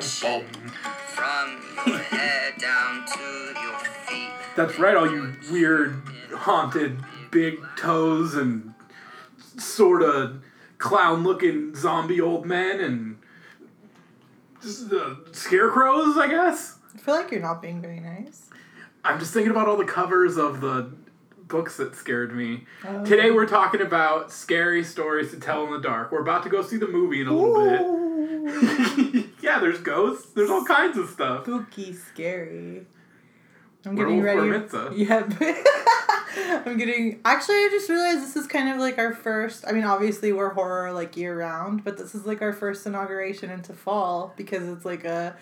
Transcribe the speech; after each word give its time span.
bum. 0.00 0.44
From 1.08 1.62
your 1.86 1.98
head 1.98 2.54
down 2.58 3.04
to 3.06 3.54
your 3.60 3.78
feet. 3.78 4.30
That's 4.56 4.78
right, 4.78 4.96
all 4.96 5.10
you 5.10 5.34
weird, 5.50 6.02
haunted, 6.34 6.98
big 7.30 7.58
toes 7.76 8.34
and 8.34 8.74
sort 9.58 10.02
of 10.02 10.42
clown 10.78 11.22
looking 11.22 11.74
zombie 11.74 12.20
old 12.20 12.46
men 12.46 12.80
and 12.80 13.18
just, 14.62 14.90
uh, 14.92 15.16
scarecrows, 15.32 16.16
I 16.16 16.28
guess. 16.28 16.78
I 16.94 16.98
feel 16.98 17.14
like 17.14 17.30
you're 17.30 17.40
not 17.40 17.60
being 17.60 17.82
very 17.82 18.00
nice. 18.00 18.48
I'm 19.04 19.18
just 19.18 19.32
thinking 19.34 19.50
about 19.50 19.68
all 19.68 19.76
the 19.76 19.84
covers 19.84 20.36
of 20.38 20.60
the 20.60 20.90
books 21.46 21.76
that 21.76 21.94
scared 21.94 22.34
me. 22.34 22.64
Oh. 22.86 23.04
Today 23.04 23.30
we're 23.30 23.46
talking 23.46 23.82
about 23.82 24.32
scary 24.32 24.82
stories 24.84 25.30
to 25.32 25.40
tell 25.40 25.64
in 25.66 25.72
the 25.72 25.80
dark. 25.80 26.12
We're 26.12 26.22
about 26.22 26.42
to 26.44 26.48
go 26.48 26.62
see 26.62 26.78
the 26.78 26.88
movie 26.88 27.20
in 27.20 27.26
a 27.26 27.32
little 27.32 27.56
Ooh. 27.58 29.12
bit. 29.12 29.26
yeah, 29.50 29.58
there's 29.58 29.80
ghosts. 29.80 30.32
There's 30.32 30.50
all 30.50 30.64
kinds 30.64 30.96
of 30.96 31.08
stuff. 31.08 31.44
Spooky, 31.44 31.92
scary. 31.92 32.86
I'm 33.84 33.96
getting 33.96 34.22
Werewolf 34.22 34.72
ready. 34.72 35.02
Yeah. 35.02 35.28
I'm 36.66 36.76
getting. 36.76 37.20
Actually, 37.24 37.56
I 37.56 37.68
just 37.70 37.88
realized 37.88 38.22
this 38.22 38.36
is 38.36 38.46
kind 38.46 38.68
of 38.68 38.78
like 38.78 38.98
our 38.98 39.12
first. 39.12 39.64
I 39.66 39.72
mean, 39.72 39.84
obviously 39.84 40.32
we're 40.32 40.50
horror 40.50 40.92
like 40.92 41.16
year 41.16 41.36
round, 41.36 41.82
but 41.82 41.98
this 41.98 42.14
is 42.14 42.26
like 42.26 42.42
our 42.42 42.52
first 42.52 42.86
inauguration 42.86 43.50
into 43.50 43.72
fall 43.72 44.32
because 44.36 44.68
it's 44.68 44.84
like 44.84 45.04
a 45.04 45.34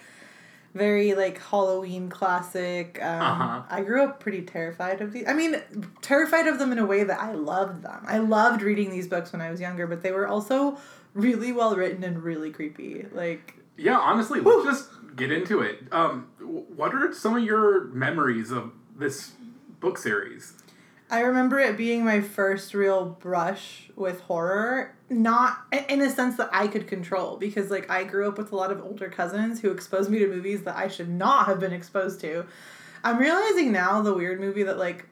very 0.75 1.15
like 1.15 1.39
Halloween 1.43 2.09
classic. 2.09 2.99
Um, 3.03 3.21
Uh-huh. 3.21 3.63
I 3.69 3.83
grew 3.83 4.05
up 4.05 4.21
pretty 4.21 4.43
terrified 4.43 5.03
of 5.03 5.13
these. 5.13 5.25
I 5.29 5.35
mean, 5.35 5.61
terrified 6.01 6.47
of 6.47 6.59
them 6.59 6.73
in 6.73 6.79
a 6.79 6.87
way 6.87 7.05
that 7.05 7.21
I 7.21 7.33
loved 7.35 7.83
them. 7.83 8.05
I 8.07 8.19
loved 8.19 8.63
reading 8.63 8.91
these 8.91 9.09
books 9.09 9.33
when 9.33 9.43
I 9.43 9.51
was 9.51 9.61
younger, 9.61 9.87
but 9.87 10.03
they 10.03 10.13
were 10.13 10.27
also 10.27 10.79
really 11.13 11.53
well 11.53 11.77
written 11.77 12.05
and 12.05 12.23
really 12.23 12.51
creepy. 12.51 13.05
Like 13.13 13.55
Yeah, 13.79 13.99
honestly, 13.99 14.41
let's 14.41 14.65
just 14.65 14.91
get 15.17 15.31
into 15.33 15.61
it. 15.61 15.85
Um, 15.93 16.29
what 16.41 16.95
are 16.95 17.13
some 17.13 17.37
of 17.37 17.43
your 17.43 17.85
memories 17.85 18.51
of 18.51 18.73
this 18.97 19.33
book 19.81 19.97
series? 19.97 20.55
I 21.11 21.21
remember 21.21 21.59
it 21.59 21.77
being 21.77 22.05
my 22.05 22.21
first 22.21 22.75
real 22.75 23.07
brush 23.07 23.91
with 23.97 24.21
horror, 24.23 24.95
not 25.09 25.59
in 25.89 26.03
a 26.03 26.11
sense 26.11 26.37
that 26.37 26.51
I 26.53 26.67
could 26.67 26.87
control 26.87 27.39
because 27.39 27.71
like 27.71 27.91
I 27.91 28.05
grew 28.05 28.29
up 28.29 28.37
with 28.37 28.53
a 28.53 28.57
lot 28.57 28.71
of 28.71 28.83
older 28.83 29.09
cousins 29.09 29.61
who 29.61 29.71
exposed 29.71 30.11
me 30.11 30.19
to 30.19 30.27
movies 30.27 30.65
that 30.65 30.77
I 30.77 30.89
should 30.89 31.09
not 31.09 31.47
have 31.47 31.61
been 31.61 31.73
exposed 31.73 32.21
to. 32.21 32.45
I'm 33.03 33.19
realizing 33.19 33.73
now 33.73 34.03
the 34.03 34.13
weird 34.13 34.39
movie 34.39 34.65
that 34.65 34.77
like 34.77 35.07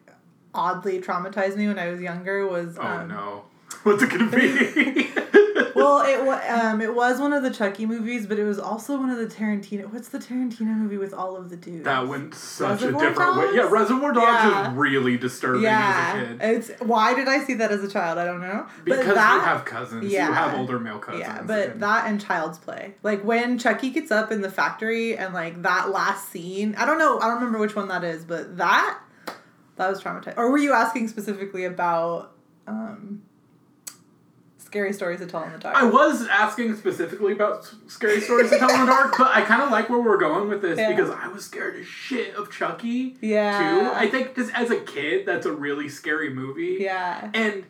oddly 0.52 1.00
traumatized 1.00 1.56
me 1.56 1.66
when 1.68 1.78
I 1.78 1.88
was 1.88 2.00
younger 2.00 2.46
was 2.46 2.76
Oh 2.78 2.86
um, 2.86 3.08
no, 3.08 3.44
what's 3.84 4.02
it 4.02 4.10
gonna 4.10 4.30
be? 4.30 5.10
well, 5.76 6.00
it 6.00 6.24
was 6.24 6.42
um, 6.48 6.80
it 6.80 6.94
was 6.94 7.20
one 7.20 7.32
of 7.32 7.42
the 7.42 7.50
Chucky 7.50 7.86
movies, 7.86 8.26
but 8.26 8.38
it 8.38 8.44
was 8.44 8.58
also 8.58 8.98
one 8.98 9.10
of 9.10 9.18
the 9.18 9.26
Tarantino. 9.26 9.92
What's 9.92 10.08
the 10.08 10.18
Tarantino 10.18 10.76
movie 10.76 10.96
with 10.96 11.14
all 11.14 11.36
of 11.36 11.50
the 11.50 11.56
dudes? 11.56 11.84
that 11.84 12.06
went 12.08 12.34
such 12.34 12.80
Reservoir 12.82 13.04
a 13.04 13.08
different 13.08 13.36
way. 13.36 13.50
Yeah, 13.54 13.68
Reservoir 13.70 14.12
Dogs 14.12 14.26
Yeah. 14.26 14.70
is 14.70 14.76
really 14.76 15.16
disturbing 15.16 15.62
yeah, 15.62 16.12
as 16.14 16.22
a 16.22 16.26
kid. 16.26 16.40
it's 16.42 16.80
why 16.82 17.14
did 17.14 17.28
I 17.28 17.44
see 17.44 17.54
that 17.54 17.70
as 17.70 17.84
a 17.84 17.88
child? 17.88 18.18
I 18.18 18.24
don't 18.24 18.40
know. 18.40 18.66
Because 18.84 19.06
but 19.06 19.14
that, 19.14 19.34
you 19.34 19.40
have 19.40 19.64
cousins, 19.64 20.12
yeah. 20.12 20.28
you 20.28 20.34
have 20.34 20.58
older 20.58 20.78
male 20.80 20.98
cousins. 20.98 21.20
Yeah, 21.26 21.42
but 21.42 21.70
and- 21.70 21.82
that 21.82 22.06
and 22.08 22.20
Child's 22.20 22.58
Play. 22.58 22.94
Like 23.02 23.22
when 23.24 23.58
Chucky 23.58 23.90
gets 23.90 24.10
up 24.10 24.32
in 24.32 24.40
the 24.40 24.50
factory 24.50 25.16
and 25.16 25.34
like 25.34 25.62
that 25.62 25.90
last 25.90 26.28
scene. 26.30 26.74
I 26.76 26.84
don't 26.86 26.98
know. 26.98 27.18
I 27.18 27.26
don't 27.26 27.36
remember 27.36 27.58
which 27.58 27.76
one 27.76 27.88
that 27.88 28.04
is, 28.04 28.24
but 28.24 28.56
that 28.56 28.98
that 29.76 29.88
was 29.90 30.02
traumatizing. 30.02 30.38
Or 30.38 30.50
were 30.50 30.58
you 30.58 30.72
asking 30.72 31.08
specifically 31.08 31.64
about 31.64 32.32
um, 32.66 33.22
scary 34.66 34.92
stories 34.92 35.20
to 35.20 35.26
tell 35.26 35.42
in 35.44 35.52
the 35.52 35.58
dark? 35.58 35.76
I 35.76 35.84
was 35.84 36.26
asking 36.28 36.76
specifically 36.76 37.32
about 37.32 37.72
scary 37.86 38.20
stories 38.20 38.50
to 38.50 38.58
tell 38.58 38.68
in 38.70 38.80
the 38.80 38.86
dark, 38.86 39.14
but 39.16 39.28
I 39.34 39.40
kind 39.42 39.62
of 39.62 39.70
like 39.70 39.88
where 39.88 40.00
we're 40.00 40.18
going 40.18 40.48
with 40.48 40.60
this 40.60 40.78
Yeah. 40.78 40.90
because 40.90 41.10
I 41.10 41.28
was 41.28 41.44
scared 41.44 41.76
as 41.76 41.86
shit 41.86 42.34
of 42.34 42.50
Chucky. 42.52 43.16
Yeah. 43.20 43.58
Too. 43.58 43.90
I 43.94 44.08
think 44.08 44.34
just 44.36 44.52
as 44.54 44.70
a 44.70 44.80
kid, 44.80 45.24
that's 45.24 45.46
a 45.46 45.52
really 45.52 45.88
scary 45.88 46.30
movie. 46.30 46.76
yeah. 46.80 47.30
And 47.32 47.64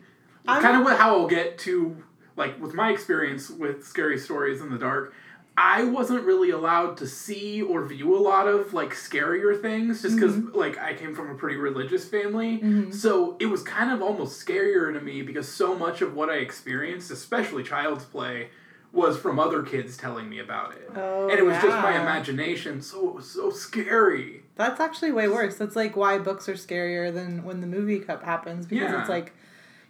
kind 0.45 0.77
of 0.77 0.83
what 0.83 0.97
how 0.97 1.17
I'll 1.19 1.27
get 1.27 1.57
to 1.59 1.95
like 2.35 2.59
with 2.61 2.73
my 2.73 2.91
experience 2.91 3.49
with 3.49 3.85
scary 3.85 4.17
stories 4.17 4.59
in 4.61 4.69
the 4.69 4.77
dark. 4.77 5.13
I 5.59 5.83
wasn't 5.85 6.23
really 6.23 6.51
allowed 6.51 6.97
to 6.97 7.07
see 7.07 7.63
or 7.63 7.83
view 7.83 8.15
a 8.15 8.21
lot 8.21 8.47
of 8.47 8.73
like 8.75 8.91
scarier 8.93 9.59
things 9.59 10.03
just 10.03 10.15
because 10.15 10.35
Mm-hmm. 10.35 10.55
like 10.57 10.77
I 10.77 10.93
came 10.93 11.15
from 11.15 11.31
a 11.31 11.35
pretty 11.35 11.57
religious 11.57 12.07
family. 12.07 12.91
So 12.91 13.35
it 13.39 13.47
was 13.47 13.63
kind 13.63 13.91
of 13.91 14.01
almost 14.03 14.45
scarier 14.45 14.93
to 14.93 15.01
me 15.01 15.23
because 15.23 15.47
so 15.49 15.73
much 15.75 16.01
of 16.01 16.13
what 16.13 16.29
I 16.29 16.35
experienced, 16.35 17.09
especially 17.09 17.63
child's 17.63 18.05
play, 18.05 18.49
was 18.93 19.17
from 19.17 19.39
other 19.39 19.63
kids 19.63 19.97
telling 19.97 20.29
me 20.29 20.39
about 20.39 20.73
it. 20.73 20.89
Oh, 20.95 21.27
and 21.29 21.37
it 21.39 21.43
was 21.43 21.55
just 21.55 21.75
my 21.81 21.99
imagination, 22.01 22.81
so 22.81 23.09
it 23.09 23.15
was 23.15 23.29
so 23.29 23.49
scary. 23.49 24.43
That's 24.55 24.79
actually 24.79 25.11
way 25.11 25.27
worse. 25.27 25.57
That's 25.57 25.75
like 25.75 25.95
why 25.95 26.19
books 26.19 26.47
are 26.47 26.53
scarier 26.53 27.13
than 27.13 27.43
when 27.43 27.61
the 27.61 27.67
movie 27.67 27.99
cup 27.99 28.23
happens 28.23 28.65
because 28.67 28.91
Yeah. 28.91 28.99
it's 29.01 29.09
like, 29.09 29.33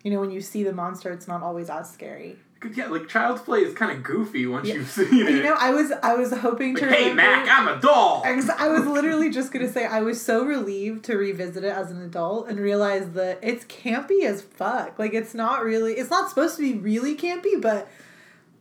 you 0.03 0.11
know, 0.11 0.19
when 0.21 0.31
you 0.31 0.41
see 0.41 0.63
the 0.63 0.73
monster, 0.73 1.11
it's 1.11 1.27
not 1.27 1.43
always 1.43 1.69
as 1.69 1.91
scary. 1.91 2.37
Yeah, 2.73 2.87
like 2.87 3.07
child's 3.07 3.41
play 3.41 3.59
is 3.59 3.73
kind 3.73 3.91
of 3.91 4.03
goofy 4.03 4.45
once 4.47 4.67
Yeah. 4.67 4.75
you've 4.75 4.89
seen 4.89 5.27
it. 5.27 5.31
You 5.31 5.43
know, 5.43 5.55
I 5.57 5.71
was 5.71 5.91
I 6.03 6.15
was 6.15 6.31
hoping 6.31 6.75
to 6.75 6.85
hey 6.87 7.09
remember- 7.09 7.45
Mac, 7.45 7.47
I'm 7.49 7.67
a 7.67 7.79
doll. 7.79 8.23
I 8.25 8.33
was 8.35 8.85
literally 8.87 9.29
just 9.29 9.51
gonna 9.51 9.71
say 9.71 9.85
I 9.85 10.01
was 10.01 10.21
so 10.21 10.43
relieved 10.43 11.05
to 11.05 11.17
revisit 11.17 11.63
it 11.63 11.73
as 11.73 11.91
an 11.91 12.01
adult 12.01 12.47
and 12.49 12.59
realize 12.59 13.11
that 13.11 13.39
it's 13.41 13.65
campy 13.65 14.23
as 14.23 14.41
fuck. 14.41 14.97
Like 14.97 15.13
it's 15.13 15.33
not 15.33 15.63
really 15.63 15.93
it's 15.93 16.09
not 16.09 16.29
supposed 16.29 16.55
to 16.57 16.61
be 16.61 16.77
really 16.79 17.15
campy, 17.15 17.61
but 17.61 17.87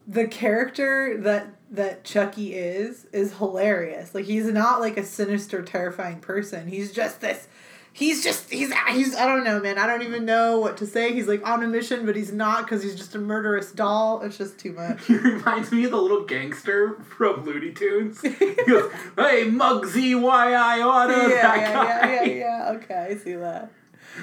the 0.07 0.27
character 0.27 1.17
that 1.23 1.49
that 1.71 2.05
Chucky 2.05 2.55
is 2.55 3.07
is 3.13 3.39
hilarious. 3.39 4.15
Like 4.15 4.27
he's 4.27 4.47
not 4.47 4.81
like 4.81 4.97
a 4.97 5.05
sinister, 5.05 5.63
terrifying 5.63 6.21
person. 6.21 6.69
He's 6.69 6.93
just 6.93 7.21
this 7.21 7.49
he's 7.97 8.23
just 8.23 8.51
he's 8.51 8.73
he's 8.91 9.17
I 9.17 9.25
don't 9.25 9.43
know, 9.43 9.59
man. 9.59 9.79
I 9.79 9.87
don't 9.87 10.03
even 10.03 10.27
know 10.27 10.61
what 10.61 10.77
to 10.79 10.87
say. 10.87 11.13
He's 11.15 11.27
like 11.27 11.47
on 11.47 11.63
a 11.63 11.67
mission, 11.67 12.05
but 12.05 12.15
he's 12.15 12.33
not 12.33 12.65
because 12.65 12.83
he's 12.83 12.95
just 12.95 13.15
a 13.15 13.19
murderous 13.19 13.73
doll. 13.73 14.21
It's 14.23 14.37
just 14.37 14.59
too 14.59 14.73
much. 14.73 15.07
He 15.07 15.17
reminds 15.17 15.73
me 15.73 15.85
of 15.85 15.91
the 15.93 16.01
little 16.01 16.25
gangster 16.25 16.99
from 17.17 17.45
Looney 17.45 17.73
Tunes. 17.73 18.21
He 18.21 18.29
goes, 18.29 18.93
"Hey, 19.17 19.47
Muggsy, 19.47 20.21
why 20.21 20.53
I 20.53 20.83
oughta 20.83 21.13
yeah, 21.15 21.43
that 21.43 21.61
yeah, 21.61 21.73
guy." 21.73 22.13
yeah, 22.13 22.23
yeah, 22.23 22.33
yeah. 22.33 22.73
Okay, 22.77 23.09
I 23.11 23.17
see 23.17 23.35
that. 23.35 23.73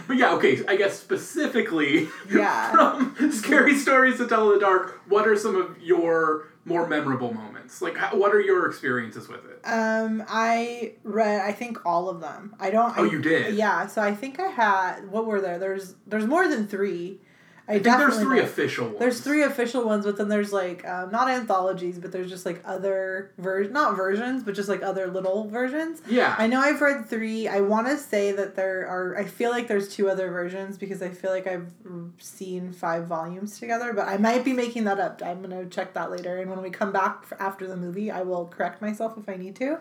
But 0.08 0.18
yeah, 0.18 0.34
okay. 0.36 0.60
I 0.68 0.76
guess 0.76 0.98
specifically 1.00 2.08
Yeah. 2.32 2.72
from 2.72 3.32
scary 3.32 3.76
stories 3.76 4.18
to 4.18 4.28
tell 4.28 4.50
in 4.52 4.60
the 4.60 4.66
dark. 4.66 5.02
What 5.08 5.28
are 5.28 5.36
some 5.36 5.56
of 5.56 5.82
your 5.82 6.48
more 6.66 6.88
memorable 6.88 7.34
moments? 7.34 7.53
Like, 7.82 7.98
how, 7.98 8.16
what 8.18 8.34
are 8.34 8.40
your 8.42 8.68
experiences 8.68 9.28
with 9.28 9.46
it? 9.46 9.60
Um, 9.64 10.24
I 10.28 10.94
read 11.04 11.42
I 11.42 11.52
think 11.52 11.86
all 11.86 12.10
of 12.10 12.20
them. 12.22 12.56
I 12.60 12.70
don't. 12.70 12.94
Oh, 12.98 13.06
I- 13.06 13.12
you 13.12 13.22
did? 13.22 13.56
Yeah. 13.56 13.88
So 13.88 14.02
I 14.02 14.14
think 14.14 14.40
I 14.40 14.48
had. 14.48 15.10
What 15.10 15.26
were 15.26 15.42
there? 15.42 15.58
There's 15.60 15.96
there's 16.08 16.26
more 16.26 16.48
than 16.48 16.68
three. 16.68 17.20
I, 17.66 17.76
I 17.76 17.80
think 17.80 17.98
there's 17.98 18.20
three 18.20 18.40
know. 18.40 18.44
official 18.44 18.88
ones. 18.88 19.00
There's 19.00 19.22
three 19.22 19.44
official 19.44 19.86
ones, 19.86 20.06
but 20.06 20.18
then 20.18 20.28
there's 20.28 20.52
like 20.52 20.86
um, 20.86 21.12
not 21.12 21.30
anthologies, 21.30 21.98
but 21.98 22.12
there's 22.12 22.30
just 22.30 22.46
like 22.46 22.62
other 22.66 23.32
ver 23.38 23.64
not 23.70 23.96
versions, 23.96 24.44
but 24.44 24.54
just 24.54 24.68
like 24.68 24.84
other 24.84 25.08
little 25.08 25.48
versions. 25.48 26.02
Yeah. 26.06 26.36
I 26.38 26.48
know 26.48 26.60
I've 26.60 26.82
read 26.82 27.06
three. 27.06 27.48
I 27.48 27.62
want 27.62 27.88
to 27.88 27.98
say 27.98 28.34
that 28.34 28.56
there 28.58 28.86
are. 28.86 29.18
I 29.18 29.24
feel 29.24 29.50
like 29.50 29.70
there's 29.70 29.88
two 29.88 30.10
other 30.10 30.30
versions 30.30 30.78
because 30.78 31.02
I 31.02 31.10
feel 31.10 31.32
like 31.32 31.48
I've 31.48 31.72
seen 32.18 32.74
five 32.74 33.08
volumes 33.08 33.58
together, 33.58 33.94
but 33.94 34.10
I 34.10 34.18
might 34.18 34.44
be 34.44 34.52
making 34.52 34.84
that 34.84 35.00
up. 35.00 35.22
I'm 35.24 35.42
gonna 35.42 35.66
check 35.66 35.94
that 35.94 36.12
later, 36.12 36.42
and 36.42 36.50
when 36.50 36.62
we 36.62 36.70
come 36.70 36.92
back 36.92 37.24
after 37.40 37.66
the 37.66 37.78
movie, 37.78 38.12
I 38.12 38.24
will 38.24 38.46
correct 38.48 38.82
myself 38.82 39.18
if 39.18 39.30
I 39.30 39.38
need 39.38 39.56
to. 39.58 39.78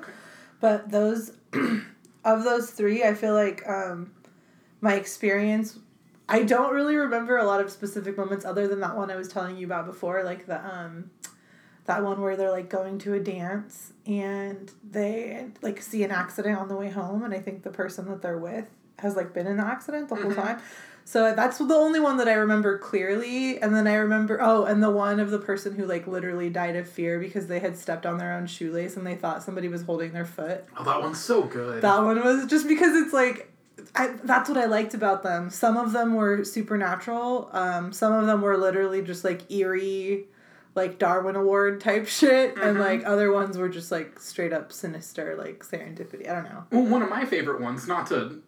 But 0.60 0.91
those, 0.91 1.32
of 2.25 2.44
those 2.44 2.70
three, 2.70 3.03
I 3.03 3.14
feel 3.14 3.34
like 3.34 3.69
um, 3.69 4.12
my 4.81 4.94
experience. 4.94 5.81
I 6.32 6.43
don't 6.44 6.73
really 6.75 6.96
remember 6.96 7.37
a 7.37 7.44
lot 7.44 7.61
of 7.61 7.70
specific 7.70 8.17
moments 8.17 8.44
other 8.44 8.67
than 8.67 8.81
that 8.81 8.96
one 8.96 9.11
I 9.11 9.17
was 9.17 9.29
telling 9.29 9.56
you 9.56 9.67
about 9.67 9.87
before, 9.87 10.23
like 10.25 10.46
the 10.46 10.64
um, 10.67 11.11
that 11.84 12.02
one 12.02 12.20
where 12.20 12.37
they're 12.37 12.50
like 12.50 12.69
going 12.69 12.99
to 13.00 13.14
a 13.14 13.20
dance 13.20 13.93
and 14.06 14.70
they 14.88 15.46
like 15.62 15.82
see 15.82 16.02
an 16.05 16.11
accident 16.11 16.58
on 16.58 16.69
the 16.69 16.76
way 16.76 16.90
home, 16.90 17.23
and 17.23 17.34
I 17.34 17.38
think 17.38 17.62
the 17.62 17.70
person 17.70 18.08
that 18.08 18.23
they're 18.23 18.38
with 18.38 18.67
has 18.99 19.17
like 19.17 19.32
been 19.34 19.46
in 19.46 19.56
the 19.58 19.67
accident 19.67 20.08
the 20.08 20.14
whole 20.17 20.31
Mhm. 20.31 20.37
time. 20.37 20.58
So 21.05 21.34
that's 21.34 21.58
the 21.58 21.75
only 21.75 21.99
one 21.99 22.19
that 22.19 22.29
I 22.29 22.35
remember 22.35 22.78
clearly. 22.78 23.61
And 23.61 23.75
then 23.75 23.88
I 23.88 23.94
remember, 23.96 24.38
oh, 24.40 24.64
and 24.67 24.81
the 24.81 24.90
one 24.90 25.19
of 25.19 25.32
the 25.32 25.38
person 25.40 25.75
who 25.75 25.85
like 25.85 26.06
literally 26.06 26.49
died 26.49 26.76
of 26.76 26.88
fear 26.88 27.19
because 27.19 27.49
they 27.49 27.58
had 27.58 27.76
stepped 27.76 28.06
on 28.06 28.19
their 28.19 28.32
own 28.32 28.46
shoelace 28.46 28.96
and 28.96 29.05
they 29.05 29.17
thought 29.17 29.43
somebody 29.43 29.67
was 29.67 29.82
holding 29.82 30.12
their 30.12 30.25
foot. 30.25 30.64
oh, 30.76 30.85
that 30.85 31.00
one's 31.02 31.19
so 31.20 31.43
good. 31.43 31.82
That 31.82 32.02
one 32.05 32.23
was 32.23 32.46
just 32.46 32.69
because 32.69 32.94
it's 32.94 33.12
like, 33.12 33.51
I, 33.95 34.09
that's 34.25 34.49
what 34.49 34.59
I 34.59 34.67
liked 34.67 34.95
about 34.95 35.23
them. 35.23 35.51
Some 35.51 35.77
of 35.77 35.93
them 35.93 36.15
were 36.15 36.45
supernatural. 36.45 37.49
Um, 37.53 37.93
some 37.93 38.13
of 38.13 38.27
them 38.27 38.43
were 38.43 38.57
literally 38.57 39.03
just 39.03 39.25
like 39.25 39.51
eerie, 39.51 40.25
like 40.75 40.99
Darwin 40.99 41.37
Award 41.37 41.81
type 41.81 42.07
shit, 42.19 42.57
and 42.59 42.77
Mhm. 42.77 42.81
like 42.81 43.05
other 43.07 43.33
ones 43.33 43.57
were 43.59 43.69
just 43.69 43.91
like 43.91 44.19
straight 44.19 44.53
up 44.53 44.73
sinister, 44.73 45.37
like 45.37 45.61
serendipity. 45.65 46.29
I 46.29 46.35
don't 46.35 46.45
know. 46.45 46.65
well, 46.71 46.87
one 46.87 47.03
of 47.03 47.09
my 47.11 47.25
favorite 47.25 47.61
ones, 47.61 47.87
not 47.89 48.07
to 48.09 48.43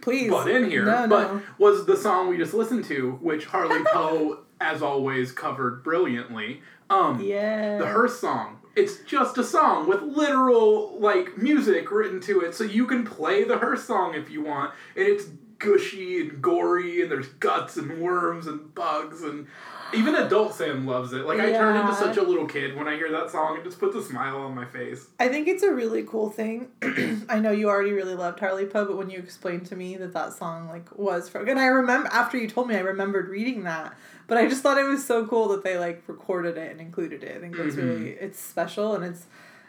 Please, 0.00 0.30
butt 0.30 0.48
in 0.48 0.70
here, 0.70 0.84
No, 0.84 1.06
but 1.08 1.34
no. 1.34 1.42
was 1.58 1.84
the 1.86 1.96
song 1.96 2.28
we 2.28 2.36
just 2.38 2.54
listened 2.54 2.84
to, 2.86 3.12
which 3.20 3.46
Harley 3.46 3.82
Poe, 3.92 4.40
as 4.60 4.80
always, 4.80 5.32
covered 5.32 5.82
brilliantly. 5.82 6.62
Um, 6.88 7.20
Yeah. 7.20 7.78
the 7.78 7.86
Hearse 7.86 8.18
song. 8.20 8.57
It's 8.78 8.98
just 9.00 9.36
a 9.38 9.44
song 9.44 9.88
with 9.88 10.02
literal 10.02 10.98
like 11.00 11.36
music 11.36 11.90
written 11.90 12.20
to 12.22 12.40
it, 12.42 12.54
so 12.54 12.62
you 12.62 12.86
can 12.86 13.04
play 13.04 13.42
the 13.42 13.58
her 13.58 13.76
song 13.76 14.14
if 14.14 14.30
you 14.30 14.44
want, 14.44 14.72
and 14.96 15.06
it's 15.06 15.24
gushy 15.58 16.20
and 16.20 16.40
gory, 16.40 17.02
and 17.02 17.10
there's 17.10 17.26
guts 17.26 17.76
and 17.76 18.00
worms 18.00 18.46
and 18.46 18.72
bugs 18.74 19.22
and. 19.22 19.46
Even 19.94 20.14
adult 20.16 20.52
Sam 20.54 20.86
loves 20.86 21.14
it. 21.14 21.24
Like 21.24 21.40
I 21.40 21.50
turn 21.50 21.74
into 21.74 21.94
such 21.94 22.18
a 22.18 22.22
little 22.22 22.46
kid 22.46 22.76
when 22.76 22.86
I 22.86 22.96
hear 22.96 23.10
that 23.10 23.30
song. 23.30 23.56
It 23.56 23.64
just 23.64 23.80
puts 23.80 23.96
a 23.96 24.02
smile 24.02 24.36
on 24.42 24.54
my 24.54 24.66
face. 24.66 25.06
I 25.18 25.28
think 25.28 25.48
it's 25.48 25.62
a 25.62 25.72
really 25.72 26.02
cool 26.02 26.28
thing. 26.28 26.68
I 27.30 27.38
know 27.38 27.52
you 27.52 27.70
already 27.70 27.92
really 27.92 28.14
loved 28.14 28.38
Harley 28.38 28.66
Poe, 28.66 28.84
but 28.84 28.98
when 28.98 29.08
you 29.08 29.18
explained 29.18 29.64
to 29.68 29.76
me 29.76 29.96
that 29.96 30.12
that 30.12 30.34
song 30.34 30.68
like 30.68 30.94
was 30.98 31.30
from, 31.30 31.48
and 31.48 31.58
I 31.58 31.68
remember 31.68 32.10
after 32.12 32.36
you 32.36 32.48
told 32.48 32.68
me, 32.68 32.76
I 32.76 32.80
remembered 32.80 33.30
reading 33.30 33.64
that. 33.64 33.96
But 34.28 34.38
I 34.38 34.46
just 34.46 34.62
thought 34.62 34.78
it 34.78 34.84
was 34.86 35.04
so 35.04 35.26
cool 35.26 35.48
that 35.48 35.64
they 35.64 35.76
like 35.78 36.02
recorded 36.06 36.56
it 36.56 36.70
and 36.70 36.80
included 36.80 37.24
it. 37.24 37.36
I 37.36 37.40
think 37.40 37.56
that's 37.56 37.74
Mhm. 37.74 37.78
really 37.78 38.10
it's 38.10 38.38
special 38.38 38.94
and 38.94 39.04
it's 39.04 39.26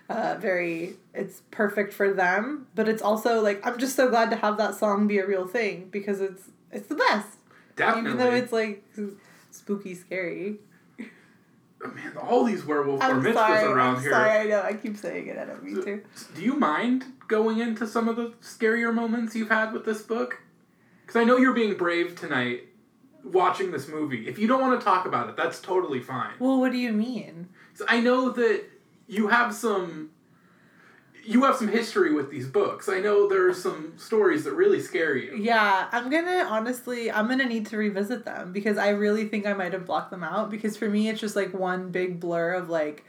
uh, 0.09 0.35
very 0.39 0.97
it's 1.13 1.41
perfect 1.49 1.93
for 1.93 2.13
them. 2.13 2.67
But 2.75 2.87
it's 2.87 3.01
also 3.01 3.41
like 3.41 3.65
I'm 3.65 3.77
just 3.79 3.95
so 3.95 4.09
glad 4.09 4.29
to 4.31 4.35
have 4.35 4.57
that 4.57 4.75
song 4.75 5.07
be 5.07 5.17
a 5.17 5.25
real 5.25 5.47
thing 5.47 5.87
because 5.91 6.19
it's 6.21 6.49
it's 6.71 6.87
the 6.87 6.95
best. 6.95 7.29
Definitely. 7.75 8.11
Even 8.11 8.17
though 8.19 8.33
it's 8.35 8.51
like 8.51 8.83
spooky, 9.51 9.95
scary. 9.95 10.59
Oh, 11.81 11.87
man, 11.91 12.17
all 12.17 12.43
these 12.43 12.65
werewolf 12.65 13.01
I'm 13.01 13.23
mitzvahs 13.23 13.33
sorry. 13.35 13.63
around 13.71 13.95
I'm 13.95 14.01
here. 14.01 14.11
sorry. 14.11 14.29
I 14.31 14.43
know. 14.47 14.61
I 14.61 14.73
keep 14.73 14.97
saying 14.97 15.27
it. 15.27 15.37
I 15.37 15.45
don't 15.45 15.63
mean 15.63 15.81
to. 15.85 16.01
Do 16.35 16.41
you 16.41 16.55
mind 16.55 17.05
going 17.29 17.59
into 17.59 17.87
some 17.87 18.09
of 18.09 18.17
the 18.17 18.33
scarier 18.41 18.93
moments 18.93 19.33
you've 19.33 19.47
had 19.49 19.71
with 19.71 19.85
this 19.85 20.01
book? 20.01 20.41
Because 21.01 21.15
I 21.21 21.23
know 21.23 21.37
you're 21.37 21.53
being 21.53 21.75
brave 21.75 22.19
tonight 22.19 22.63
watching 23.23 23.71
this 23.71 23.87
movie. 23.87 24.27
If 24.27 24.39
you 24.39 24.47
don't 24.47 24.61
want 24.61 24.79
to 24.79 24.83
talk 24.83 25.05
about 25.05 25.29
it, 25.29 25.35
that's 25.37 25.59
totally 25.61 25.99
fine. 26.01 26.33
Well, 26.39 26.59
what 26.59 26.71
do 26.71 26.77
you 26.77 26.91
mean? 26.93 27.49
'Cause 27.77 27.85
I 27.89 27.99
know 28.01 28.29
that 28.29 28.63
you 29.07 29.27
have 29.27 29.53
some. 29.53 30.11
You 31.25 31.43
have 31.43 31.57
some 31.57 31.67
history 31.67 32.11
with 32.13 32.31
these 32.31 32.47
books. 32.47 32.89
I 32.89 32.99
know 33.01 33.27
there 33.27 33.47
are 33.47 33.53
some 33.53 33.93
stories 33.97 34.45
that 34.45 34.53
really 34.53 34.79
scare 34.79 35.15
you. 35.15 35.35
Yeah, 35.35 35.87
I'm 35.91 36.09
gonna 36.09 36.47
honestly, 36.49 37.11
I'm 37.11 37.27
gonna 37.27 37.45
need 37.45 37.67
to 37.67 37.77
revisit 37.77 38.25
them 38.25 38.51
because 38.51 38.77
I 38.77 38.89
really 38.89 39.27
think 39.27 39.45
I 39.45 39.53
might 39.53 39.73
have 39.73 39.85
blocked 39.85 40.11
them 40.11 40.23
out 40.23 40.49
because 40.49 40.75
for 40.77 40.89
me 40.89 41.07
it's 41.09 41.19
just 41.19 41.35
like 41.35 41.53
one 41.53 41.89
big 41.91 42.19
blur 42.19 42.53
of 42.53 42.69
like, 42.69 43.03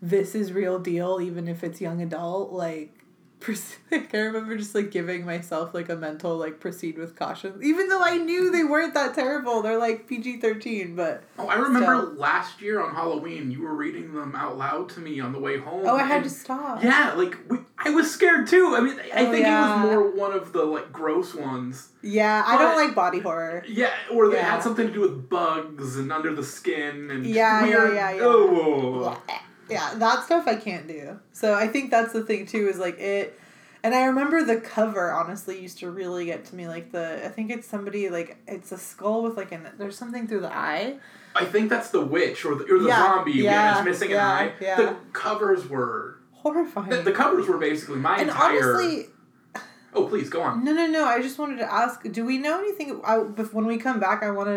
this 0.00 0.34
is 0.34 0.52
real 0.52 0.78
deal 0.78 1.18
even 1.20 1.48
if 1.48 1.64
it's 1.64 1.80
young 1.80 2.00
adult 2.02 2.52
like. 2.52 2.92
Like, 3.92 4.12
I 4.14 4.18
remember 4.18 4.56
just 4.56 4.74
like 4.74 4.90
giving 4.90 5.24
myself 5.24 5.72
like 5.72 5.88
a 5.88 5.94
mental 5.94 6.36
like 6.36 6.58
proceed 6.58 6.98
with 6.98 7.14
caution, 7.14 7.60
even 7.62 7.88
though 7.88 8.02
I 8.02 8.16
knew 8.16 8.50
they 8.50 8.64
weren't 8.64 8.94
that 8.94 9.14
terrible. 9.14 9.62
They're 9.62 9.78
like 9.78 10.08
PG 10.08 10.40
thirteen, 10.40 10.96
but 10.96 11.22
Oh, 11.38 11.46
I 11.46 11.54
remember 11.54 12.12
So- 12.14 12.20
last 12.20 12.60
year 12.60 12.80
on 12.82 12.94
Halloween, 12.94 13.52
you 13.52 13.62
were 13.62 13.74
reading 13.74 14.12
them 14.14 14.34
out 14.34 14.58
loud 14.58 14.88
to 14.90 15.00
me 15.00 15.20
on 15.20 15.32
the 15.32 15.38
way 15.38 15.58
home. 15.58 15.82
oh, 15.86 15.96
I 15.96 16.02
had 16.02 16.24
to 16.24 16.30
stop. 16.30 16.82
Yeah, 16.82 17.12
like 17.12 17.36
we, 17.48 17.58
I 17.78 17.90
was 17.90 18.10
scared 18.10 18.48
too. 18.48 18.74
I 18.76 18.80
mean, 18.80 18.98
I 19.14 19.26
Oh, 19.26 19.30
think 19.30 19.44
yeah. 19.46 19.72
it 19.72 19.84
was 19.84 19.90
more 19.92 20.10
one 20.10 20.32
of 20.32 20.52
the 20.52 20.64
like 20.64 20.90
gross 20.92 21.32
ones. 21.34 21.90
yeah. 22.02 22.42
I 22.44 22.58
don't 22.58 22.74
like 22.74 22.94
body 22.96 23.20
horror. 23.20 23.62
Yeah, 23.68 23.92
or 24.12 24.28
they 24.28 24.36
Yeah. 24.38 24.50
had 24.50 24.62
something 24.64 24.88
to 24.88 24.92
do 24.92 25.00
with 25.02 25.28
bugs 25.28 25.96
and 25.96 26.12
under 26.12 26.34
the 26.34 26.42
skin 26.44 27.10
and 27.12 27.24
Yeah, 27.24 27.64
yeah, 27.64 27.76
weird. 27.84 27.94
yeah, 27.94 28.10
yeah. 28.12 28.22
Oh, 28.22 29.22
yeah 29.68 29.94
that 29.96 30.24
stuff 30.24 30.46
i 30.46 30.54
can't 30.56 30.86
do 30.88 31.18
so 31.32 31.54
i 31.54 31.66
think 31.66 31.90
that's 31.90 32.12
the 32.12 32.22
thing 32.22 32.46
too 32.46 32.68
is 32.68 32.78
like 32.78 32.98
it 32.98 33.38
and 33.82 33.94
i 33.94 34.04
remember 34.04 34.44
the 34.44 34.56
cover 34.56 35.12
honestly 35.12 35.60
used 35.60 35.78
to 35.78 35.90
really 35.90 36.26
get 36.26 36.44
to 36.44 36.54
me 36.54 36.66
like 36.68 36.92
the 36.92 37.24
i 37.24 37.28
think 37.28 37.50
it's 37.50 37.66
somebody 37.66 38.08
like 38.08 38.36
it's 38.46 38.72
a 38.72 38.78
skull 38.78 39.22
with 39.22 39.36
like 39.36 39.52
an 39.52 39.68
there's 39.78 39.96
something 39.98 40.26
through 40.28 40.40
the 40.40 40.52
eye 40.54 40.98
I 41.38 41.44
think 41.44 41.68
that's 41.68 41.90
the 41.90 42.00
witch 42.00 42.46
or 42.46 42.54
the, 42.54 42.64
or 42.64 42.78
the 42.78 42.88
Yeah, 42.88 42.96
zombie. 42.96 43.32
Yeah, 43.32 43.76
it's 43.76 43.84
missing 43.84 44.08
yeah, 44.12 44.38
an 44.40 44.48
eye. 44.48 44.52
yeah. 44.58 44.76
The 44.76 44.96
covers 45.12 45.68
were 45.68 46.18
horrifying 46.32 46.88
the, 46.88 47.02
the 47.02 47.12
covers 47.12 47.46
were 47.46 47.58
basically 47.58 47.96
my 47.96 48.16
and 48.16 48.30
entire. 48.30 48.74
honestly 48.76 49.08
oh, 49.92 50.06
please 50.08 50.30
go 50.30 50.40
on. 50.40 50.64
no 50.64 50.72
no 50.72 50.86
no 50.86 51.04
i 51.04 51.20
just 51.20 51.38
wanted 51.38 51.58
to 51.58 51.70
ask 51.70 52.10
do 52.10 52.24
we 52.24 52.38
know 52.38 52.58
anything 52.58 53.00
I, 53.04 53.16
when 53.18 53.66
we 53.66 53.76
come 53.76 54.00
back 54.00 54.22
i 54.22 54.30
want 54.30 54.48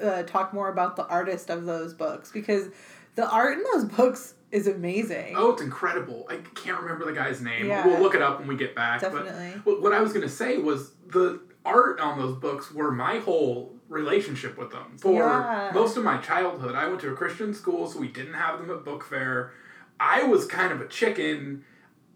to 0.00 0.08
uh, 0.08 0.22
talk 0.22 0.52
more 0.54 0.68
about 0.68 0.94
the 0.94 1.06
artist 1.08 1.50
of 1.50 1.64
those 1.64 1.92
books 1.92 2.30
because 2.30 2.68
the 3.16 3.28
art 3.28 3.58
in 3.58 3.64
those 3.72 3.84
books 3.96 4.34
is 4.52 4.66
amazing 4.68 5.34
Oh, 5.36 5.50
it's 5.50 5.62
incredible. 5.62 6.26
I 6.30 6.36
can't 6.54 6.80
remember 6.80 7.06
the 7.06 7.12
guy's 7.12 7.40
name. 7.40 7.66
Yeah. 7.66 7.86
We'll 7.86 8.00
look 8.00 8.14
it 8.14 8.22
up 8.22 8.38
when 8.38 8.46
we 8.46 8.54
get 8.56 8.74
back. 8.76 9.00
definitely 9.00 9.54
But 9.64 9.82
what 9.82 9.92
I 9.92 10.00
was 10.00 10.12
gonna 10.12 10.28
say 10.28 10.58
was 10.58 10.92
the 11.08 11.40
art 11.64 11.98
on 12.00 12.18
those 12.18 12.36
books 12.36 12.70
were 12.72 12.90
my 12.92 13.18
whole 13.18 13.74
relationship 13.88 14.56
with 14.58 14.70
them 14.70 14.96
for 14.98 15.14
Yeah. 15.14 15.70
most 15.74 15.96
of 15.96 16.04
my 16.04 16.18
childhood. 16.18 16.74
I 16.74 16.86
went 16.88 17.00
to 17.00 17.10
a 17.10 17.14
Christian 17.14 17.52
school, 17.54 17.86
so 17.86 17.98
we 17.98 18.08
didn't 18.08 18.34
have 18.34 18.58
them 18.58 18.70
at 18.70 18.84
book 18.84 19.04
fair. 19.04 19.52
I 20.00 20.24
was 20.24 20.46
kind 20.46 20.72
of 20.72 20.80
a 20.80 20.86
chicken, 20.88 21.64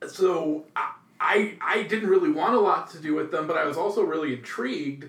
so 0.08 0.64
I, 0.74 0.92
I 1.20 1.58
I 1.60 1.82
didn't 1.84 2.08
really 2.10 2.30
want 2.30 2.54
a 2.54 2.60
lot 2.60 2.90
to 2.90 2.98
do 2.98 3.14
with 3.14 3.30
them, 3.30 3.46
but 3.46 3.56
I 3.56 3.64
was 3.64 3.76
also 3.76 4.02
really 4.02 4.32
intrigued. 4.34 5.06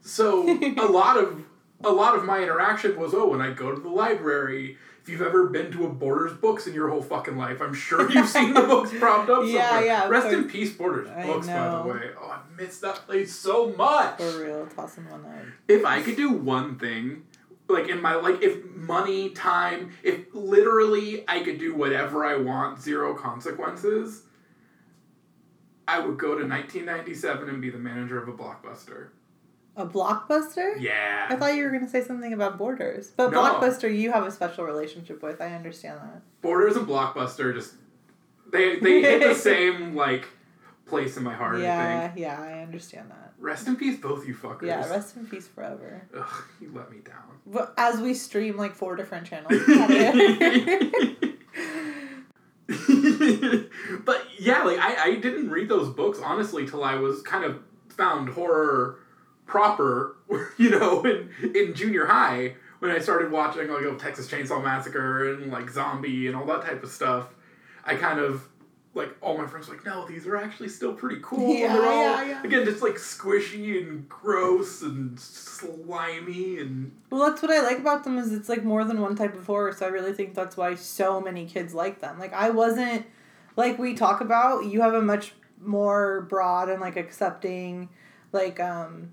So 0.00 0.46
a 0.78 0.86
lot 0.86 1.16
of 1.16 1.44
a 1.84 1.90
lot 1.90 2.14
of 2.16 2.24
my 2.24 2.40
interaction 2.42 2.96
was 3.00 3.14
oh 3.14 3.28
when 3.28 3.40
I 3.40 3.52
go 3.52 3.74
to 3.74 3.80
the 3.80 3.88
library. 3.88 4.76
If 5.02 5.08
you've 5.08 5.22
ever 5.22 5.48
been 5.48 5.72
to 5.72 5.84
a 5.86 5.88
Borders 5.88 6.32
books 6.32 6.68
in 6.68 6.74
your 6.74 6.88
whole 6.88 7.02
fucking 7.02 7.36
life, 7.36 7.60
I'm 7.60 7.74
sure 7.74 8.08
you've 8.08 8.28
seen 8.28 8.54
the 8.54 8.60
books 8.62 8.92
propped 9.00 9.28
up 9.28 9.42
Yeah, 9.44 9.68
somewhere. 9.70 9.84
yeah, 9.86 10.08
Rest 10.08 10.28
in 10.28 10.44
peace, 10.48 10.72
Borders 10.72 11.08
I 11.08 11.26
books, 11.26 11.48
by 11.48 11.68
the 11.70 11.82
way. 11.88 12.10
Oh, 12.20 12.28
I 12.30 12.38
miss 12.56 12.78
that 12.78 12.94
place 13.06 13.34
so 13.34 13.70
much. 13.76 14.18
for 14.18 14.44
real 14.44 14.64
tossing 14.68 15.10
one 15.10 15.24
up 15.26 15.42
If 15.66 15.84
I 15.84 16.02
could 16.02 16.14
do 16.14 16.30
one 16.30 16.78
thing, 16.78 17.24
like 17.68 17.88
in 17.88 18.00
my 18.00 18.14
like, 18.14 18.42
if 18.42 18.64
money, 18.76 19.30
time, 19.30 19.90
if 20.04 20.26
literally 20.32 21.24
I 21.26 21.40
could 21.42 21.58
do 21.58 21.74
whatever 21.74 22.24
I 22.24 22.36
want, 22.36 22.80
zero 22.80 23.12
consequences, 23.14 24.22
I 25.88 25.98
would 25.98 26.16
go 26.16 26.38
to 26.38 26.46
1997 26.46 27.48
and 27.48 27.60
be 27.60 27.70
the 27.70 27.78
manager 27.78 28.22
of 28.22 28.28
a 28.28 28.32
blockbuster. 28.32 29.08
A 29.74 29.86
blockbuster? 29.86 30.78
Yeah. 30.78 31.28
I 31.30 31.36
thought 31.36 31.54
you 31.54 31.64
were 31.64 31.70
going 31.70 31.84
to 31.84 31.88
say 31.88 32.02
something 32.02 32.32
about 32.32 32.58
Borders. 32.58 33.12
But 33.16 33.32
No. 33.32 33.42
Blockbuster, 33.42 33.94
you 33.94 34.12
have 34.12 34.26
a 34.26 34.30
special 34.30 34.64
relationship 34.64 35.22
with. 35.22 35.40
I 35.40 35.54
understand 35.54 35.98
that. 36.00 36.22
Borders 36.42 36.76
and 36.76 36.86
Blockbuster 36.86 37.54
just 37.54 37.74
they 38.50 38.78
they 38.78 39.00
hit 39.00 39.22
the 39.22 39.34
same 39.38 39.96
like 39.96 40.28
place 40.86 41.16
in 41.16 41.22
my 41.22 41.32
heart. 41.32 41.56
I 41.56 41.58
think. 41.58 41.64
yeah, 41.64 42.12
yeah, 42.16 42.42
I 42.42 42.62
understand 42.62 43.10
that. 43.10 43.32
Rest 43.38 43.66
in 43.66 43.76
peace, 43.76 43.98
both 43.98 44.26
you 44.28 44.34
fuckers. 44.34 44.66
Yeah, 44.66 44.86
rest 44.90 45.16
in 45.16 45.26
peace 45.26 45.48
forever. 45.48 46.02
Ugh, 46.14 46.44
you 46.60 46.70
let 46.74 46.90
me 46.90 46.98
down. 46.98 47.40
But 47.46 47.72
as 47.78 47.98
we 47.98 48.12
stream 48.12 48.58
like 48.58 48.74
four 48.74 48.94
different 48.94 49.26
channels. 49.26 49.52
but 54.04 54.22
yeah, 54.38 54.62
like 54.64 54.78
I, 54.78 54.96
I 55.04 55.14
didn't 55.16 55.50
read 55.50 55.68
those 55.68 55.88
books 55.88 56.18
honestly 56.22 56.68
till 56.68 56.84
I 56.84 56.96
was 56.96 57.22
kind 57.22 57.44
of 57.44 57.60
found 57.88 58.28
horror 58.28 58.98
proper, 59.46 60.16
you 60.58 60.70
know, 60.70 61.02
in 61.04 61.30
in 61.54 61.74
junior 61.74 62.06
high 62.06 62.54
when 62.80 62.90
I 62.90 62.98
started 62.98 63.30
watching 63.30 63.68
like 63.68 63.84
oh, 63.84 63.96
Texas 63.96 64.28
Chainsaw 64.28 64.62
Massacre 64.62 65.34
and 65.34 65.52
like 65.52 65.70
Zombie 65.70 66.26
and 66.26 66.36
all 66.36 66.46
that 66.46 66.62
type 66.62 66.82
of 66.82 66.90
stuff. 66.90 67.28
I 67.84 67.96
kind 67.96 68.18
of 68.18 68.48
like 68.94 69.16
all 69.20 69.38
my 69.38 69.46
friends 69.46 69.68
were 69.68 69.74
like, 69.74 69.86
no, 69.86 70.06
these 70.06 70.26
are 70.26 70.36
actually 70.36 70.68
still 70.68 70.92
pretty 70.92 71.20
cool. 71.22 71.54
Yeah, 71.54 71.66
and 71.66 71.74
they're 71.74 71.86
all 71.86 72.02
yeah, 72.02 72.24
yeah. 72.24 72.42
again 72.42 72.64
just 72.64 72.82
like 72.82 72.94
squishy 72.94 73.80
and 73.80 74.08
gross 74.08 74.82
and 74.82 75.18
slimy 75.18 76.58
and 76.58 76.92
well, 77.10 77.28
that's 77.28 77.40
what 77.40 77.50
I 77.50 77.62
like 77.62 77.78
about 77.78 78.04
them 78.04 78.18
is 78.18 78.32
it's 78.32 78.48
like 78.48 78.64
more 78.64 78.84
than 78.84 79.00
one 79.00 79.16
type 79.16 79.34
of 79.34 79.46
horror. 79.46 79.72
So 79.72 79.86
I 79.86 79.88
really 79.88 80.12
think 80.12 80.34
that's 80.34 80.56
why 80.56 80.74
so 80.74 81.20
many 81.20 81.46
kids 81.46 81.74
like 81.74 82.00
them. 82.00 82.18
Like 82.18 82.32
I 82.32 82.50
wasn't 82.50 83.06
like 83.56 83.78
we 83.78 83.94
talk 83.94 84.20
about. 84.20 84.66
You 84.66 84.82
have 84.82 84.94
a 84.94 85.02
much 85.02 85.32
more 85.60 86.22
broad 86.22 86.68
and 86.68 86.80
like 86.80 86.96
accepting, 86.96 87.88
like 88.32 88.60
um, 88.60 89.10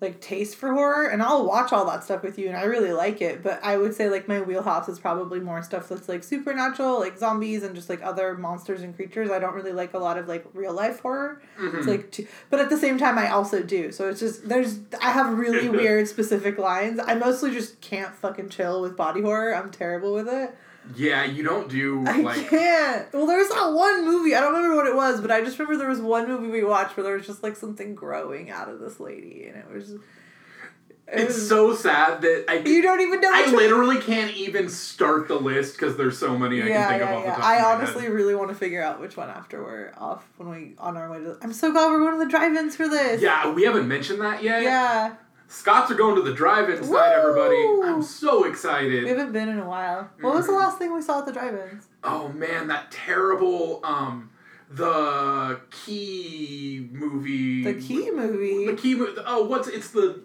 like 0.00 0.20
taste 0.20 0.56
for 0.56 0.74
horror, 0.74 1.06
and 1.06 1.22
I'll 1.22 1.46
watch 1.46 1.72
all 1.72 1.86
that 1.86 2.04
stuff 2.04 2.22
with 2.22 2.38
you, 2.38 2.48
and 2.48 2.56
I 2.56 2.64
really 2.64 2.92
like 2.92 3.22
it. 3.22 3.42
But 3.42 3.60
I 3.62 3.78
would 3.78 3.94
say 3.94 4.10
like 4.10 4.28
my 4.28 4.42
wheelhouse 4.42 4.88
is 4.88 4.98
probably 4.98 5.40
more 5.40 5.62
stuff 5.62 5.88
that's 5.88 6.08
like 6.08 6.22
supernatural, 6.22 7.00
like 7.00 7.16
zombies 7.16 7.62
and 7.62 7.74
just 7.74 7.88
like 7.88 8.02
other 8.02 8.36
monsters 8.36 8.82
and 8.82 8.94
creatures. 8.94 9.30
I 9.30 9.38
don't 9.38 9.54
really 9.54 9.72
like 9.72 9.94
a 9.94 9.98
lot 9.98 10.18
of 10.18 10.28
like 10.28 10.44
real 10.52 10.74
life 10.74 11.00
horror. 11.00 11.40
Mm-hmm. 11.58 11.78
It's 11.78 11.86
like, 11.86 12.12
too, 12.12 12.26
but 12.50 12.60
at 12.60 12.68
the 12.68 12.76
same 12.76 12.98
time, 12.98 13.16
I 13.16 13.30
also 13.30 13.62
do. 13.62 13.90
So 13.90 14.08
it's 14.08 14.20
just 14.20 14.46
there's 14.46 14.80
I 15.00 15.12
have 15.12 15.38
really 15.38 15.68
weird 15.70 16.08
specific 16.08 16.58
lines. 16.58 17.00
I 17.02 17.14
mostly 17.14 17.52
just 17.52 17.80
can't 17.80 18.14
fucking 18.14 18.50
chill 18.50 18.82
with 18.82 18.96
body 18.96 19.22
horror. 19.22 19.54
I'm 19.54 19.70
terrible 19.70 20.12
with 20.12 20.28
it. 20.28 20.54
Yeah, 20.94 21.24
you 21.24 21.42
don't 21.42 21.68
do 21.68 22.04
I 22.06 22.20
like 22.20 22.48
can't. 22.48 23.12
Well, 23.12 23.26
there 23.26 23.38
was 23.38 23.48
that 23.48 23.72
one 23.72 24.04
movie. 24.04 24.34
I 24.34 24.40
don't 24.40 24.54
remember 24.54 24.76
what 24.76 24.86
it 24.86 24.94
was, 24.94 25.20
but 25.20 25.30
I 25.30 25.42
just 25.42 25.58
remember 25.58 25.78
there 25.78 25.88
was 25.90 26.00
one 26.00 26.28
movie 26.28 26.48
we 26.48 26.62
watched 26.64 26.96
where 26.96 27.04
there 27.04 27.14
was 27.16 27.26
just 27.26 27.42
like 27.42 27.56
something 27.56 27.94
growing 27.94 28.50
out 28.50 28.68
of 28.68 28.78
this 28.80 29.00
lady, 29.00 29.46
and 29.48 29.56
it 29.56 29.70
was. 29.72 29.92
It 31.08 31.20
it's 31.20 31.34
was- 31.34 31.48
so 31.48 31.72
sad 31.74 32.20
that 32.22 32.46
I 32.48 32.54
You 32.58 32.82
don't 32.82 33.00
even 33.00 33.20
know. 33.20 33.30
I 33.32 33.42
which 33.42 33.46
one- 33.46 33.56
literally 33.56 33.98
can't 34.00 34.32
even 34.36 34.68
start 34.68 35.28
the 35.28 35.36
list 35.38 35.74
because 35.78 35.96
there's 35.96 36.18
so 36.18 36.36
many 36.36 36.60
I 36.60 36.66
yeah, 36.66 36.88
can 36.88 36.98
think 36.98 37.00
yeah, 37.02 37.10
of 37.10 37.18
off 37.18 37.24
yeah. 37.24 37.30
the 37.36 37.40
top 37.42 37.44
I 37.48 37.62
honestly 37.74 38.02
head. 38.02 38.12
really 38.12 38.34
want 38.34 38.48
to 38.50 38.56
figure 38.56 38.82
out 38.82 39.00
which 39.00 39.16
one 39.16 39.28
after 39.30 39.62
we're 39.62 39.92
off 39.96 40.24
when 40.36 40.48
we 40.50 40.74
on 40.78 40.96
our 40.96 41.08
way 41.10 41.18
to. 41.18 41.38
I'm 41.42 41.52
so 41.52 41.70
glad 41.70 41.92
we're 41.92 42.00
going 42.00 42.18
to 42.18 42.24
the 42.24 42.30
drive-ins 42.30 42.74
for 42.74 42.88
this. 42.88 43.22
Yeah, 43.22 43.52
we 43.52 43.62
haven't 43.62 43.86
mentioned 43.86 44.20
that 44.20 44.42
yet. 44.42 44.62
Yeah. 44.64 45.14
Scots 45.48 45.90
are 45.90 45.94
going 45.94 46.16
to 46.16 46.22
the 46.22 46.32
drive-in 46.34 46.78
tonight, 46.82 47.12
everybody. 47.14 47.56
I'm 47.84 48.02
so 48.02 48.44
excited. 48.44 49.04
We 49.04 49.10
haven't 49.10 49.32
been 49.32 49.48
in 49.48 49.58
a 49.60 49.68
while. 49.68 50.10
What 50.20 50.34
was 50.34 50.46
the 50.46 50.52
Mhm. 50.52 50.56
last 50.58 50.78
thing 50.78 50.92
we 50.92 51.00
saw 51.00 51.20
at 51.20 51.26
the 51.26 51.32
drive-ins? 51.32 51.86
Oh 52.02 52.28
man, 52.28 52.66
that 52.68 52.90
terrible 52.90 53.80
um 53.84 54.30
the 54.68 55.60
key 55.70 56.88
movie. 56.92 57.62
The 57.62 57.74
Key 57.74 58.10
movie. 58.10 58.66
The 58.66 58.72
key 58.74 58.96
movie. 58.96 59.12
Oh, 59.24 59.44
what's 59.44 59.68
it's 59.68 59.90
the 59.90 60.20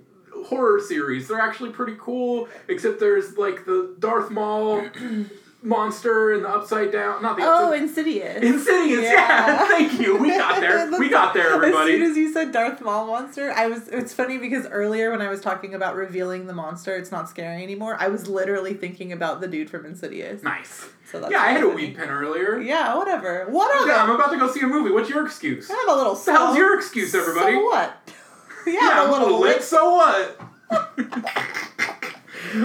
horror 0.45 0.79
series. 0.79 1.27
They're 1.27 1.39
actually 1.39 1.69
pretty 1.69 1.95
cool, 1.99 2.47
except 2.67 2.99
there's 2.99 3.37
like 3.37 3.65
the 3.65 3.95
Darth 3.99 4.31
Maul 4.31 4.83
monster 5.63 6.33
and 6.33 6.43
the 6.43 6.49
upside 6.49 6.91
down. 6.91 7.21
Not 7.21 7.37
the 7.37 7.43
Oh, 7.43 7.65
upside. 7.65 7.81
Insidious. 7.83 8.41
Insidious, 8.43 9.03
yeah. 9.03 9.11
Yeah. 9.47 9.67
Thank 9.67 9.99
you. 9.99 10.17
We 10.17 10.29
got 10.29 10.59
there. 10.59 10.89
we 10.99 11.09
got 11.09 11.33
there, 11.33 11.43
As 11.47 11.51
soon 11.53 11.63
everybody. 11.73 12.01
as 12.01 12.17
you 12.17 12.33
said 12.33 12.51
Darth 12.51 12.81
Maul 12.81 13.05
monster, 13.07 13.51
I 13.51 13.67
was. 13.67 13.87
It's 13.89 14.13
funny 14.13 14.37
because 14.37 14.65
earlier 14.67 15.11
when 15.11 15.21
I 15.21 15.29
was 15.29 15.39
talking 15.41 15.73
about 15.75 15.95
revealing 15.95 16.47
the 16.47 16.53
monster, 16.53 16.95
it's 16.95 17.11
not 17.11 17.29
scary 17.29 17.61
anymore. 17.63 17.95
I 17.99 18.07
was 18.07 18.27
literally 18.27 18.73
thinking 18.73 19.11
about 19.11 19.41
the 19.41 19.47
dude 19.47 19.69
from 19.69 19.85
Insidious. 19.85 20.41
Nice. 20.43 20.87
So 21.11 21.19
that's 21.19 21.31
Yeah, 21.31 21.41
I 21.41 21.51
had 21.51 21.63
a 21.63 21.69
weed 21.69 21.95
pen 21.97 22.09
earlier. 22.09 22.57
Yeah, 22.59 22.95
whatever. 22.95 23.45
What 23.49 23.87
Yeah, 23.87 24.03
I'm 24.03 24.09
about 24.11 24.31
to 24.31 24.37
go 24.37 24.49
see 24.51 24.61
a 24.61 24.67
movie. 24.67 24.91
What's 24.91 25.09
your 25.09 25.25
excuse? 25.25 25.69
I 25.69 25.75
have 25.75 25.95
a 25.95 25.97
little. 25.97 26.15
so- 26.15 26.53
your 26.55 26.75
excuse, 26.77 27.13
everybody? 27.13 27.53
So 27.53 27.65
what? 27.65 28.09
yeah, 28.65 28.73
Yeah, 28.73 28.89
I'm 29.03 29.09
a 29.09 29.11
little 29.11 29.39
lit. 29.39 29.57
lit. 29.57 29.63
So 29.63 29.93
what? 29.93 30.41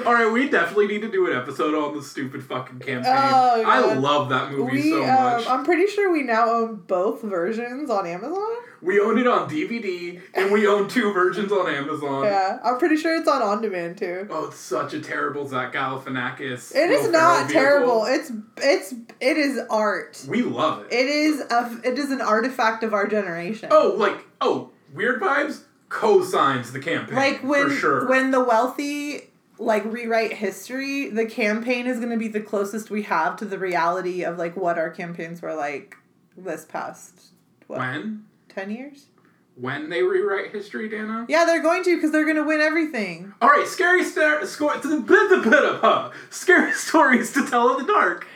All 0.05 0.15
right, 0.15 0.31
we 0.31 0.49
definitely 0.49 0.89
need 0.89 1.03
to 1.03 1.11
do 1.11 1.31
an 1.31 1.37
episode 1.37 1.75
on 1.75 1.97
the 1.97 2.03
stupid 2.03 2.43
fucking 2.43 2.81
campaign. 2.81 3.13
Oh, 3.15 3.65
I 3.65 3.81
God. 3.81 3.99
love 3.99 4.29
that 4.31 4.51
movie 4.51 4.77
We, 4.77 4.91
so 4.91 5.03
um, 5.03 5.07
much. 5.07 5.47
I'm 5.47 5.65
pretty 5.65 5.87
sure 5.87 6.11
we 6.13 6.23
now 6.23 6.49
own 6.51 6.77
both 6.87 7.23
versions 7.23 7.89
on 7.91 8.07
Amazon. 8.07 8.57
we 8.83 9.01
own 9.01 9.19
it 9.19 9.27
on 9.27 9.49
DVD, 9.49 10.21
and 10.35 10.51
we 10.51 10.67
own 10.67 10.89
two 10.89 11.13
versions 11.13 11.53
on 11.53 11.69
Amazon. 11.69 12.25
Yeah, 12.25 12.59
I'm 12.65 12.79
pretty 12.79 12.97
sure 12.97 13.17
it's 13.17 13.29
on 13.29 13.43
on 13.43 13.63
demand 13.63 13.99
too. 13.99 14.27
Oh, 14.31 14.47
it's 14.47 14.59
such 14.59 14.95
a 14.95 15.01
terrible 15.01 15.47
Zach 15.47 15.73
Galifianakis. 15.73 16.75
It 16.75 16.91
is 16.91 17.09
not 17.11 17.49
terrible. 17.51 18.05
vehicle. 18.05 18.41
It's 18.57 18.93
it's 18.93 18.95
it 19.21 19.37
is 19.37 19.61
art. 19.71 20.25
We 20.29 20.43
love 20.43 20.83
it. 20.83 20.93
It 20.93 21.07
is 21.07 21.41
a 21.41 21.81
it 21.85 21.99
is 21.99 22.11
an 22.11 22.21
artifact 22.21 22.83
of 22.83 22.93
our 22.93 23.07
generation. 23.07 23.69
Oh, 23.71 23.95
like 23.97 24.25
oh, 24.41 24.71
weird 24.93 25.21
vibes. 25.21 25.63
Co-signs 25.89 26.73
the 26.73 26.81
campaign. 26.81 27.15
like 27.15 27.45
when 27.45 27.69
for 27.69 27.75
sure. 27.75 28.09
when 28.09 28.33
the 28.33 28.43
wealthy 28.43 29.31
like 29.59 29.85
rewrite 29.87 30.35
history, 30.35 31.09
the 31.11 31.27
campaign 31.27 31.87
is 31.87 31.99
going 31.99 32.11
to 32.11 32.17
be 32.19 32.29
the 32.29 32.41
closest 32.41 32.91
we 32.91 33.03
have 33.03 33.37
to 33.37 33.45
the 33.45 33.59
reality 33.59 34.23
of 34.23 34.39
like 34.39 34.57
what 34.57 34.79
our 34.79 34.91
campaigns 34.91 35.41
were 35.43 35.55
like 35.55 35.97
this 36.37 36.65
past 36.65 37.27
what 37.67 37.79
when 37.79 38.25
ten 38.49 38.71
years. 38.71 39.07
when 39.55 39.89
they 39.89 40.03
rewrite 40.03 40.53
history, 40.53 40.89
Dana. 40.89 41.25
Yeah, 41.29 41.45
they're 41.47 41.63
going 41.63 41.83
to 41.85 41.97
because 41.97 42.13
they're 42.13 42.25
going 42.25 42.37
to 42.37 42.45
win 42.45 42.61
everything. 42.61 43.33
All 43.41 43.49
right, 43.49 43.67
scary 43.67 44.05
star- 44.05 44.45
score. 44.47 44.75
Scary 46.31 46.73
stories 46.73 47.33
to 47.33 47.47
tell 47.47 47.77
in 47.79 47.87
the 47.87 47.93
dark. 47.93 48.27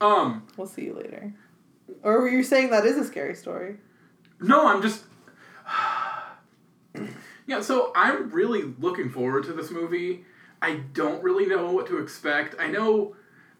Um, 0.00 0.46
We'll 0.56 0.66
see 0.68 0.84
you 0.84 0.94
later. 0.94 1.32
Or 2.02 2.20
were 2.20 2.28
you 2.28 2.42
saying 2.44 2.70
that 2.70 2.84
is 2.84 2.96
a 2.96 3.04
scary 3.04 3.34
story? 3.34 3.78
no, 4.40 4.66
I'm 4.68 4.82
just. 4.82 5.02
yeah, 7.46 7.60
so 7.60 7.92
I'm 7.96 8.30
really 8.30 8.62
looking 8.78 9.10
forward 9.10 9.44
to 9.44 9.52
this 9.52 9.70
movie. 9.70 10.24
I 10.66 10.80
don't 10.94 11.22
really 11.22 11.46
know 11.46 11.70
what 11.70 11.86
to 11.86 11.98
expect. 11.98 12.56
I 12.58 12.66
know 12.66 13.14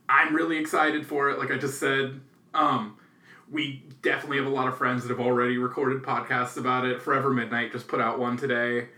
I'm 0.08 0.34
really 0.34 0.56
excited 0.58 1.06
for 1.06 1.30
it. 1.30 1.38
Like 1.38 1.52
I 1.52 1.56
just 1.56 1.78
said, 1.78 2.20
um, 2.52 2.96
we 3.48 3.84
definitely 4.02 4.38
have 4.38 4.46
a 4.46 4.50
lot 4.50 4.66
of 4.66 4.76
friends 4.76 5.04
that 5.04 5.10
have 5.10 5.24
already 5.24 5.56
recorded 5.56 6.02
podcasts 6.02 6.56
about 6.56 6.84
it. 6.84 7.00
Forever 7.00 7.30
Midnight 7.30 7.70
just 7.70 7.86
put 7.86 8.00
out 8.00 8.18
one 8.18 8.36
today. 8.36 8.88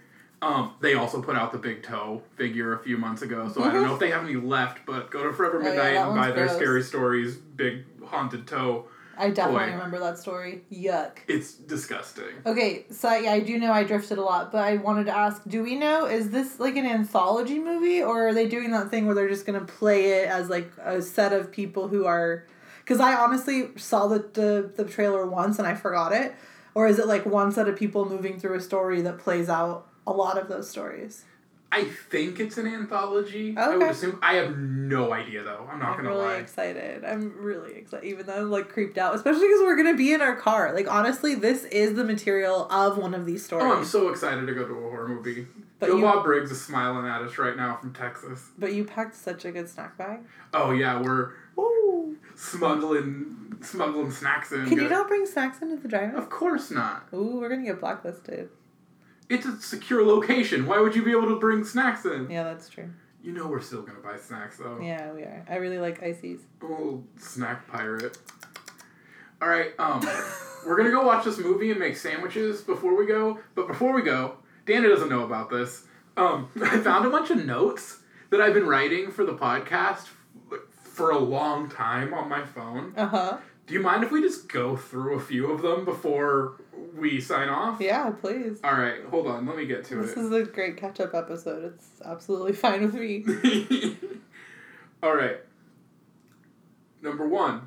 Um, 0.40 0.72
they 0.80 0.94
also 0.94 1.20
put 1.20 1.36
out 1.36 1.52
the 1.52 1.58
Big 1.58 1.82
Toe 1.82 2.22
figure 2.36 2.72
a 2.72 2.78
few 2.78 2.96
months 2.96 3.20
ago, 3.20 3.50
so 3.52 3.62
I 3.62 3.72
don't 3.72 3.82
know 3.82 3.92
if 3.92 4.00
they 4.00 4.10
have 4.10 4.24
any 4.24 4.36
left. 4.36 4.86
But 4.86 5.10
go 5.10 5.24
to 5.24 5.32
Forever 5.34 5.58
Oh, 5.60 5.64
yeah, 5.64 5.68
Midnight 5.68 5.96
and 5.96 6.14
buy 6.14 6.30
one's 6.30 6.34
their. 6.34 6.48
Scary 6.48 6.82
Stories 6.82 7.36
big 7.36 7.84
haunted 8.06 8.46
toe. 8.46 8.86
I 9.18 9.30
definitely 9.30 9.66
Boy. 9.66 9.72
remember 9.72 9.98
that 9.98 10.18
story. 10.18 10.62
Yuck. 10.72 11.18
It's 11.26 11.54
disgusting. 11.54 12.24
Okay, 12.46 12.86
so 12.90 13.12
yeah, 13.14 13.32
I 13.32 13.40
do 13.40 13.58
know 13.58 13.72
I 13.72 13.84
drifted 13.84 14.18
a 14.18 14.22
lot, 14.22 14.52
but 14.52 14.62
I 14.62 14.76
wanted 14.76 15.06
to 15.06 15.16
ask: 15.16 15.42
Do 15.46 15.62
we 15.62 15.74
know 15.74 16.06
is 16.06 16.30
this 16.30 16.60
like 16.60 16.76
an 16.76 16.86
anthology 16.86 17.58
movie, 17.58 18.02
or 18.02 18.28
are 18.28 18.34
they 18.34 18.46
doing 18.48 18.70
that 18.70 18.90
thing 18.90 19.06
where 19.06 19.14
they're 19.14 19.28
just 19.28 19.44
gonna 19.44 19.64
play 19.64 20.22
it 20.22 20.28
as 20.28 20.48
like 20.48 20.70
a 20.82 21.02
set 21.02 21.32
of 21.32 21.50
people 21.50 21.88
who 21.88 22.06
are? 22.06 22.46
Because 22.84 23.00
I 23.00 23.14
honestly 23.16 23.68
saw 23.76 24.06
the, 24.06 24.20
the 24.32 24.72
the 24.76 24.84
trailer 24.84 25.26
once 25.26 25.58
and 25.58 25.66
I 25.66 25.74
forgot 25.74 26.12
it, 26.12 26.34
or 26.74 26.86
is 26.86 26.98
it 26.98 27.06
like 27.06 27.26
one 27.26 27.50
set 27.50 27.68
of 27.68 27.76
people 27.76 28.08
moving 28.08 28.38
through 28.38 28.54
a 28.54 28.60
story 28.60 29.02
that 29.02 29.18
plays 29.18 29.48
out 29.48 29.88
a 30.06 30.12
lot 30.12 30.38
of 30.38 30.48
those 30.48 30.70
stories? 30.70 31.24
I 31.70 31.84
think 31.84 32.40
it's 32.40 32.56
an 32.56 32.66
anthology. 32.66 33.54
I 33.56 33.76
would 33.76 33.90
assume. 33.90 34.18
I 34.22 34.34
have 34.36 34.56
no 34.56 35.12
idea 35.12 35.42
though. 35.42 35.68
I'm 35.70 35.78
not 35.78 35.98
I'm 35.98 36.04
gonna 36.04 36.14
lie. 36.16 36.22
really 36.22 36.34
lie. 36.34 36.40
excited. 36.40 37.04
I'm 37.04 37.36
really 37.38 37.74
excited, 37.74 38.06
even 38.06 38.26
though 38.26 38.40
I'm 38.40 38.50
like 38.50 38.70
creeped 38.70 38.96
out, 38.96 39.14
especially 39.14 39.42
because 39.48 39.60
we're 39.60 39.76
gonna 39.76 39.94
be 39.96 40.12
in 40.14 40.22
our 40.22 40.34
car. 40.34 40.72
Like 40.74 40.90
honestly, 40.90 41.34
this 41.34 41.64
is 41.64 41.94
the 41.94 42.04
material 42.04 42.66
of 42.70 42.96
one 42.96 43.12
of 43.14 43.26
these 43.26 43.44
stories. 43.44 43.66
Oh, 43.66 43.76
I'm 43.76 43.84
so 43.84 44.08
excited 44.08 44.46
to 44.46 44.54
go 44.54 44.66
to 44.66 44.72
a 44.72 44.80
horror 44.80 45.08
movie. 45.08 45.46
But 45.78 45.88
Joe 45.90 45.96
you- 45.96 46.02
Bob 46.02 46.24
Briggs 46.24 46.50
is 46.50 46.60
smiling 46.60 47.06
at 47.06 47.20
us 47.20 47.36
right 47.38 47.56
now 47.56 47.76
from 47.76 47.92
Texas. 47.92 48.50
But 48.58 48.72
you 48.72 48.84
packed 48.84 49.14
such 49.14 49.44
a 49.44 49.52
good 49.52 49.68
snack 49.68 49.98
bag. 49.98 50.20
Oh 50.54 50.70
yeah, 50.70 51.00
we're 51.00 51.32
Ooh. 51.58 52.16
smuggling 52.34 53.58
smuggling 53.60 54.10
snacks 54.10 54.52
in. 54.52 54.66
Can 54.66 54.78
you 54.78 54.88
not 54.88 55.06
bring 55.08 55.26
snacks 55.26 55.60
into 55.60 55.76
the 55.76 55.88
drive-in? 55.88 56.16
Of 56.16 56.30
course 56.30 56.70
not. 56.70 57.08
Ooh, 57.12 57.38
we're 57.40 57.48
gonna 57.48 57.64
get 57.64 57.80
blacklisted. 57.80 58.48
It's 59.28 59.46
a 59.46 59.56
secure 59.60 60.04
location. 60.04 60.66
Why 60.66 60.78
would 60.80 60.94
you 60.96 61.02
be 61.04 61.10
able 61.10 61.28
to 61.28 61.38
bring 61.38 61.64
snacks 61.64 62.04
in? 62.04 62.30
Yeah, 62.30 62.44
that's 62.44 62.68
true. 62.68 62.90
You 63.22 63.32
know 63.32 63.46
we're 63.46 63.60
still 63.60 63.82
gonna 63.82 63.98
buy 63.98 64.16
snacks 64.16 64.58
though. 64.58 64.78
Yeah, 64.80 65.12
we 65.12 65.22
are. 65.22 65.44
I 65.48 65.56
really 65.56 65.78
like 65.78 66.02
ices. 66.02 66.40
Oh, 66.62 67.02
snack 67.18 67.66
pirate. 67.68 68.16
All 69.42 69.48
right, 69.48 69.72
um, 69.78 70.00
we're 70.66 70.76
gonna 70.76 70.90
go 70.90 71.04
watch 71.04 71.24
this 71.24 71.38
movie 71.38 71.70
and 71.70 71.78
make 71.80 71.96
sandwiches 71.96 72.62
before 72.62 72.96
we 72.96 73.06
go. 73.06 73.38
But 73.54 73.68
before 73.68 73.92
we 73.92 74.02
go, 74.02 74.36
Dana 74.66 74.88
doesn't 74.88 75.08
know 75.08 75.24
about 75.24 75.50
this. 75.50 75.84
Um, 76.16 76.48
I 76.62 76.78
found 76.78 77.06
a 77.06 77.10
bunch 77.10 77.30
of 77.30 77.44
notes 77.44 77.98
that 78.30 78.40
I've 78.40 78.54
been 78.54 78.66
writing 78.66 79.10
for 79.10 79.24
the 79.24 79.34
podcast 79.34 80.06
for 80.70 81.10
a 81.10 81.18
long 81.18 81.68
time 81.68 82.14
on 82.14 82.28
my 82.28 82.44
phone. 82.44 82.92
Uh 82.96 83.06
huh. 83.06 83.36
Do 83.68 83.74
you 83.74 83.80
mind 83.80 84.02
if 84.02 84.10
we 84.10 84.22
just 84.22 84.48
go 84.48 84.76
through 84.76 85.14
a 85.16 85.20
few 85.20 85.50
of 85.52 85.60
them 85.60 85.84
before 85.84 86.54
we 86.96 87.20
sign 87.20 87.50
off? 87.50 87.80
Yeah, 87.80 88.10
please. 88.10 88.58
All 88.64 88.72
right, 88.72 89.04
hold 89.10 89.26
on. 89.26 89.46
Let 89.46 89.56
me 89.58 89.66
get 89.66 89.84
to 89.86 89.98
it. 90.00 90.06
This 90.06 90.16
is 90.16 90.32
a 90.32 90.44
great 90.44 90.78
catch-up 90.78 91.14
episode. 91.14 91.64
It's 91.74 91.86
absolutely 92.04 92.52
fine 92.54 92.80
with 92.82 92.94
me. 92.94 93.24
All 95.02 95.14
right. 95.14 95.36
Number 97.02 97.28
one. 97.28 97.66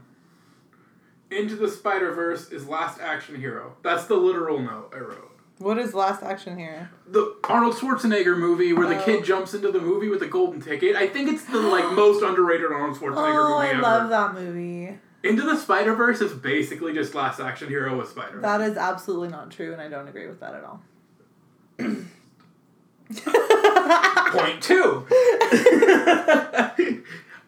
Into 1.29 1.55
the 1.55 1.69
Spider 1.69 2.11
Verse 2.13 2.49
is 2.51 2.67
Last 2.67 2.99
Action 2.99 3.35
Hero. 3.35 3.77
That's 3.83 4.05
the 4.05 4.15
literal 4.15 4.59
note 4.59 4.91
I 4.93 4.99
wrote. 4.99 5.27
What 5.59 5.77
is 5.77 5.93
last 5.93 6.23
action 6.23 6.57
hero? 6.57 6.87
The 7.07 7.35
Arnold 7.43 7.75
Schwarzenegger 7.75 8.35
movie 8.35 8.73
where 8.73 8.87
the 8.87 8.99
Oh. 8.99 9.05
kid 9.05 9.23
jumps 9.23 9.53
into 9.53 9.71
the 9.71 9.79
movie 9.79 10.09
with 10.09 10.19
the 10.19 10.25
golden 10.25 10.59
ticket. 10.59 10.95
I 10.95 11.05
think 11.07 11.29
it's 11.31 11.45
the 11.45 11.59
like 11.59 11.91
most 11.93 12.23
underrated 12.23 12.71
Arnold 12.71 12.97
Schwarzenegger 12.97 13.13
Oh, 13.15 13.43
movie 13.43 13.53
Oh, 13.53 13.57
I 13.59 13.67
ever. 13.67 13.81
love 13.83 14.09
that 14.09 14.33
movie. 14.33 14.97
Into 15.23 15.43
the 15.43 15.55
Spider 15.57 15.93
Verse 15.93 16.19
is 16.21 16.33
basically 16.33 16.93
just 16.93 17.13
Last 17.13 17.39
Action 17.39 17.67
Hero 17.69 17.97
with 17.97 18.09
Spider. 18.09 18.39
That 18.41 18.61
is 18.61 18.75
absolutely 18.77 19.29
not 19.29 19.51
true, 19.51 19.71
and 19.73 19.81
I 19.81 19.87
don't 19.87 20.07
agree 20.07 20.27
with 20.27 20.39
that 20.39 20.55
at 20.55 20.63
all. 20.63 20.81
Point 24.31 24.63
two. 24.63 25.05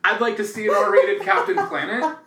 I'd 0.03 0.19
like 0.19 0.37
to 0.37 0.43
see 0.43 0.67
an 0.67 0.73
R-rated 0.73 1.21
Captain 1.21 1.55
Planet, 1.67 2.17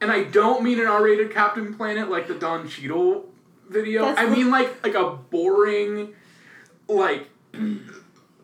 and 0.00 0.12
I 0.12 0.24
don't 0.24 0.62
mean 0.62 0.78
an 0.78 0.86
R-rated 0.86 1.32
Captain 1.32 1.74
Planet 1.74 2.10
like 2.10 2.28
the 2.28 2.34
Don 2.34 2.68
Cheadle 2.68 3.24
video. 3.68 4.02
That's 4.04 4.20
I 4.20 4.26
mean 4.26 4.50
like 4.50 4.84
like 4.84 4.94
a 4.94 5.10
boring, 5.10 6.14
like 6.88 7.28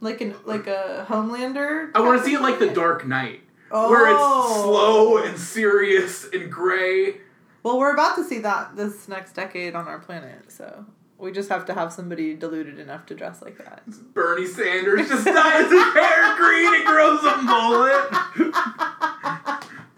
Like 0.01 0.21
an 0.21 0.35
like 0.45 0.67
a 0.67 1.07
Homelander. 1.09 1.91
I 1.95 2.01
want 2.01 2.19
to 2.19 2.25
see 2.25 2.35
it 2.35 2.41
like 2.41 2.59
the 2.59 2.71
Dark 2.71 3.07
Knight, 3.07 3.43
Oh. 3.77 3.91
where 3.91 4.07
it's 4.07 4.63
slow 4.63 5.19
oh. 5.19 5.25
and 5.25 5.37
serious 5.37 6.29
and 6.33 6.51
gray. 6.51 7.17
Well, 7.65 7.77
we're 7.77 7.93
about 7.93 8.15
to 8.17 8.25
see 8.25 8.39
that 8.39 8.77
this 8.77 9.09
next 9.09 9.33
decade 9.33 9.75
on 9.75 9.89
our 9.89 9.99
planet, 9.99 10.53
so 10.53 10.87
we 11.19 11.33
just 11.33 11.49
have 11.49 11.67
to 11.67 11.75
have 11.75 11.93
somebody 11.93 12.35
deluded 12.35 12.79
enough 12.79 13.05
to 13.07 13.17
dress 13.17 13.43
like 13.43 13.59
that. 13.59 13.83
Bernie 14.15 14.47
Sanders 14.47 15.09
just 15.09 15.25
dyes 15.25 15.71
his 15.71 15.93
hair 15.93 16.37
green 16.37 16.73
and 16.73 16.85
grows 16.85 17.25
a 17.25 17.37
mullet. 17.43 18.15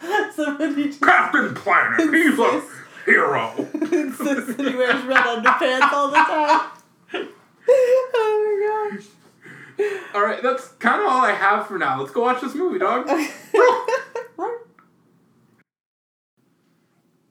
somebody 0.35 0.87
just 0.87 1.03
Captain 1.03 1.55
Planet, 1.55 2.15
he's 2.15 2.39
a 2.39 2.63
hero. 3.05 3.53
insists 3.75 4.55
that 4.55 4.67
he 4.69 4.75
wears 4.75 5.05
red 5.05 5.25
underpants 5.25 5.93
all 5.93 6.09
the 6.09 6.17
time. 6.17 6.71
oh 8.15 8.91
my 8.91 8.97
gosh. 8.97 9.07
All 10.15 10.23
right, 10.23 10.43
that's 10.43 10.69
kind 10.79 11.01
of 11.03 11.07
all 11.09 11.25
I 11.25 11.33
have 11.33 11.67
for 11.67 11.79
now. 11.79 12.01
Let's 12.01 12.13
go 12.13 12.23
watch 12.23 12.41
this 12.41 12.55
movie, 12.55 12.79
dog. 12.79 13.09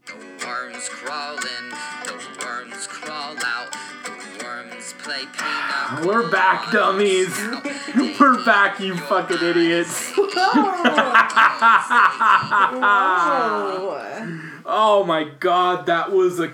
The 0.06 0.14
worms 0.46 0.88
crawl 0.90 1.38
in, 1.38 1.70
the 2.06 2.14
worms 2.46 2.86
crawl 2.88 3.36
out, 3.44 3.76
the 4.04 4.46
worms 4.46 4.94
play 5.00 5.26
peanuts. 5.34 6.06
We're 6.06 6.30
back, 6.30 6.72
dummies. 6.72 7.36
We're 8.20 8.46
back, 8.46 8.80
you 8.80 8.96
fucking 8.96 9.42
idiots. 9.42 10.14
Oh 14.68 15.04
my 15.06 15.26
god, 15.40 15.86
that 15.86 16.12
was 16.12 16.40
a 16.40 16.52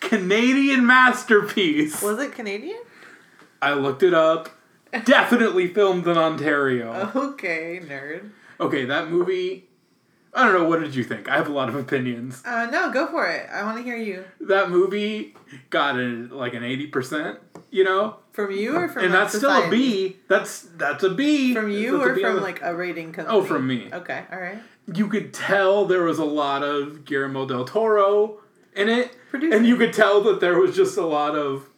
Canadian 0.00 0.86
masterpiece. 0.86 2.02
Was 2.02 2.18
it 2.18 2.32
Canadian? 2.32 2.80
I 3.62 3.74
looked 3.74 4.02
it 4.02 4.14
up. 4.14 4.50
Definitely 5.04 5.68
filmed 5.68 6.06
in 6.06 6.16
Ontario. 6.18 7.10
Okay, 7.14 7.80
nerd. 7.84 8.30
Okay, 8.58 8.84
that 8.86 9.08
movie. 9.10 9.66
I 10.32 10.44
don't 10.44 10.54
know. 10.62 10.68
What 10.68 10.80
did 10.80 10.94
you 10.94 11.02
think? 11.02 11.28
I 11.28 11.36
have 11.36 11.48
a 11.48 11.52
lot 11.52 11.68
of 11.68 11.74
opinions. 11.74 12.42
Uh, 12.46 12.66
no, 12.70 12.90
go 12.92 13.06
for 13.08 13.26
it. 13.28 13.48
I 13.52 13.64
want 13.64 13.78
to 13.78 13.82
hear 13.82 13.96
you. 13.96 14.24
That 14.40 14.70
movie 14.70 15.34
got 15.70 15.96
a, 15.96 16.28
like 16.30 16.54
an 16.54 16.62
eighty 16.62 16.86
percent. 16.86 17.38
You 17.72 17.84
know, 17.84 18.16
From 18.32 18.50
you 18.50 18.74
or 18.76 18.88
from 18.88 19.04
and 19.04 19.12
like, 19.12 19.22
that's 19.22 19.36
still 19.38 19.50
a 19.50 19.54
society? 19.56 19.76
B. 20.08 20.16
That's 20.28 20.62
that's 20.76 21.02
a 21.04 21.10
B. 21.10 21.54
From 21.54 21.70
you 21.70 21.98
That's 21.98 22.10
or 22.10 22.14
from 22.20 22.36
the- 22.36 22.40
like 22.42 22.60
a 22.62 22.74
rating 22.74 23.12
company? 23.12 23.36
Oh, 23.36 23.44
from 23.44 23.66
me. 23.66 23.88
Okay, 23.92 24.24
all 24.32 24.40
right. 24.40 24.58
you 24.92 25.06
could 25.08 25.32
tell 25.32 25.84
there 25.86 26.02
was 26.02 26.18
a 26.18 26.24
lot 26.24 26.62
of 26.64 27.04
Guillermo 27.04 27.46
del 27.46 27.64
Toro 27.64 28.38
in 28.74 28.88
it, 28.88 29.12
Producing. 29.30 29.56
and 29.56 29.66
you 29.66 29.76
could 29.76 29.92
tell 29.92 30.20
that 30.22 30.40
there 30.40 30.58
was 30.58 30.74
just 30.74 30.96
a 30.96 31.06
lot 31.06 31.36
of 31.36 31.68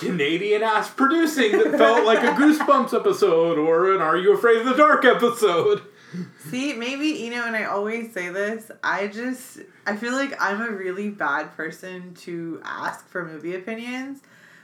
Canadian 0.00 0.62
ass 0.62 0.90
producing 0.90 1.52
that 1.52 1.76
felt 1.76 2.06
like 2.06 2.20
a 2.20 2.32
Goosebumps 2.32 2.98
episode 2.98 3.58
or 3.58 3.94
an 3.94 4.00
Are 4.00 4.16
You 4.16 4.32
Afraid 4.32 4.60
of 4.60 4.64
the 4.64 4.74
Dark 4.74 5.04
episode. 5.04 5.82
See, 6.48 6.72
maybe 6.72 7.08
you 7.08 7.30
know, 7.30 7.44
and 7.44 7.54
I 7.54 7.64
always 7.64 8.14
say 8.14 8.30
this. 8.30 8.70
I 8.82 9.08
just 9.08 9.58
I 9.86 9.96
feel 9.96 10.12
like 10.12 10.34
I'm 10.40 10.62
a 10.62 10.70
really 10.70 11.10
bad 11.10 11.54
person 11.54 12.14
to 12.22 12.62
ask 12.64 13.06
for 13.08 13.26
movie 13.26 13.54
opinions 13.54 14.22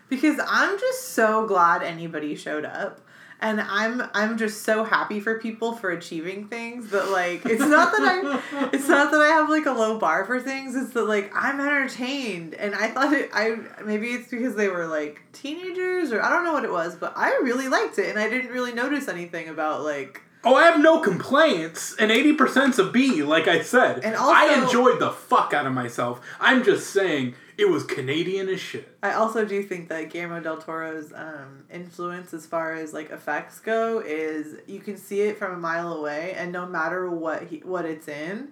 because 0.08 0.40
I'm 0.48 0.78
just 0.80 1.10
so 1.10 1.46
glad 1.46 1.82
anybody 1.82 2.34
showed 2.34 2.64
up. 2.64 3.05
And 3.40 3.60
I'm 3.60 4.02
I'm 4.14 4.38
just 4.38 4.62
so 4.62 4.82
happy 4.82 5.20
for 5.20 5.38
people 5.38 5.74
for 5.74 5.90
achieving 5.90 6.48
things 6.48 6.90
that 6.90 7.10
like 7.10 7.44
it's 7.44 7.60
not 7.60 7.92
that 7.92 8.00
I 8.00 8.68
it's 8.72 8.88
not 8.88 9.10
that 9.10 9.20
I 9.20 9.28
have 9.28 9.50
like 9.50 9.66
a 9.66 9.72
low 9.72 9.98
bar 9.98 10.24
for 10.24 10.40
things 10.40 10.74
it's 10.74 10.94
that 10.94 11.04
like 11.04 11.30
I'm 11.34 11.60
entertained 11.60 12.54
and 12.54 12.74
I 12.74 12.88
thought 12.88 13.12
it 13.12 13.28
I 13.34 13.56
maybe 13.84 14.08
it's 14.08 14.30
because 14.30 14.54
they 14.54 14.68
were 14.68 14.86
like 14.86 15.20
teenagers 15.32 16.12
or 16.12 16.22
I 16.22 16.30
don't 16.30 16.44
know 16.44 16.54
what 16.54 16.64
it 16.64 16.72
was 16.72 16.96
but 16.96 17.12
I 17.14 17.28
really 17.42 17.68
liked 17.68 17.98
it 17.98 18.08
and 18.08 18.18
I 18.18 18.30
didn't 18.30 18.52
really 18.52 18.72
notice 18.72 19.06
anything 19.06 19.48
about 19.48 19.82
like 19.82 20.22
Oh, 20.46 20.54
I 20.54 20.66
have 20.66 20.80
no 20.80 21.00
complaints, 21.00 21.96
and 21.98 22.08
80%'s 22.08 22.78
a 22.78 22.84
B, 22.84 23.24
like 23.24 23.48
I 23.48 23.62
said. 23.62 24.04
And 24.04 24.14
also, 24.14 24.32
I 24.32 24.62
enjoyed 24.62 25.00
the 25.00 25.10
fuck 25.10 25.52
out 25.52 25.66
of 25.66 25.72
myself. 25.72 26.20
I'm 26.38 26.62
just 26.62 26.90
saying, 26.90 27.34
it 27.58 27.68
was 27.68 27.84
Canadian 27.84 28.48
as 28.48 28.60
shit. 28.60 28.88
I 29.02 29.12
also 29.12 29.44
do 29.44 29.62
think 29.62 29.88
that 29.88 30.10
Guillermo 30.10 30.40
del 30.40 30.58
Toro's 30.58 31.12
um, 31.12 31.64
influence 31.72 32.34
as 32.34 32.46
far 32.46 32.74
as 32.74 32.92
like 32.92 33.10
effects 33.10 33.60
go 33.60 34.00
is 34.04 34.56
you 34.66 34.80
can 34.80 34.96
see 34.96 35.22
it 35.22 35.38
from 35.38 35.54
a 35.54 35.58
mile 35.58 35.92
away, 35.92 36.34
and 36.36 36.52
no 36.52 36.66
matter 36.66 37.08
what 37.10 37.44
he, 37.44 37.58
what 37.58 37.84
it's 37.84 38.08
in, 38.08 38.48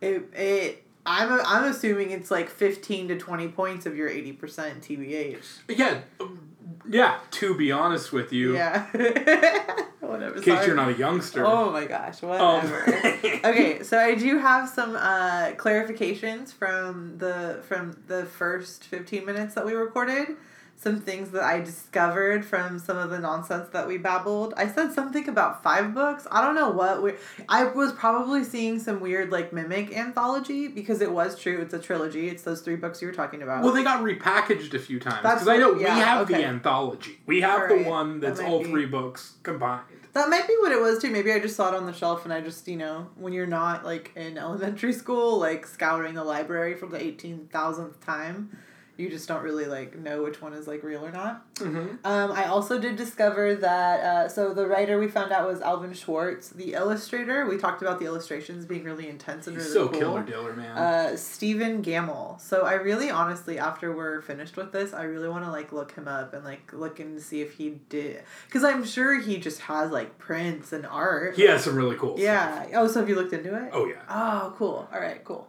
it 0.00 0.28
it 0.34 0.86
I'm 1.06 1.30
a, 1.30 1.42
I'm 1.46 1.64
assuming 1.64 2.10
it's 2.10 2.30
like 2.30 2.48
fifteen 2.48 3.08
to 3.08 3.18
twenty 3.18 3.48
points 3.48 3.86
of 3.86 3.96
your 3.96 4.08
eighty 4.08 4.32
percent 4.32 4.82
TBH. 4.82 5.60
Yeah, 5.68 6.00
um, 6.20 6.50
yeah, 6.88 7.18
to 7.32 7.56
be 7.56 7.70
honest 7.70 8.12
with 8.12 8.32
you, 8.32 8.54
Yeah. 8.54 8.86
Whatever. 10.12 10.36
in 10.36 10.42
case 10.42 10.54
sorry. 10.54 10.66
you're 10.66 10.76
not 10.76 10.88
a 10.90 10.94
youngster. 10.94 11.44
Oh 11.46 11.70
my 11.70 11.84
gosh, 11.86 12.22
Um, 12.22 12.28
whatever. 12.30 12.84
okay, 13.44 13.82
so 13.82 13.98
I 13.98 14.14
do 14.14 14.38
have 14.38 14.68
some 14.68 14.96
uh, 14.96 15.52
clarifications 15.56 16.52
from 16.52 17.18
the 17.18 17.62
from 17.66 17.96
the 18.06 18.24
first 18.26 18.84
fifteen 18.84 19.24
minutes 19.26 19.54
that 19.54 19.66
we 19.66 19.72
recorded. 19.74 20.28
Some 20.74 21.00
things 21.00 21.30
that 21.30 21.44
I 21.44 21.60
discovered 21.60 22.44
from 22.44 22.76
some 22.80 22.98
of 22.98 23.10
the 23.10 23.20
nonsense 23.20 23.68
that 23.68 23.86
we 23.86 23.98
babbled. 23.98 24.52
I 24.56 24.66
said 24.66 24.92
something 24.92 25.28
about 25.28 25.62
five 25.62 25.94
books. 25.94 26.26
I 26.28 26.44
don't 26.44 26.56
know 26.56 26.70
what 26.70 27.04
we. 27.04 27.12
I 27.48 27.62
was 27.64 27.92
probably 27.92 28.42
seeing 28.42 28.80
some 28.80 28.98
weird 28.98 29.30
like 29.30 29.52
mimic 29.52 29.96
anthology 29.96 30.66
because 30.66 31.00
it 31.00 31.12
was 31.12 31.38
true. 31.38 31.60
It's 31.60 31.72
a 31.72 31.78
trilogy. 31.78 32.28
It's 32.30 32.42
those 32.42 32.62
three 32.62 32.74
books 32.74 33.00
you 33.00 33.06
were 33.06 33.14
talking 33.14 33.42
about. 33.42 33.62
Well, 33.62 33.72
they 33.72 33.84
got 33.84 34.02
repackaged 34.02 34.74
a 34.74 34.80
few 34.80 34.98
times 34.98 35.18
because 35.22 35.46
I 35.46 35.56
know 35.58 35.76
yeah, 35.78 35.94
we 35.94 36.00
have 36.00 36.22
okay. 36.22 36.38
the 36.38 36.46
anthology. 36.46 37.20
We 37.26 37.42
have 37.42 37.60
Alright, 37.60 37.84
the 37.84 37.88
one 37.88 38.18
that's 38.18 38.40
might 38.40 38.48
all 38.48 38.58
be- 38.64 38.70
three 38.70 38.86
books 38.86 39.34
combined. 39.44 39.84
That 40.12 40.28
might 40.28 40.46
be 40.46 40.54
what 40.60 40.72
it 40.72 40.80
was 40.80 40.98
too. 41.00 41.10
Maybe 41.10 41.32
I 41.32 41.38
just 41.38 41.56
saw 41.56 41.68
it 41.68 41.74
on 41.74 41.86
the 41.86 41.92
shelf 41.92 42.24
and 42.24 42.34
I 42.34 42.42
just, 42.42 42.68
you 42.68 42.76
know, 42.76 43.08
when 43.16 43.32
you're 43.32 43.46
not 43.46 43.84
like 43.84 44.12
in 44.14 44.36
elementary 44.36 44.92
school, 44.92 45.38
like 45.38 45.66
scouring 45.66 46.14
the 46.14 46.24
library 46.24 46.74
for 46.74 46.86
the 46.86 46.98
18,000th 46.98 47.98
time, 48.04 48.58
you 48.98 49.08
just 49.08 49.26
don't 49.26 49.42
really 49.42 49.64
like 49.64 49.98
know 49.98 50.22
which 50.22 50.42
one 50.42 50.52
is 50.52 50.66
like 50.66 50.82
real 50.82 51.04
or 51.04 51.10
not. 51.10 51.54
Mm-hmm. 51.54 52.04
Um, 52.04 52.32
I 52.32 52.44
also 52.44 52.78
did 52.78 52.96
discover 52.96 53.54
that, 53.54 54.00
uh, 54.00 54.28
so 54.28 54.52
the 54.52 54.66
writer 54.66 54.98
we 54.98 55.08
found 55.08 55.32
out 55.32 55.48
was 55.48 55.60
Alvin 55.62 55.94
Schwartz. 55.94 56.50
The 56.50 56.74
illustrator, 56.74 57.46
we 57.46 57.56
talked 57.56 57.80
about 57.80 57.98
the 58.00 58.04
illustrations 58.06 58.66
being 58.66 58.84
really 58.84 59.08
intense 59.08 59.46
and 59.46 59.56
He's 59.56 59.66
really 59.74 59.74
so 59.74 59.88
cool. 59.88 59.98
killer 59.98 60.22
diller, 60.22 60.54
man. 60.54 60.76
Uh, 60.76 61.16
Stephen 61.16 61.82
Gammell. 61.82 62.38
So 62.40 62.62
I 62.66 62.74
really, 62.74 63.10
honestly, 63.10 63.58
after 63.58 63.94
we're 63.96 64.20
finished 64.20 64.56
with 64.56 64.72
this, 64.72 64.92
I 64.92 65.04
really 65.04 65.28
want 65.28 65.44
to 65.46 65.50
like 65.50 65.72
look 65.72 65.92
him 65.92 66.06
up 66.06 66.34
and 66.34 66.44
like 66.44 66.72
look 66.72 67.00
and 67.00 67.20
see 67.20 67.40
if 67.40 67.54
he 67.54 67.80
did, 67.88 68.22
because 68.46 68.62
I'm 68.62 68.84
sure 68.84 69.18
he 69.18 69.38
just 69.38 69.60
has 69.62 69.90
like 69.90 70.18
prints 70.18 70.72
and 70.72 70.84
art. 70.86 71.36
he 71.36 71.46
has 71.46 71.64
some 71.64 71.76
really 71.76 71.96
cool 71.96 72.16
stuff. 72.18 72.24
Yeah. 72.24 72.66
Oh, 72.74 72.86
so 72.88 73.00
have 73.00 73.08
you 73.08 73.14
looked 73.14 73.32
into 73.32 73.54
it? 73.56 73.70
Oh 73.72 73.86
yeah. 73.86 74.02
Oh, 74.08 74.52
cool. 74.58 74.86
All 74.92 75.00
right, 75.00 75.22
cool. 75.24 75.48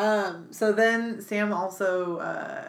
Um, 0.00 0.46
so 0.50 0.72
then 0.72 1.20
Sam 1.20 1.52
also, 1.52 2.18
uh, 2.18 2.62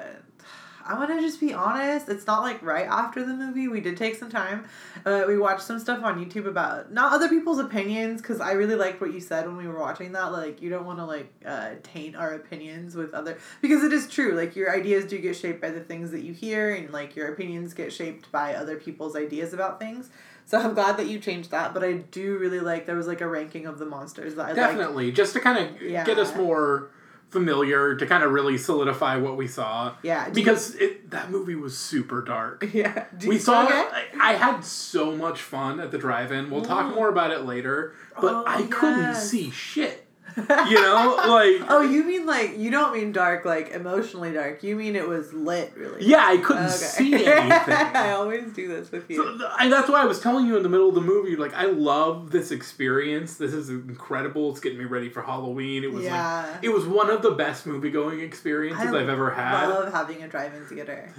I 0.84 0.96
want 0.98 1.10
to 1.12 1.22
just 1.22 1.40
be 1.40 1.54
honest. 1.54 2.10
It's 2.10 2.28
not 2.28 2.42
like 2.42 2.62
right 2.62 2.88
after 2.88 3.24
the 3.24 3.34
movie. 3.34 3.68
We 3.68 3.80
did 3.80 3.96
take 3.96 4.16
some 4.16 4.30
time. 4.30 4.66
Uh, 5.06 5.24
we 5.28 5.38
watched 5.38 5.62
some 5.62 5.80
stuff 5.80 6.04
on 6.04 6.24
YouTube 6.24 6.46
about 6.48 6.92
not 6.92 7.14
other 7.14 7.30
people's 7.30 7.60
opinions 7.60 8.20
because 8.22 8.42
I 8.42 8.54
really 8.54 8.76
liked 8.76 9.00
what 9.00 9.14
you 9.14 9.22
said 9.22 9.46
when 9.46 9.56
we 9.56 9.68
were 9.68 9.80
watching 9.80 10.12
that. 10.14 10.32
Like, 10.34 10.62
you 10.62 10.70
don't 10.70 10.86
want 10.86 10.98
to 11.00 11.06
like 11.06 11.32
uh, 11.46 11.76
taint 11.84 12.16
our 12.16 12.34
opinions 12.34 12.96
with 12.96 13.14
other 13.14 13.38
because 13.62 13.84
it 13.84 13.94
is 13.94 14.10
true. 14.10 14.34
Like, 14.34 14.56
your 14.56 14.76
ideas 14.76 15.06
do 15.06 15.18
get 15.20 15.36
shaped 15.36 15.62
by 15.62 15.70
the 15.70 15.82
things 15.82 16.12
that 16.12 16.24
you 16.24 16.34
hear, 16.34 16.74
and 16.74 16.92
like 16.92 17.16
your 17.16 17.32
opinions 17.32 17.74
get 17.74 17.94
shaped 17.94 18.30
by 18.32 18.56
other 18.56 18.76
people's 18.76 19.16
ideas 19.16 19.54
about 19.54 19.80
things. 19.80 20.10
So 20.46 20.60
I'm 20.60 20.74
glad 20.74 20.98
that 20.98 21.08
you 21.08 21.20
changed 21.20 21.52
that, 21.52 21.74
but 21.74 21.84
I 21.84 21.94
do 21.94 22.38
really 22.38 22.60
like 22.60 22.88
there 22.88 22.98
was 22.98 23.08
like 23.08 23.22
a 23.22 23.28
ranking 23.28 23.68
of 23.68 23.78
the 23.80 23.86
monsters 23.86 24.36
that 24.36 24.42
I 24.42 24.48
liked. 24.48 24.56
Definitely, 24.58 25.12
just 25.14 25.32
to 25.34 25.40
kind 25.40 25.58
of 25.60 25.82
Yeah. 25.82 26.04
get 26.04 26.18
us 26.18 26.36
more 26.36 26.90
familiar, 27.32 27.96
to 27.96 28.06
kind 28.06 28.24
of 28.24 28.32
really 28.32 28.58
solidify 28.58 29.16
what 29.18 29.38
we 29.38 29.48
saw. 29.48 29.96
Yeah, 30.04 30.26
do 30.26 30.30
you- 30.32 30.36
Because 30.46 30.76
it, 30.76 31.10
that 31.12 31.32
movie 31.32 31.56
was 31.56 31.78
super 31.78 32.22
dark. 32.22 32.70
Yeah. 32.74 33.06
Do 33.18 33.30
We 33.30 33.36
you- 33.36 33.42
saw 33.42 33.66
it. 33.68 33.72
I, 33.74 34.06
I 34.20 34.34
had 34.34 34.62
so 34.64 35.16
much 35.16 35.42
fun 35.42 35.80
at 35.80 35.92
the 35.92 35.98
drive-in. 35.98 36.50
We'll 36.52 36.64
talk 36.64 36.92
Mm. 36.92 36.96
more 36.96 37.10
about 37.10 37.32
it 37.32 37.46
later. 37.46 37.94
But 38.20 38.34
Oh, 38.34 38.44
I 38.46 38.64
couldn't 38.64 39.16
see 39.16 39.50
shit. 39.52 40.06
You 40.38 40.76
know, 40.82 41.16
like 41.28 41.62
Oh, 41.70 41.82
you 41.82 42.04
mean 42.04 42.26
like 42.26 42.58
you 42.58 42.72
don't 42.72 42.94
mean 42.94 43.12
dark 43.12 43.46
like 43.46 43.70
emotionally 43.72 44.32
dark. 44.32 44.64
You 44.64 44.76
mean 44.76 44.96
it 44.96 45.08
was 45.08 45.34
lit 45.34 45.74
really. 45.76 46.06
yeah, 46.06 46.26
I 46.26 46.38
couldn't 46.38 46.66
Okay. 46.66 46.76
see 46.76 47.14
anything. 47.26 47.74
I 47.74 48.12
always 48.12 48.52
do 48.54 48.68
this 48.68 48.92
with 48.92 49.10
you. 49.10 49.38
So, 49.40 49.50
I, 49.58 49.68
that's 49.70 49.90
why 49.90 50.02
I 50.02 50.06
was 50.06 50.20
telling 50.20 50.46
you 50.48 50.58
in 50.58 50.64
the 50.64 50.70
middle 50.70 50.90
of 50.90 50.96
the 50.96 51.02
movie, 51.02 51.36
like 51.36 51.54
I 51.54 51.66
love 51.66 52.32
this 52.32 52.52
experience. 52.52 53.36
This 53.38 53.54
is 53.54 53.70
incredible. 53.70 54.52
It's 54.52 54.60
getting 54.60 54.80
me 54.80 54.86
ready 54.86 55.10
for 55.10 55.22
Halloween. 55.22 55.84
It 55.84 55.92
was 55.92 56.04
Yeah. 56.06 56.46
like 56.54 56.64
it 56.64 56.70
was 56.70 56.86
one 56.86 57.10
of 57.10 57.22
the 57.22 57.32
best 57.32 57.66
movie 57.66 57.92
going 57.92 58.20
experiences 58.22 58.94
I've 58.94 59.10
ever 59.10 59.32
had. 59.32 59.54
I 59.56 59.68
love 59.68 59.92
having 59.92 60.24
a 60.24 60.28
drive-in 60.28 60.66
theater. 60.66 61.14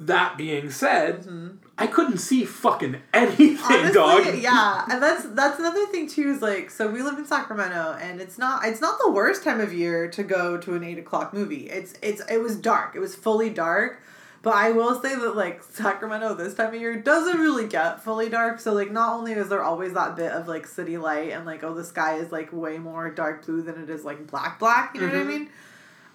That 0.00 0.36
being 0.36 0.70
said, 0.70 1.24
Mhm. 1.26 1.56
I 1.76 1.88
couldn't 1.88 2.18
see 2.18 2.44
fucking 2.44 3.02
anything, 3.12 3.58
Honestly, 3.64 3.92
dog. 3.92 4.34
yeah, 4.38 4.84
and 4.88 5.02
that's 5.02 5.24
that's 5.30 5.58
another 5.58 5.86
thing 5.86 6.08
too. 6.08 6.28
Is 6.30 6.40
like, 6.40 6.70
so 6.70 6.86
we 6.88 7.02
live 7.02 7.18
in 7.18 7.24
Sacramento, 7.26 7.96
and 8.00 8.20
it's 8.20 8.38
not 8.38 8.64
it's 8.64 8.80
not 8.80 8.98
the 9.04 9.10
worst 9.10 9.42
time 9.42 9.60
of 9.60 9.72
year 9.72 10.08
to 10.10 10.22
go 10.22 10.56
to 10.56 10.74
an 10.74 10.84
eight 10.84 10.98
o'clock 10.98 11.34
movie. 11.34 11.68
It's 11.68 11.94
it's 12.00 12.22
it 12.30 12.38
was 12.40 12.54
dark. 12.56 12.94
It 12.94 13.00
was 13.00 13.14
fully 13.16 13.50
dark. 13.50 14.00
But 14.40 14.54
I 14.54 14.70
will 14.70 15.02
say 15.02 15.16
that 15.16 15.34
like 15.34 15.64
Sacramento 15.64 16.32
this 16.34 16.54
time 16.54 16.72
of 16.72 16.80
year 16.80 16.94
doesn't 16.94 17.40
really 17.40 17.66
get 17.66 18.04
fully 18.04 18.28
dark. 18.28 18.60
So 18.60 18.72
like 18.72 18.92
not 18.92 19.14
only 19.14 19.32
is 19.32 19.48
there 19.48 19.64
always 19.64 19.94
that 19.94 20.14
bit 20.14 20.30
of 20.30 20.46
like 20.46 20.64
city 20.68 20.96
light 20.96 21.32
and 21.32 21.44
like 21.44 21.64
oh 21.64 21.74
the 21.74 21.82
sky 21.84 22.14
is 22.18 22.30
like 22.30 22.52
way 22.52 22.78
more 22.78 23.10
dark 23.10 23.44
blue 23.44 23.62
than 23.62 23.82
it 23.82 23.90
is 23.90 24.04
like 24.04 24.28
black 24.28 24.60
black. 24.60 24.94
You 24.94 25.00
know 25.00 25.08
Mhm. 25.08 25.12
what 25.12 25.20
I 25.20 25.24
mean? 25.24 25.50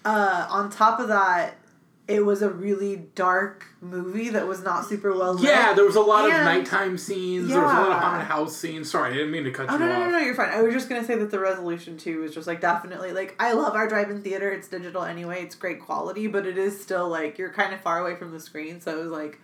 Uh, 0.06 0.46
on 0.50 0.70
top 0.70 1.00
of 1.00 1.08
that, 1.08 1.58
it 2.06 2.24
was 2.24 2.42
a 2.42 2.50
really 2.50 2.96
dark 3.14 3.64
movie 3.80 4.28
that 4.28 4.46
was 4.46 4.62
not 4.62 4.84
super 4.86 5.12
well 5.14 5.34
lit. 5.34 5.44
Yeah, 5.44 5.72
there 5.72 5.86
was 5.86 5.96
a 5.96 6.00
lot 6.00 6.26
of 6.26 6.32
nighttime 6.32 6.98
scenes. 6.98 7.48
Yeah. 7.48 7.54
There 7.56 7.64
was 7.64 7.72
a 7.72 7.76
lot 7.80 7.90
of 7.92 7.98
haunted 8.02 8.26
house 8.26 8.56
scenes. 8.56 8.90
Sorry, 8.90 9.10
I 9.10 9.14
didn't 9.14 9.30
mean 9.30 9.44
to 9.44 9.50
cut 9.50 9.70
Oh 9.70 9.74
you 9.74 9.78
no, 9.78 9.86
no, 9.86 9.92
off. 9.92 9.98
no, 10.00 10.10
no, 10.10 10.18
you're 10.18 10.34
fine. 10.34 10.50
I 10.50 10.60
was 10.60 10.74
just 10.74 10.88
gonna 10.88 11.04
say 11.04 11.16
that 11.16 11.30
the 11.30 11.38
resolution 11.38 11.96
too 11.96 12.22
is 12.24 12.34
just 12.34 12.46
like 12.46 12.60
definitely 12.60 13.12
like 13.12 13.34
I 13.38 13.52
love 13.52 13.74
our 13.74 13.88
drive-in 13.88 14.20
theater. 14.22 14.50
It's 14.50 14.68
digital 14.68 15.02
anyway. 15.02 15.42
It's 15.42 15.54
great 15.54 15.80
quality, 15.80 16.26
but 16.26 16.46
it 16.46 16.58
is 16.58 16.78
still 16.80 17.08
like 17.08 17.38
you're 17.38 17.52
kind 17.52 17.72
of 17.72 17.80
far 17.80 18.00
away 18.00 18.16
from 18.16 18.32
the 18.32 18.40
screen, 18.40 18.80
so 18.82 18.98
it 18.98 19.02
was 19.02 19.12
like 19.12 19.40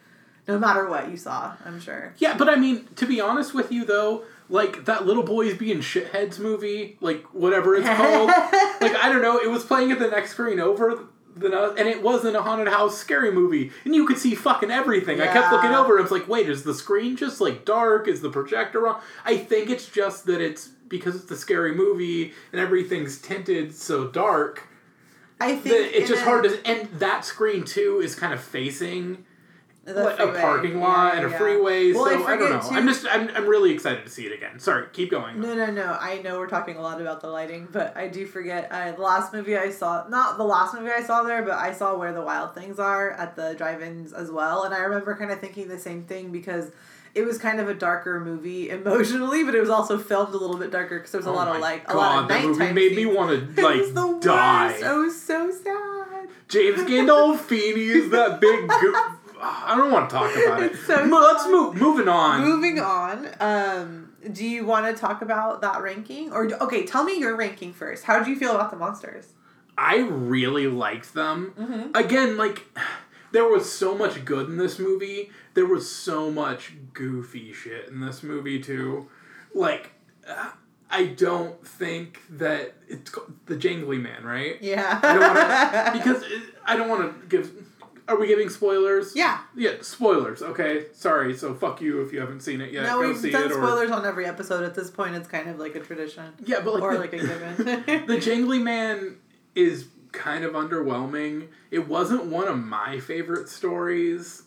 no 0.48 0.58
matter 0.58 0.88
what 0.88 1.10
you 1.10 1.16
saw, 1.16 1.54
I'm 1.64 1.80
sure. 1.80 2.12
Yeah, 2.18 2.36
but 2.36 2.48
I 2.48 2.56
mean, 2.56 2.88
to 2.96 3.06
be 3.06 3.20
honest 3.20 3.54
with 3.54 3.70
you 3.72 3.84
though, 3.84 4.24
like 4.48 4.84
that 4.86 5.06
little 5.06 5.22
boys 5.22 5.56
being 5.56 5.78
shitheads 5.78 6.38
movie, 6.38 6.98
like 7.00 7.22
whatever 7.32 7.74
it's 7.76 7.86
called, 7.88 8.28
like 8.80 8.94
I 8.96 9.08
don't 9.10 9.22
know, 9.22 9.38
it 9.38 9.48
was 9.50 9.64
playing 9.64 9.92
at 9.92 9.98
the 9.98 10.08
next 10.08 10.32
screen 10.32 10.58
over 10.60 11.06
than 11.36 11.54
us, 11.54 11.74
and 11.78 11.88
it 11.88 12.02
wasn't 12.02 12.36
a 12.36 12.42
haunted 12.42 12.68
house 12.68 12.98
scary 12.98 13.30
movie, 13.32 13.70
and 13.84 13.94
you 13.94 14.06
could 14.06 14.18
see 14.18 14.34
fucking 14.34 14.70
everything. 14.70 15.20
I 15.20 15.26
kept 15.26 15.52
looking 15.52 15.70
over, 15.70 15.96
and 15.96 16.02
it's 16.02 16.12
like, 16.12 16.28
wait, 16.28 16.48
is 16.48 16.64
the 16.64 16.74
screen 16.74 17.16
just 17.16 17.40
like 17.40 17.64
dark? 17.64 18.08
Is 18.08 18.20
the 18.20 18.30
projector 18.30 18.80
wrong? 18.80 19.00
I 19.24 19.36
think 19.36 19.70
it's 19.70 19.88
just 19.88 20.26
that 20.26 20.40
it's 20.40 20.68
because 20.88 21.14
it's 21.14 21.30
a 21.30 21.36
scary 21.36 21.74
movie 21.74 22.32
and 22.50 22.60
everything's 22.60 23.18
tinted 23.20 23.72
so 23.72 24.08
dark 24.08 24.66
I 25.40 25.56
think 25.56 25.94
it's 25.94 26.08
just 26.08 26.22
a- 26.22 26.24
hard 26.24 26.44
to. 26.44 26.66
And 26.66 26.88
that 26.98 27.24
screen 27.24 27.64
too 27.64 28.00
is 28.02 28.14
kind 28.14 28.34
of 28.34 28.40
facing 28.40 29.24
a 29.96 30.32
parking 30.40 30.80
lot 30.80 31.12
Yeah, 31.14 31.18
and 31.20 31.26
a 31.26 31.30
yeah. 31.30 31.38
freeway. 31.38 31.92
Well, 31.92 32.06
I 32.06 32.12
so 32.14 32.26
I, 32.26 32.36
don't 32.36 32.50
know. 32.50 32.60
forget, 32.60 32.78
I'm 32.78 32.86
just 32.88 33.06
I'm, 33.10 33.28
I'm 33.34 33.46
really 33.46 33.72
excited 33.72 34.04
to 34.04 34.10
see 34.10 34.26
it 34.26 34.32
again. 34.32 34.58
Sorry, 34.58 34.86
keep 34.92 35.10
going. 35.10 35.40
No, 35.40 35.54
no, 35.54 35.66
no. 35.70 35.96
I 36.00 36.20
know 36.22 36.38
we're 36.38 36.46
talking 36.48 36.76
a 36.76 36.82
lot 36.82 37.00
about 37.00 37.20
the 37.20 37.28
lighting, 37.28 37.68
but 37.70 37.96
I 37.96 38.08
do 38.08 38.26
forget. 38.26 38.68
Uh, 38.70 38.92
the 38.92 39.02
last 39.02 39.32
movie 39.32 39.56
I 39.56 39.70
saw, 39.70 40.06
not 40.08 40.38
the 40.38 40.44
last 40.44 40.74
movie 40.74 40.90
I 40.90 41.02
saw 41.02 41.22
there, 41.22 41.42
but 41.42 41.54
I 41.54 41.72
saw 41.72 41.96
Where 41.96 42.12
the 42.12 42.22
Wild 42.22 42.54
Things 42.54 42.78
Are 42.78 43.10
at 43.12 43.36
the 43.36 43.54
drive-ins 43.54 44.12
as 44.12 44.30
well, 44.30 44.64
and 44.64 44.74
I 44.74 44.78
remember 44.80 45.16
kind 45.16 45.30
of 45.30 45.40
thinking 45.40 45.68
the 45.68 45.78
same 45.78 46.04
thing 46.04 46.30
because 46.32 46.70
it 47.12 47.22
was 47.24 47.38
kind 47.38 47.58
of 47.58 47.68
a 47.68 47.74
darker 47.74 48.20
movie 48.20 48.70
emotionally, 48.78 49.42
but 49.44 49.54
it 49.54 49.60
was 49.60 49.70
also 49.70 49.98
filmed 49.98 50.32
a 50.34 50.36
little 50.36 50.56
bit 50.56 50.70
darker 50.70 50.98
because 50.98 51.10
there 51.12 51.18
was 51.18 51.26
a 51.26 51.30
Oh 51.30 51.34
lot 51.34 51.48
of 51.48 51.60
like 51.60 51.82
a 51.84 51.92
God, 51.92 51.96
lot 51.96 52.22
of 52.22 52.28
that 52.28 52.44
movie 52.44 52.58
nighttime 52.58 52.74
made 52.76 52.90
me 52.96 53.04
scenes. 53.04 53.16
want 53.16 53.30
It 53.32 53.56
to 53.56 53.62
like 53.62 53.80
worst. 53.94 54.22
die. 54.22 54.80
I 54.84 54.92
was 54.94 55.20
so 55.20 55.50
sad. 55.50 56.28
James 56.48 56.80
Gandolfini 56.82 57.76
is 57.94 58.10
that 58.10 58.40
big. 58.40 58.68
Go- 58.68 59.14
I 59.40 59.74
don't 59.76 59.90
want 59.90 60.10
to 60.10 60.16
talk 60.16 60.30
about 60.34 60.62
it. 60.62 60.76
So 60.86 61.04
Let's 61.04 61.46
move. 61.46 61.76
Moving 61.76 62.08
on. 62.08 62.42
Moving 62.42 62.78
on, 62.78 63.28
um, 63.40 64.12
do 64.32 64.44
you 64.44 64.66
want 64.66 64.86
to 64.86 65.00
talk 65.00 65.22
about 65.22 65.60
that 65.62 65.82
ranking, 65.82 66.32
or 66.32 66.52
okay? 66.62 66.84
Tell 66.84 67.04
me 67.04 67.18
your 67.18 67.36
ranking 67.36 67.72
first. 67.72 68.04
How 68.04 68.18
did 68.18 68.28
you 68.28 68.36
feel 68.36 68.54
about 68.54 68.70
the 68.70 68.76
monsters? 68.76 69.28
I 69.78 69.98
really 69.98 70.66
liked 70.66 71.14
them. 71.14 71.54
Mm-hmm. 71.58 71.94
Again, 71.94 72.36
like 72.36 72.66
there 73.32 73.46
was 73.46 73.70
so 73.70 73.96
much 73.96 74.24
good 74.24 74.48
in 74.48 74.56
this 74.58 74.78
movie. 74.78 75.30
There 75.54 75.66
was 75.66 75.90
so 75.90 76.30
much 76.30 76.74
goofy 76.92 77.52
shit 77.52 77.88
in 77.88 78.00
this 78.00 78.22
movie 78.22 78.60
too. 78.60 79.08
Like 79.54 79.92
uh, 80.28 80.50
I 80.90 81.06
don't 81.06 81.64
think 81.66 82.20
that 82.30 82.74
it's 82.88 83.12
the 83.46 83.56
Jangly 83.56 84.00
Man, 84.00 84.24
right? 84.24 84.60
Yeah. 84.60 84.98
I 85.02 85.14
don't 85.14 85.34
want 85.34 85.38
to 85.38 85.92
because 85.98 86.22
it, 86.24 86.42
I 86.64 86.76
don't 86.76 86.88
want 86.88 87.20
to 87.20 87.26
give. 87.28 87.50
Are 88.10 88.18
we 88.18 88.26
giving 88.26 88.48
spoilers? 88.48 89.14
Yeah. 89.14 89.40
Yeah, 89.56 89.74
spoilers. 89.82 90.42
Okay, 90.42 90.86
sorry. 90.92 91.36
So 91.36 91.54
fuck 91.54 91.80
you 91.80 92.00
if 92.02 92.12
you 92.12 92.18
haven't 92.18 92.40
seen 92.40 92.60
it 92.60 92.72
yet. 92.72 92.82
no, 92.82 93.00
Go 93.00 93.08
we've 93.08 93.32
done 93.32 93.44
it. 93.44 93.52
Or 93.52 93.54
spoilers 93.54 93.92
on 93.92 94.04
every 94.04 94.26
episode 94.26 94.64
at 94.64 94.74
this 94.74 94.90
point. 94.90 95.14
It's 95.14 95.28
kind 95.28 95.48
of 95.48 95.60
like 95.60 95.76
a 95.76 95.80
tradition, 95.80 96.32
yeah, 96.44 96.58
but 96.60 96.74
like 96.74 96.82
or 96.82 96.94
the, 96.94 96.98
like 96.98 97.12
a 97.12 97.18
given. 97.18 97.56
the 98.06 98.16
Jangly 98.16 98.60
Man 98.60 99.18
is 99.54 99.86
kind 100.10 100.44
of 100.44 100.54
underwhelming. 100.54 101.50
It 101.70 101.86
wasn't 101.86 102.24
one 102.26 102.48
of 102.48 102.58
my 102.58 102.98
favorite 102.98 103.48
stories, 103.48 104.42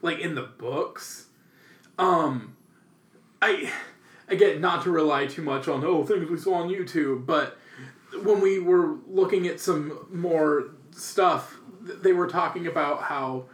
like 0.00 0.20
in 0.20 0.36
the 0.36 0.42
books. 0.42 1.26
Um, 1.98 2.56
I 3.42 3.72
again 4.28 4.60
not 4.60 4.84
to 4.84 4.92
rely 4.92 5.26
too 5.26 5.42
much 5.42 5.66
on 5.66 5.84
oh 5.84 6.04
things 6.04 6.30
we 6.30 6.38
saw 6.38 6.54
on 6.54 6.68
YouTube, 6.68 7.26
but 7.26 7.58
when 8.22 8.40
we 8.40 8.60
were 8.60 8.98
looking 9.08 9.48
at 9.48 9.58
some 9.58 10.06
more 10.12 10.70
stuff, 10.92 11.58
they 11.82 12.12
were 12.12 12.28
talking 12.28 12.66
about 12.66 13.02
how 13.02 13.44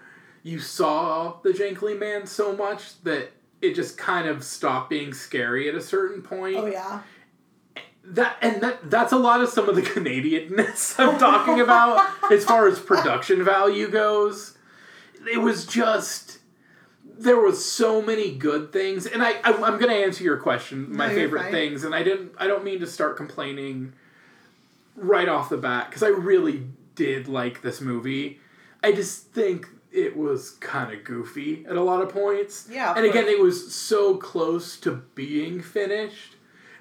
you 0.42 0.58
saw 0.58 1.38
the 1.42 1.50
Jangly 1.50 1.98
Man 1.98 2.26
so 2.26 2.54
much 2.54 3.02
that 3.02 3.30
it 3.60 3.74
just 3.74 3.98
kind 3.98 4.28
of 4.28 4.44
stopped 4.44 4.90
being 4.90 5.12
scary 5.12 5.68
at 5.68 5.74
a 5.74 5.80
certain 5.80 6.22
point 6.22 6.56
oh 6.56 6.66
yeah. 6.66 7.00
that 8.04 8.36
and 8.40 8.62
that 8.62 8.90
that's 8.90 9.12
a 9.12 9.16
lot 9.18 9.40
of 9.40 9.48
some 9.48 9.68
of 9.68 9.74
the 9.74 9.82
Canadianness 9.94 10.94
I'm 10.98 11.18
talking 11.18 11.60
about 11.60 12.06
as 12.30 12.44
far 12.44 12.68
as 12.68 12.78
production 12.78 13.44
value 13.44 13.88
goes. 13.88 14.56
It 15.30 15.38
was 15.38 15.66
just 15.66 16.38
there 17.20 17.40
was 17.40 17.64
so 17.64 18.00
many 18.00 18.32
good 18.32 18.72
things, 18.72 19.04
and 19.04 19.22
I, 19.24 19.32
I 19.42 19.52
I'm 19.52 19.78
gonna 19.80 19.92
answer 19.92 20.22
your 20.22 20.36
question, 20.36 20.94
my 20.94 21.08
No, 21.08 21.14
favorite 21.14 21.42
fine. 21.42 21.50
things, 21.52 21.82
and 21.84 21.94
I 21.94 22.04
didn't 22.04 22.32
I 22.38 22.46
don't 22.46 22.62
mean 22.62 22.78
to 22.80 22.86
start 22.86 23.16
complaining 23.16 23.92
right 24.94 25.28
off 25.28 25.48
the 25.48 25.56
bat 25.56 25.88
because 25.88 26.02
I 26.04 26.08
really 26.08 26.62
did 26.98 27.28
like 27.28 27.62
this 27.62 27.80
movie. 27.80 28.40
I 28.82 28.90
just 28.92 29.28
think 29.32 29.68
it 29.92 30.16
was 30.16 30.50
kind 30.50 30.92
of 30.92 31.04
goofy 31.04 31.64
at 31.66 31.76
a 31.76 31.82
lot 31.82 32.02
of 32.02 32.08
points. 32.10 32.68
Yeah, 32.70 32.90
of 32.90 32.96
and 32.98 33.06
again, 33.06 33.24
course. 33.24 33.34
it 33.36 33.40
was 33.40 33.74
so 33.74 34.16
close 34.16 34.76
to 34.80 34.90
being 35.14 35.62
finished 35.62 36.34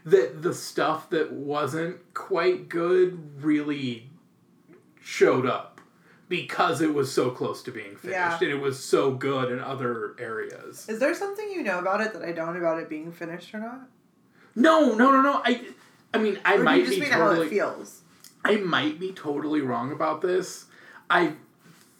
that 0.05 0.41
the 0.41 0.53
stuff 0.53 1.09
that 1.11 1.31
wasn't 1.31 2.13
quite 2.15 2.67
good 2.67 3.43
really 3.43 4.09
showed 4.99 5.45
up 5.45 5.79
because 6.27 6.81
it 6.81 6.93
was 6.93 7.11
so 7.13 7.29
close 7.29 7.61
to 7.63 7.71
being 7.71 7.95
finished 7.95 8.11
Yeah. 8.11 8.37
and 8.41 8.49
it 8.49 8.59
was 8.61 8.83
so 8.83 9.11
good 9.11 9.51
in 9.51 9.59
other 9.59 10.15
areas. 10.19 10.89
Is 10.89 10.99
there 10.99 11.13
something 11.13 11.49
you 11.51 11.61
know 11.63 11.79
about 11.79 12.01
it 12.01 12.11
that 12.13 12.23
I 12.23 12.31
don't 12.31 12.57
about 12.57 12.79
it 12.79 12.89
being 12.89 13.11
finished 13.11 13.53
or 13.53 13.59
not? 13.59 13.81
No, 14.55 14.95
no, 14.95 15.11
no, 15.11 15.21
no. 15.21 15.41
I 15.45 15.61
I 16.13 16.17
mean, 16.17 16.39
I 16.43 16.55
or 16.55 16.63
might 16.63 16.75
you 16.77 16.85
just 16.85 16.95
be 16.95 17.01
mean 17.01 17.11
how 17.11 17.29
totally 17.29 17.47
it 17.47 17.49
feels? 17.49 18.01
I 18.47 18.57
might 18.57 18.99
be 18.99 19.11
totally 19.11 19.61
wrong 19.61 19.91
about 19.91 20.21
this. 20.21 20.65
I 21.09 21.33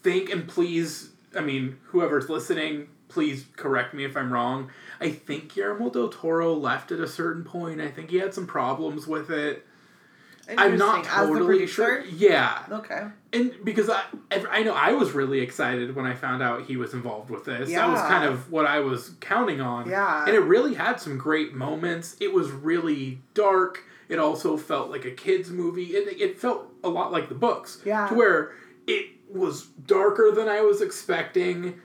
think, 0.03 0.29
and 0.29 0.47
please, 0.47 1.09
I 1.35 1.41
mean, 1.41 1.77
whoever's 1.85 2.29
listening, 2.29 2.87
please 3.09 3.45
correct 3.55 3.93
me 3.93 4.03
if 4.03 4.15
I'm 4.17 4.31
wrong. 4.31 4.69
I 4.99 5.11
think 5.11 5.53
Guillermo 5.53 5.89
del 5.89 6.09
Toro 6.09 6.53
left 6.53 6.91
at 6.91 6.99
a 6.99 7.07
certain 7.07 7.43
point. 7.43 7.79
I 7.81 7.89
think 7.89 8.09
he 8.09 8.17
had 8.17 8.33
some 8.33 8.47
problems 8.47 9.07
with 9.07 9.29
it. 9.29 9.65
I'm 10.57 10.77
not 10.77 10.99
Interesting. 10.99 11.21
As 11.23 11.27
the 11.27 11.33
totally 11.39 11.67
sure. 11.67 12.05
Yeah, 12.05 12.63
Okay. 12.71 13.07
and 13.33 13.53
because 13.65 13.89
I, 13.89 14.03
I 14.49 14.63
know 14.63 14.73
I 14.73 14.93
was 14.93 15.11
really 15.11 15.41
excited 15.41 15.93
when 15.93 16.05
I 16.05 16.13
found 16.15 16.41
out 16.41 16.63
he 16.63 16.77
was 16.77 16.93
involved 16.93 17.29
with 17.29 17.43
this. 17.43 17.69
Yeah. 17.69 17.85
That 17.85 17.91
was 17.91 18.01
kind 18.03 18.23
of 18.23 18.49
what 18.49 18.65
I 18.65 18.79
was 18.79 19.11
counting 19.19 19.59
on. 19.59 19.89
Yeah. 19.89 20.23
And 20.25 20.33
it 20.33 20.39
really 20.39 20.75
had 20.75 21.01
some 21.01 21.17
great 21.17 21.53
moments. 21.53 22.15
It 22.21 22.31
was 22.33 22.49
really 22.49 23.19
dark. 23.33 23.83
It 24.09 24.19
also 24.19 24.57
felt 24.57 24.89
like 24.89 25.05
a 25.05 25.11
kids 25.11 25.49
movie. 25.49 25.95
It, 25.95 26.19
it 26.19 26.39
felt 26.39 26.71
a 26.83 26.89
lot 26.89 27.11
like 27.11 27.29
the 27.29 27.35
books. 27.35 27.81
Yeah. 27.85 28.07
To 28.07 28.15
where 28.15 28.53
it 28.85 29.07
was 29.29 29.65
darker 29.65 30.31
than 30.33 30.47
I 30.47 30.61
was 30.61 30.81
expecting 30.81 31.81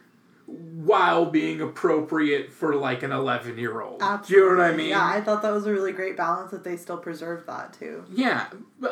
while 0.47 1.27
being 1.27 1.61
appropriate 1.61 2.53
for 2.53 2.75
like 2.75 3.03
an 3.03 3.13
11 3.13 3.59
year 3.59 3.81
old. 3.81 4.01
Do 4.27 4.35
you 4.35 4.41
know 4.41 4.57
what 4.57 4.73
I 4.73 4.77
mean? 4.77 4.91
Yeah, 4.91 5.05
I 5.05 5.21
thought 5.21 5.43
that 5.43 5.53
was 5.53 5.67
a 5.67 5.73
really 5.73 5.93
great 5.93 6.17
balance 6.17 6.51
that 6.51 6.65
they 6.65 6.77
still 6.77 6.99
preserved 6.99 7.47
that 7.47 7.73
too. 7.73 8.05
Yeah, 8.13 8.47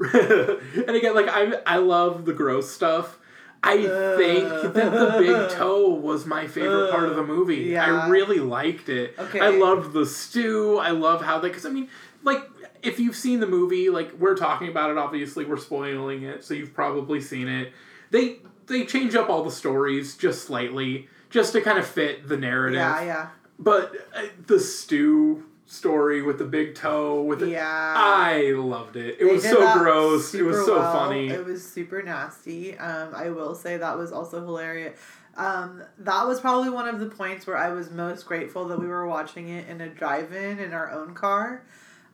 and 0.00 0.90
again, 0.90 1.14
like 1.14 1.28
I, 1.28 1.60
I 1.66 1.76
love 1.76 2.24
the 2.24 2.32
gross 2.32 2.70
stuff. 2.70 3.18
I 3.62 3.76
think 3.76 4.48
that 4.48 4.72
the 4.72 5.16
big 5.18 5.50
toe 5.58 5.90
was 5.90 6.24
my 6.24 6.46
favorite 6.46 6.90
part 6.90 7.10
of 7.10 7.16
the 7.16 7.22
movie. 7.22 7.56
Yeah. 7.56 8.04
I 8.04 8.08
really 8.08 8.38
liked 8.38 8.88
it. 8.88 9.14
Okay. 9.18 9.38
I 9.38 9.50
loved 9.50 9.92
the 9.92 10.06
stew. 10.06 10.78
I 10.78 10.92
love 10.92 11.22
how 11.22 11.38
they, 11.40 11.48
because 11.48 11.66
I 11.66 11.68
mean, 11.70 11.88
like 12.22 12.42
if 12.82 12.98
you've 12.98 13.16
seen 13.16 13.40
the 13.40 13.46
movie, 13.46 13.90
like 13.90 14.12
we're 14.18 14.36
talking 14.36 14.68
about 14.68 14.90
it. 14.90 14.98
Obviously, 14.98 15.44
we're 15.44 15.56
spoiling 15.58 16.22
it, 16.22 16.44
so 16.44 16.54
you've 16.54 16.74
probably 16.74 17.20
seen 17.20 17.48
it. 17.48 17.72
They 18.10 18.38
they 18.66 18.84
change 18.84 19.14
up 19.14 19.28
all 19.28 19.42
the 19.44 19.50
stories 19.50 20.16
just 20.16 20.44
slightly, 20.44 21.08
just 21.30 21.52
to 21.52 21.60
kind 21.60 21.78
of 21.78 21.86
fit 21.86 22.28
the 22.28 22.36
narrative. 22.36 22.78
Yeah, 22.78 23.02
yeah. 23.02 23.28
But 23.58 23.94
uh, 24.14 24.26
the 24.46 24.58
stew 24.58 25.44
story 25.66 26.20
with 26.22 26.38
the 26.38 26.44
big 26.44 26.74
toe 26.74 27.22
with 27.22 27.40
the, 27.40 27.50
Yeah. 27.50 27.94
I 27.96 28.52
loved 28.56 28.96
it. 28.96 29.18
It 29.20 29.24
They 29.26 29.32
was 29.32 29.44
so 29.44 29.78
gross. 29.78 30.34
It 30.34 30.42
was 30.42 30.64
so 30.66 30.78
well. 30.78 30.92
funny. 30.92 31.28
It 31.28 31.44
was 31.44 31.64
super 31.64 32.02
nasty. 32.02 32.76
Um, 32.76 33.14
I 33.14 33.30
will 33.30 33.54
say 33.54 33.76
that 33.76 33.96
was 33.96 34.10
also 34.10 34.40
hilarious. 34.40 34.98
Um, 35.36 35.82
that 35.98 36.26
was 36.26 36.40
probably 36.40 36.70
one 36.70 36.88
of 36.88 36.98
the 36.98 37.06
points 37.06 37.46
where 37.46 37.56
I 37.56 37.70
was 37.70 37.88
most 37.90 38.26
grateful 38.26 38.66
that 38.68 38.80
we 38.80 38.88
were 38.88 39.06
watching 39.06 39.48
it 39.48 39.68
in 39.68 39.80
a 39.80 39.88
drive-in 39.88 40.58
in 40.58 40.72
our 40.72 40.90
own 40.90 41.14
car. 41.14 41.62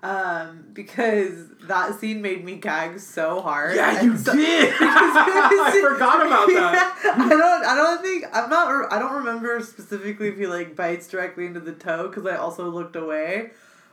Um, 0.06 0.66
because 0.72 1.48
that 1.64 1.98
scene 1.98 2.22
made 2.22 2.44
me 2.44 2.56
gag 2.56 3.00
so 3.00 3.40
hard. 3.40 3.74
yeah, 3.74 4.00
you 4.02 4.16
so- 4.16 4.32
did. 4.32 4.72
I 4.80 5.78
forgot 5.82 6.24
about 6.24 6.46
that. 6.48 7.14
I 7.16 7.28
don't. 7.28 7.64
I 7.64 7.74
don't 7.74 8.02
think. 8.02 8.24
I'm 8.32 8.48
not. 8.48 8.92
I 8.92 8.98
don't 8.98 9.14
remember 9.14 9.60
specifically 9.60 10.28
if 10.28 10.36
he 10.38 10.46
like 10.46 10.76
bites 10.76 11.08
directly 11.08 11.46
into 11.46 11.60
the 11.60 11.72
toe 11.72 12.08
because 12.08 12.26
I 12.26 12.36
also 12.36 12.70
looked 12.70 12.94
away, 12.94 13.50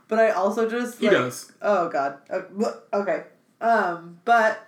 but 0.08 0.20
I 0.20 0.30
also 0.32 0.70
just 0.70 1.00
He 1.00 1.08
like, 1.08 1.18
does. 1.18 1.52
Oh 1.62 1.90
God. 1.90 2.18
Uh, 2.30 2.42
Okay. 2.94 3.24
Um. 3.60 4.20
But 4.26 4.68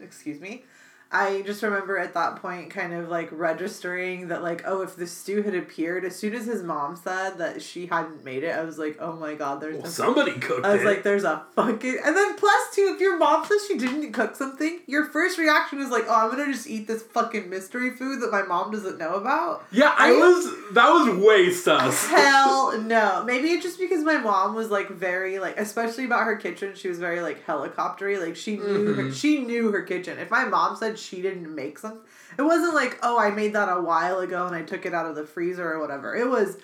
excuse 0.00 0.40
me. 0.40 0.64
I 1.12 1.42
just 1.42 1.62
remember 1.62 1.98
at 1.98 2.14
that 2.14 2.36
point 2.36 2.70
kind 2.70 2.92
of 2.94 3.08
like 3.08 3.28
registering 3.32 4.28
that 4.28 4.42
like 4.42 4.62
oh 4.66 4.82
if 4.82 4.96
the 4.96 5.06
stew 5.06 5.42
had 5.42 5.54
appeared 5.54 6.04
as 6.04 6.16
soon 6.16 6.34
as 6.34 6.46
his 6.46 6.62
mom 6.62 6.96
said 6.96 7.38
that 7.38 7.62
she 7.62 7.86
hadn't 7.86 8.24
made 8.24 8.42
it 8.44 8.50
I 8.56 8.62
was 8.64 8.78
like 8.78 8.96
oh 9.00 9.12
my 9.14 9.34
god 9.34 9.60
there's 9.60 9.76
Well, 9.76 9.86
a 9.86 9.90
somebody 9.90 10.32
cooked 10.38 10.64
I 10.64 10.72
was 10.72 10.82
it. 10.82 10.86
like, 10.86 11.02
there's 11.02 11.24
a 11.24 11.44
fucking. 11.54 11.98
And 12.04 12.16
then 12.16 12.36
plus 12.36 12.74
two, 12.74 12.92
if 12.94 13.00
your 13.00 13.16
mom 13.18 13.44
says 13.44 13.64
she 13.68 13.76
didn't 13.78 14.12
cook 14.12 14.34
something, 14.36 14.80
your 14.86 15.04
first 15.06 15.38
reaction 15.38 15.80
is 15.80 15.90
like, 15.90 16.04
oh, 16.08 16.14
I'm 16.14 16.30
gonna 16.30 16.52
just 16.52 16.66
eat 16.68 16.86
this 16.86 17.02
fucking 17.02 17.48
mystery 17.50 17.90
food 17.90 18.20
that 18.22 18.30
my 18.32 18.42
mom 18.42 18.70
doesn't 18.70 18.98
know 18.98 19.14
about. 19.14 19.64
yeah, 19.70 19.94
I 19.96 20.10
I- 20.10 20.12
was. 20.12 20.72
That 20.72 20.90
was 20.90 21.22
way 21.24 21.50
sus. 21.50 22.06
Hell 22.10 22.80
no. 22.80 23.24
Maybe 23.26 23.48
it's 23.50 23.62
just 23.62 23.78
because 23.78 24.02
my 24.04 24.16
mom 24.16 24.54
was 24.54 24.70
like 24.70 24.88
very 24.88 25.38
like, 25.38 25.58
especially 25.58 26.04
about 26.06 26.24
her 26.24 26.36
kitchen. 26.36 26.72
She 26.74 26.88
was 26.88 26.98
very 26.98 27.20
like 27.20 27.44
helicoptery. 27.46 28.18
Like 28.24 28.36
she 28.36 28.56
knew 28.56 28.94
her, 28.94 29.02
Mhm. 29.04 29.14
she 29.14 29.40
knew 29.40 29.70
her 29.72 29.82
kitchen. 29.82 30.18
If 30.18 30.30
my 30.30 30.44
mom 30.46 30.76
said 30.76 30.98
she 31.02 31.20
didn't 31.20 31.54
make 31.54 31.78
something, 31.78 32.00
it 32.38 32.42
wasn't 32.42 32.74
like 32.74 32.98
oh 33.02 33.18
I 33.18 33.30
made 33.30 33.52
that 33.54 33.68
a 33.68 33.80
while 33.80 34.20
ago 34.20 34.46
and 34.46 34.54
I 34.56 34.62
took 34.62 34.86
it 34.86 34.94
out 34.94 35.06
of 35.06 35.14
the 35.16 35.24
freezer 35.26 35.70
or 35.72 35.80
whatever. 35.80 36.14
It 36.16 36.28
was 36.28 36.58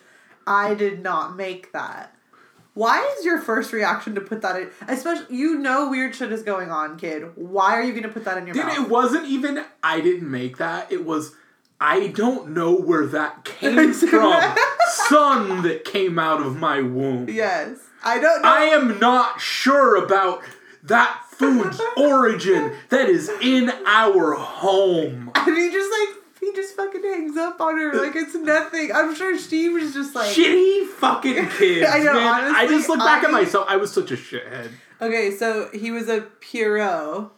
I 0.47 0.75
did 0.75 1.03
not 1.03 1.37
make 1.37 1.73
that. 1.73 2.15
Why 2.75 3.13
is 3.19 3.25
your 3.25 3.41
first 3.41 3.73
reaction 3.73 4.15
to 4.15 4.21
put 4.21 4.41
that 4.43 4.55
in? 4.57 4.71
Especially, 4.87 5.35
you 5.37 5.59
know 5.59 5.91
weird 5.91 6.15
shit 6.15 6.31
is 6.31 6.45
going 6.45 6.71
on, 6.71 6.97
kid. 6.97 7.25
Why 7.35 7.73
are 7.75 7.83
you 7.83 7.93
gonna 7.93 8.13
put 8.13 8.25
that 8.25 8.39
in 8.39 8.47
your 8.47 8.55
Dude, 8.55 8.67
mouth? 8.67 8.79
it 8.79 8.89
wasn't 8.89 9.27
even. 9.27 9.65
I 9.83 10.01
didn't 10.01 10.31
make 10.31 10.59
that. 10.59 10.91
It 10.93 11.05
was. 11.05 11.33
I 11.81 12.09
don't 12.09 12.51
know 12.51 12.73
where 12.75 13.07
that 13.07 13.45
came 13.45 13.93
from. 13.93 14.57
Son 14.91 15.63
that 15.65 15.85
came 15.85 16.19
out 16.19 16.41
of 16.41 16.57
my 16.57 16.81
womb. 16.81 17.29
yes, 17.29 17.79
I 18.05 18.19
don't 18.21 18.43
know. 18.43 18.49
I 18.49 18.63
am 18.67 18.99
not 19.01 19.41
sure 19.41 19.97
about 19.97 20.43
that 20.85 21.21
food's 21.39 21.81
origin 21.97 22.73
that 22.91 23.09
is 23.09 23.31
in 23.41 23.71
our 23.87 24.35
home. 24.35 25.31
and 25.35 25.57
he 25.57 25.71
just 25.71 25.91
like 25.93 26.09
he 26.41 26.53
just 26.55 26.77
fucking 26.77 27.03
hangs 27.03 27.37
up 27.37 27.61
on 27.61 27.79
her 27.79 27.93
like 28.01 28.15
it's 28.17 28.35
nothing. 28.35 28.91
I'm 28.93 29.15
sure 29.15 29.37
Steve 29.39 29.73
was 29.73 29.93
just 29.93 30.15
like, 30.15 30.29
Shitty 30.35 30.87
fucking 30.87 31.49
kids. 31.59 31.89
I 31.91 31.99
know, 32.01 32.15
man. 32.15 32.55
I 32.55 32.67
just 32.69 32.89
look 32.89 32.99
back 33.01 33.25
at 33.25 33.31
myself. 33.31 33.67
I 33.69 33.77
was 33.77 33.93
such 33.93 34.11
a 34.11 34.17
shithead. 34.17 34.71
okay, 35.01 35.31
so 35.37 35.69
he 35.73 35.91
was 35.91 36.09
a 36.09 36.23
Pierrot. 36.41 37.31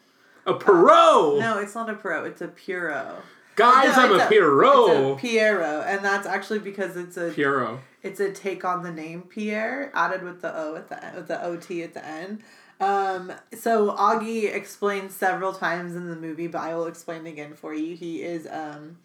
A 0.46 0.54
Perot. 0.54 1.38
No, 1.40 1.58
it's 1.58 1.74
not 1.74 1.90
a 1.90 1.94
pro. 1.94 2.24
It's 2.24 2.40
a 2.40 2.48
Pierrot. 2.48 3.16
Guys, 3.56 3.94
No, 3.96 4.02
I'm 4.04 4.12
a 4.12 4.14
it's 4.16 4.26
Pierrot. 4.28 4.90
It's 4.90 5.18
a 5.22 5.26
Pierrot, 5.26 5.86
and 5.86 6.04
that's 6.04 6.26
actually 6.26 6.60
because 6.60 6.96
it's 6.96 7.16
a 7.18 7.30
Pierrot. 7.30 7.78
it's 8.02 8.20
a 8.20 8.32
take 8.32 8.64
on 8.64 8.82
the 8.82 8.90
name 8.90 9.22
Pierre 9.22 9.90
added 9.94 10.22
with 10.22 10.40
the 10.40 10.54
O 10.56 10.76
at 10.76 10.88
the 10.88 11.04
end, 11.04 11.16
with 11.16 11.28
the 11.28 11.42
OT 11.44 11.82
at 11.82 11.92
the 11.92 12.04
end. 12.06 12.42
Um, 12.80 13.32
so 13.56 13.90
Auggie 13.90 14.52
explains 14.52 15.14
several 15.14 15.52
times 15.52 15.94
in 15.94 16.08
the 16.08 16.16
movie, 16.16 16.46
but 16.46 16.62
I 16.62 16.74
will 16.74 16.86
explain 16.86 17.26
again 17.26 17.54
for 17.54 17.74
you. 17.74 17.94
He 17.94 18.22
is 18.22 18.48
um, 18.50 18.98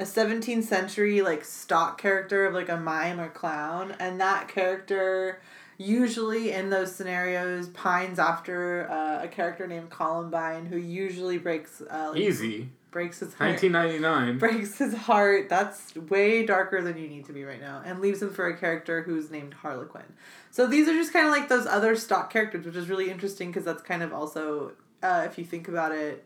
a 0.00 0.04
17th 0.04 0.64
century 0.64 1.20
like 1.20 1.44
stock 1.44 2.00
character 2.00 2.46
of 2.46 2.54
like 2.54 2.70
a 2.70 2.78
mime 2.78 3.20
or 3.20 3.28
clown, 3.28 3.94
and 4.00 4.18
that 4.20 4.48
character 4.48 5.40
usually 5.76 6.52
in 6.52 6.70
those 6.70 6.94
scenarios 6.94 7.68
pines 7.68 8.18
after 8.18 8.90
uh, 8.90 9.22
a 9.22 9.28
character 9.28 9.66
named 9.66 9.90
Columbine 9.90 10.66
who 10.66 10.76
usually 10.76 11.38
breaks 11.38 11.80
uh, 11.82 12.10
like, 12.12 12.20
Easy. 12.20 12.70
Breaks 12.90 13.20
his 13.20 13.34
heart 13.34 13.50
1999. 13.50 14.38
breaks 14.38 14.78
his 14.78 14.94
heart. 14.94 15.48
That's 15.48 15.94
way 15.94 16.44
darker 16.44 16.82
than 16.82 16.96
you 16.98 17.08
need 17.08 17.26
to 17.26 17.32
be 17.32 17.44
right 17.44 17.60
now, 17.60 17.82
and 17.84 18.00
leaves 18.00 18.22
him 18.22 18.32
for 18.32 18.46
a 18.48 18.56
character 18.56 19.02
who's 19.02 19.30
named 19.30 19.54
Harlequin. 19.54 20.14
So 20.50 20.66
these 20.66 20.88
are 20.88 20.94
just 20.94 21.12
kind 21.12 21.26
of 21.26 21.32
like 21.32 21.48
those 21.48 21.66
other 21.66 21.96
stock 21.96 22.32
characters, 22.32 22.64
which 22.64 22.76
is 22.76 22.88
really 22.88 23.10
interesting 23.10 23.50
because 23.50 23.64
that's 23.64 23.82
kind 23.82 24.02
of 24.02 24.12
also, 24.12 24.72
uh, 25.02 25.24
if 25.26 25.38
you 25.38 25.44
think 25.44 25.68
about 25.68 25.92
it, 25.92 26.24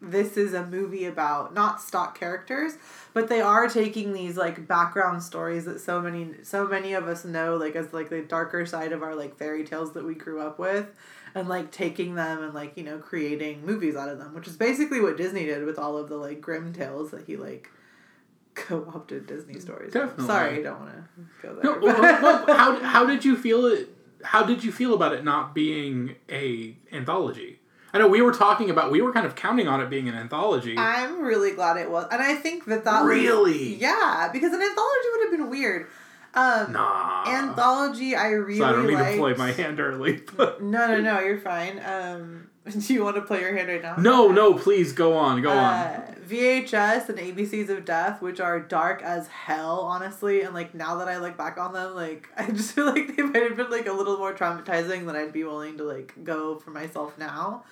this 0.00 0.36
is 0.36 0.52
a 0.54 0.66
movie 0.66 1.06
about 1.06 1.54
not 1.54 1.80
stock 1.80 2.18
characters, 2.18 2.76
but 3.12 3.28
they 3.28 3.40
are 3.40 3.68
taking 3.68 4.12
these 4.12 4.36
like 4.36 4.66
background 4.68 5.22
stories 5.22 5.64
that 5.64 5.80
so 5.80 6.00
many 6.00 6.34
so 6.42 6.66
many 6.66 6.92
of 6.92 7.08
us 7.08 7.24
know 7.24 7.56
like 7.56 7.74
as 7.74 7.92
like 7.92 8.10
the 8.10 8.20
darker 8.22 8.66
side 8.66 8.92
of 8.92 9.02
our 9.02 9.14
like 9.14 9.36
fairy 9.38 9.64
tales 9.64 9.92
that 9.94 10.04
we 10.04 10.14
grew 10.14 10.40
up 10.40 10.58
with 10.58 10.86
and 11.34 11.48
like 11.48 11.70
taking 11.70 12.14
them 12.14 12.42
and 12.42 12.54
like 12.54 12.76
you 12.76 12.84
know 12.84 12.98
creating 12.98 13.64
movies 13.66 13.96
out 13.96 14.08
of 14.08 14.18
them 14.18 14.34
which 14.34 14.46
is 14.46 14.56
basically 14.56 15.00
what 15.00 15.16
disney 15.16 15.44
did 15.44 15.64
with 15.64 15.78
all 15.78 15.96
of 15.98 16.08
the 16.08 16.16
like 16.16 16.40
Grimm 16.40 16.72
tales 16.72 17.10
that 17.10 17.26
he 17.26 17.36
like 17.36 17.68
co-opted 18.54 19.26
disney 19.26 19.58
stories. 19.58 19.92
Definitely. 19.92 20.26
sorry 20.26 20.58
i 20.58 20.62
don't 20.62 20.80
want 20.80 20.92
to 20.94 21.24
go 21.42 21.54
there 21.54 21.64
No, 21.64 21.78
well, 21.80 22.22
well, 22.22 22.46
how, 22.56 22.80
how 22.80 23.06
did 23.06 23.24
you 23.24 23.36
feel 23.36 23.66
it? 23.66 23.88
How 24.22 24.42
did 24.44 24.64
you 24.64 24.72
feel 24.72 24.94
about 24.94 25.12
it 25.12 25.22
not 25.24 25.54
being 25.54 26.14
a 26.30 26.76
anthology? 26.92 27.58
I 27.92 27.98
know 27.98 28.08
we 28.08 28.22
were 28.22 28.32
talking 28.32 28.70
about 28.70 28.90
we 28.90 29.02
were 29.02 29.12
kind 29.12 29.26
of 29.26 29.34
counting 29.34 29.68
on 29.68 29.80
it 29.80 29.90
being 29.90 30.08
an 30.08 30.14
anthology. 30.14 30.74
i'm 30.78 31.20
really 31.20 31.52
glad 31.52 31.76
it 31.76 31.90
was 31.90 32.06
and 32.10 32.22
i 32.22 32.34
think 32.36 32.64
that 32.66 32.84
that 32.84 33.02
was- 33.02 33.10
really? 33.10 33.74
yeah 33.74 34.30
because 34.32 34.52
an 34.52 34.62
anthology 34.62 35.08
would 35.12 35.22
have 35.24 35.30
been 35.32 35.50
weird 35.50 35.88
um 36.34 36.72
Nah. 36.72 37.24
anthology 37.26 38.14
i 38.16 38.28
really 38.30 38.58
so 38.58 38.64
I 38.64 38.72
don't 38.72 38.86
mean 38.86 38.94
liked. 38.98 39.12
to 39.12 39.18
play 39.18 39.34
my 39.34 39.52
hand 39.52 39.80
early, 39.80 40.22
but 40.36 40.62
No, 40.62 40.86
no, 40.88 41.00
no, 41.00 41.20
you're 41.20 41.38
fine. 41.40 41.80
Um, 41.84 42.48
do 42.70 42.94
you 42.94 43.04
want 43.04 43.16
to 43.16 43.22
play 43.22 43.40
your 43.40 43.54
hand 43.56 43.68
right 43.68 43.82
now? 43.82 43.96
no, 43.96 44.28
no, 44.30 44.54
please 44.54 44.92
go 44.92 45.16
on, 45.16 45.42
go 45.42 45.50
on. 45.50 45.56
Uh, 45.74 46.14
VHS 46.28 47.10
and 47.10 47.18
ABCs 47.18 47.68
of 47.68 47.84
Death, 47.84 48.22
which 48.22 48.40
are 48.40 48.58
dark 48.58 49.02
as 49.02 49.28
hell, 49.28 49.80
honestly, 49.80 50.40
and 50.40 50.54
like 50.54 50.74
now 50.74 50.96
that 50.96 51.06
I 51.08 51.18
look 51.18 51.36
back 51.36 51.58
on 51.58 51.72
them, 51.74 51.94
like 51.94 52.28
I 52.36 52.50
just 52.50 52.72
feel 52.72 52.86
like 52.86 53.14
they 53.16 53.22
might 53.22 53.42
have 53.42 53.56
been 53.56 53.70
like 53.70 53.86
a 53.86 53.92
little 53.92 54.16
more 54.16 54.32
traumatizing 54.34 55.04
than 55.06 55.14
I'd 55.16 55.32
be 55.32 55.44
willing 55.44 55.76
to 55.78 55.84
like 55.84 56.14
go 56.24 56.56
for 56.58 56.70
myself 56.70 57.18
now. 57.18 57.64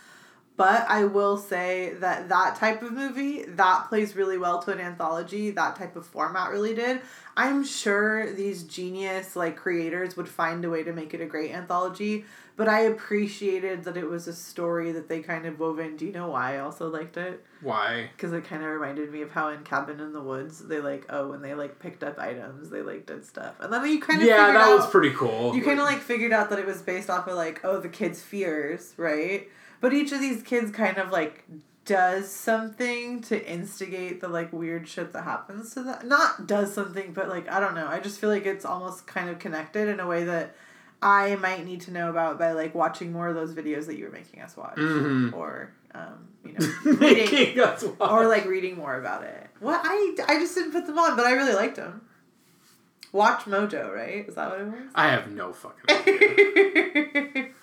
But 0.56 0.84
I 0.88 1.04
will 1.04 1.38
say 1.38 1.94
that 2.00 2.28
that 2.28 2.56
type 2.56 2.82
of 2.82 2.92
movie 2.92 3.42
that 3.44 3.86
plays 3.88 4.14
really 4.14 4.36
well 4.36 4.62
to 4.62 4.70
an 4.72 4.80
anthology. 4.80 5.50
That 5.50 5.76
type 5.76 5.96
of 5.96 6.06
format 6.06 6.50
really 6.50 6.74
did. 6.74 7.00
I'm 7.36 7.64
sure 7.64 8.30
these 8.32 8.62
genius 8.64 9.34
like 9.34 9.56
creators 9.56 10.16
would 10.16 10.28
find 10.28 10.64
a 10.64 10.70
way 10.70 10.82
to 10.82 10.92
make 10.92 11.14
it 11.14 11.20
a 11.22 11.26
great 11.26 11.52
anthology. 11.52 12.26
But 12.54 12.68
I 12.68 12.80
appreciated 12.80 13.84
that 13.84 13.96
it 13.96 14.06
was 14.10 14.28
a 14.28 14.34
story 14.34 14.92
that 14.92 15.08
they 15.08 15.20
kind 15.20 15.46
of 15.46 15.58
wove 15.58 15.78
in. 15.78 15.96
Do 15.96 16.04
you 16.04 16.12
know 16.12 16.28
why 16.28 16.56
I 16.56 16.58
also 16.58 16.86
liked 16.90 17.16
it? 17.16 17.42
Why? 17.62 18.10
Because 18.14 18.34
it 18.34 18.44
kind 18.44 18.62
of 18.62 18.68
reminded 18.68 19.10
me 19.10 19.22
of 19.22 19.30
how 19.30 19.48
in 19.48 19.62
Cabin 19.64 20.00
in 20.00 20.12
the 20.12 20.20
Woods 20.20 20.58
they 20.58 20.80
like 20.80 21.06
oh 21.08 21.30
when 21.30 21.40
they 21.40 21.54
like 21.54 21.78
picked 21.78 22.04
up 22.04 22.18
items 22.18 22.68
they 22.68 22.82
like 22.82 23.06
did 23.06 23.24
stuff 23.24 23.54
and 23.60 23.72
then 23.72 23.86
you 23.86 24.00
kind 24.00 24.20
of 24.20 24.28
Yeah, 24.28 24.48
that 24.52 24.56
out, 24.56 24.76
was 24.76 24.86
pretty 24.90 25.14
cool. 25.14 25.56
you 25.56 25.62
kind 25.62 25.78
of 25.78 25.86
like 25.86 26.00
figured 26.00 26.32
out 26.32 26.50
that 26.50 26.58
it 26.58 26.66
was 26.66 26.82
based 26.82 27.08
off 27.08 27.26
of 27.26 27.36
like 27.36 27.60
oh 27.64 27.80
the 27.80 27.88
kids' 27.88 28.20
fears 28.20 28.92
right 28.98 29.48
but 29.82 29.92
each 29.92 30.12
of 30.12 30.20
these 30.20 30.42
kids 30.42 30.70
kind 30.70 30.96
of 30.96 31.10
like 31.10 31.44
does 31.84 32.30
something 32.30 33.20
to 33.22 33.50
instigate 33.50 34.20
the 34.22 34.28
like 34.28 34.50
weird 34.52 34.88
shit 34.88 35.12
that 35.12 35.24
happens 35.24 35.74
to 35.74 35.82
them 35.82 36.08
not 36.08 36.46
does 36.46 36.72
something 36.72 37.12
but 37.12 37.28
like 37.28 37.50
I 37.50 37.58
don't 37.60 37.74
know 37.74 37.86
I 37.88 37.98
just 38.00 38.18
feel 38.20 38.30
like 38.30 38.46
it's 38.46 38.64
almost 38.64 39.06
kind 39.06 39.28
of 39.28 39.38
connected 39.40 39.88
in 39.88 39.98
a 40.00 40.06
way 40.06 40.22
that 40.24 40.54
I 41.02 41.34
might 41.36 41.66
need 41.66 41.80
to 41.82 41.90
know 41.90 42.08
about 42.08 42.38
by 42.38 42.52
like 42.52 42.72
watching 42.74 43.10
more 43.12 43.26
of 43.28 43.34
those 43.34 43.52
videos 43.52 43.86
that 43.86 43.98
you 43.98 44.04
were 44.04 44.12
making 44.12 44.40
us 44.40 44.56
watch 44.56 44.76
Mhm. 44.76 45.32
or 45.34 45.72
um 45.94 46.28
you 46.44 46.52
know 46.52 46.66
reading 46.84 47.16
Making 47.24 47.60
us 47.60 47.82
watch. 47.82 48.10
or 48.10 48.28
like 48.28 48.46
reading 48.46 48.76
more 48.76 48.96
about 48.98 49.24
it. 49.24 49.48
What 49.58 49.80
I 49.84 50.14
I 50.28 50.38
just 50.38 50.54
didn't 50.54 50.70
put 50.72 50.86
them 50.86 50.98
on, 50.98 51.16
but 51.16 51.26
I 51.26 51.32
really 51.32 51.54
liked 51.54 51.76
them. 51.76 52.02
Watch 53.10 53.40
Mojo, 53.44 53.92
right? 53.94 54.26
Is 54.28 54.36
that 54.36 54.50
what 54.50 54.60
it 54.60 54.66
was? 54.66 54.90
I 54.94 55.08
have 55.08 55.30
no 55.32 55.52
fucking 55.52 55.84
idea. 55.90 57.48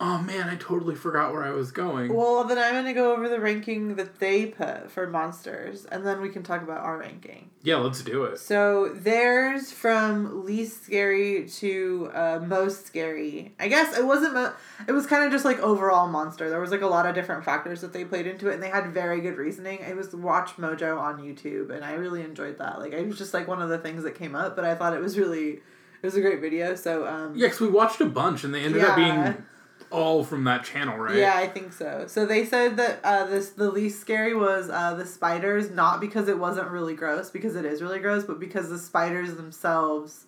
oh 0.00 0.18
man, 0.22 0.48
I 0.48 0.54
totally 0.54 0.94
forgot 0.94 1.32
where 1.32 1.42
I 1.42 1.50
was 1.50 1.72
going. 1.72 2.14
well, 2.14 2.44
then 2.44 2.56
I'm 2.56 2.72
gonna 2.74 2.94
go 2.94 3.12
over 3.12 3.28
the 3.28 3.40
ranking 3.40 3.96
that 3.96 4.20
they 4.20 4.46
put 4.46 4.90
for 4.90 5.08
monsters, 5.08 5.84
and 5.86 6.06
then 6.06 6.20
we 6.20 6.28
can 6.28 6.42
talk 6.44 6.62
about 6.62 6.82
our 6.82 6.98
ranking. 6.98 7.50
yeah, 7.64 7.76
let's 7.76 8.02
do 8.02 8.22
it. 8.24 8.38
So 8.38 8.90
theirs 8.94 9.72
from 9.72 10.44
least 10.46 10.84
scary 10.84 11.48
to 11.48 12.10
uh, 12.14 12.40
most 12.46 12.86
scary. 12.86 13.54
I 13.58 13.66
guess 13.68 13.98
it 13.98 14.06
wasn't. 14.06 14.34
Mo- 14.34 14.52
it 14.86 14.92
was 14.92 15.06
kind 15.06 15.24
of 15.24 15.32
just 15.32 15.44
like 15.44 15.58
overall 15.58 16.06
monster. 16.06 16.48
There 16.48 16.60
was 16.60 16.70
like 16.70 16.82
a 16.82 16.86
lot 16.86 17.04
of 17.06 17.14
different 17.16 17.44
factors 17.44 17.80
that 17.80 17.92
they 17.92 18.04
played 18.04 18.26
into 18.28 18.48
it, 18.50 18.54
and 18.54 18.62
they 18.62 18.70
had 18.70 18.92
very 18.94 19.20
good 19.20 19.36
reasoning. 19.36 19.80
It 19.80 19.96
was 19.96 20.14
Watch 20.14 20.50
Mojo 20.58 20.96
on 21.00 21.18
YouTube, 21.18 21.70
and 21.74 21.84
I 21.84 21.94
really 21.94 22.22
enjoyed 22.22 22.58
that. 22.58 22.78
Like 22.78 22.92
it 22.92 23.04
was 23.06 23.18
just 23.18 23.34
like 23.34 23.48
one 23.48 23.60
of 23.60 23.68
the 23.68 23.78
things 23.78 24.04
that 24.04 24.14
came 24.14 24.36
up, 24.36 24.54
but 24.54 24.64
I 24.64 24.76
thought 24.76 24.94
it 24.94 25.00
was 25.00 25.18
really, 25.18 25.54
it 25.54 25.62
was 26.02 26.14
a 26.14 26.20
great 26.20 26.40
video. 26.40 26.76
So 26.76 27.04
um, 27.04 27.34
Yeah, 27.34 27.46
because 27.48 27.60
we 27.60 27.68
watched 27.68 28.00
a 28.00 28.06
bunch 28.06 28.44
and 28.44 28.54
they 28.54 28.62
ended 28.62 28.84
up 28.84 28.94
being 28.94 29.44
all 29.90 30.24
from 30.24 30.44
that 30.44 30.64
channel, 30.64 30.96
right? 30.96 31.16
Yeah, 31.16 31.34
I 31.36 31.46
think 31.46 31.72
so. 31.72 32.06
So 32.06 32.26
they 32.26 32.44
said 32.44 32.76
that 32.76 33.00
uh, 33.02 33.26
this 33.26 33.50
the 33.50 33.70
least 33.70 34.00
scary 34.00 34.34
was 34.34 34.70
uh, 34.70 34.94
the 34.94 35.06
spiders, 35.06 35.70
not 35.70 36.00
because 36.00 36.28
it 36.28 36.38
wasn't 36.38 36.68
really 36.68 36.94
gross, 36.94 37.30
because 37.30 37.56
it 37.56 37.64
is 37.64 37.82
really 37.82 37.98
gross, 37.98 38.24
but 38.24 38.38
because 38.38 38.68
the 38.68 38.78
spiders 38.78 39.34
themselves, 39.34 40.26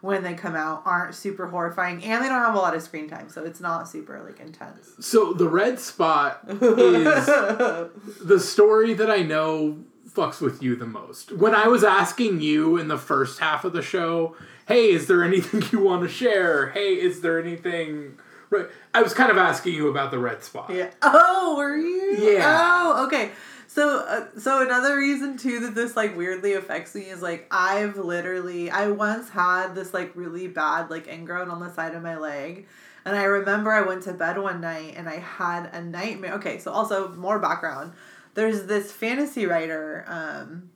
when 0.00 0.22
they 0.22 0.34
come 0.34 0.54
out, 0.54 0.82
aren't 0.84 1.14
super 1.14 1.48
horrifying, 1.48 2.02
and 2.04 2.24
they 2.24 2.28
don't 2.28 2.42
have 2.42 2.54
a 2.54 2.58
lot 2.58 2.74
of 2.74 2.82
screen 2.82 3.08
time, 3.08 3.28
so 3.28 3.44
it's 3.44 3.60
not 3.60 3.88
super 3.88 4.22
like 4.22 4.40
intense. 4.40 4.90
So 5.00 5.32
the 5.32 5.48
red 5.48 5.78
spot 5.78 6.40
is 6.48 6.58
the 6.58 8.40
story 8.40 8.94
that 8.94 9.10
I 9.10 9.22
know 9.22 9.78
fucks 10.14 10.40
with 10.40 10.62
you 10.62 10.76
the 10.76 10.86
most. 10.86 11.32
When 11.32 11.54
I 11.54 11.66
was 11.66 11.82
asking 11.82 12.40
you 12.40 12.76
in 12.76 12.88
the 12.88 12.98
first 12.98 13.40
half 13.40 13.64
of 13.64 13.72
the 13.72 13.82
show, 13.82 14.36
hey, 14.66 14.90
is 14.90 15.06
there 15.06 15.24
anything 15.24 15.62
you 15.72 15.84
want 15.84 16.02
to 16.02 16.08
share? 16.08 16.70
Hey, 16.70 16.94
is 16.94 17.20
there 17.20 17.40
anything 17.40 18.18
Right. 18.54 18.66
I 18.92 19.02
was 19.02 19.14
kind 19.14 19.30
of 19.30 19.36
asking 19.36 19.74
you 19.74 19.88
about 19.88 20.10
the 20.10 20.18
red 20.18 20.42
spot. 20.44 20.70
Yeah. 20.70 20.90
Oh, 21.02 21.54
were 21.56 21.76
you? 21.76 22.16
Yeah. 22.34 22.44
Oh, 22.46 23.06
okay. 23.06 23.32
So, 23.66 24.04
uh, 24.06 24.38
so 24.38 24.62
another 24.62 24.96
reason 24.96 25.36
too 25.36 25.58
that 25.60 25.74
this 25.74 25.96
like 25.96 26.16
weirdly 26.16 26.52
affects 26.52 26.94
me 26.94 27.02
is 27.02 27.20
like 27.20 27.48
I've 27.50 27.96
literally 27.96 28.70
I 28.70 28.88
once 28.88 29.30
had 29.30 29.74
this 29.74 29.92
like 29.92 30.12
really 30.14 30.46
bad 30.46 30.90
like 30.90 31.08
ingrown 31.08 31.50
on 31.50 31.58
the 31.58 31.72
side 31.72 31.94
of 31.96 32.02
my 32.02 32.16
leg, 32.16 32.68
and 33.04 33.16
I 33.16 33.24
remember 33.24 33.72
I 33.72 33.80
went 33.80 34.04
to 34.04 34.12
bed 34.12 34.38
one 34.38 34.60
night 34.60 34.94
and 34.96 35.08
I 35.08 35.16
had 35.16 35.70
a 35.72 35.82
nightmare. 35.82 36.34
Okay, 36.34 36.58
so 36.58 36.70
also 36.70 37.08
more 37.14 37.40
background. 37.40 37.94
There's 38.34 38.66
this 38.66 38.92
fantasy 38.92 39.46
writer, 39.46 40.04
um, 40.06 40.70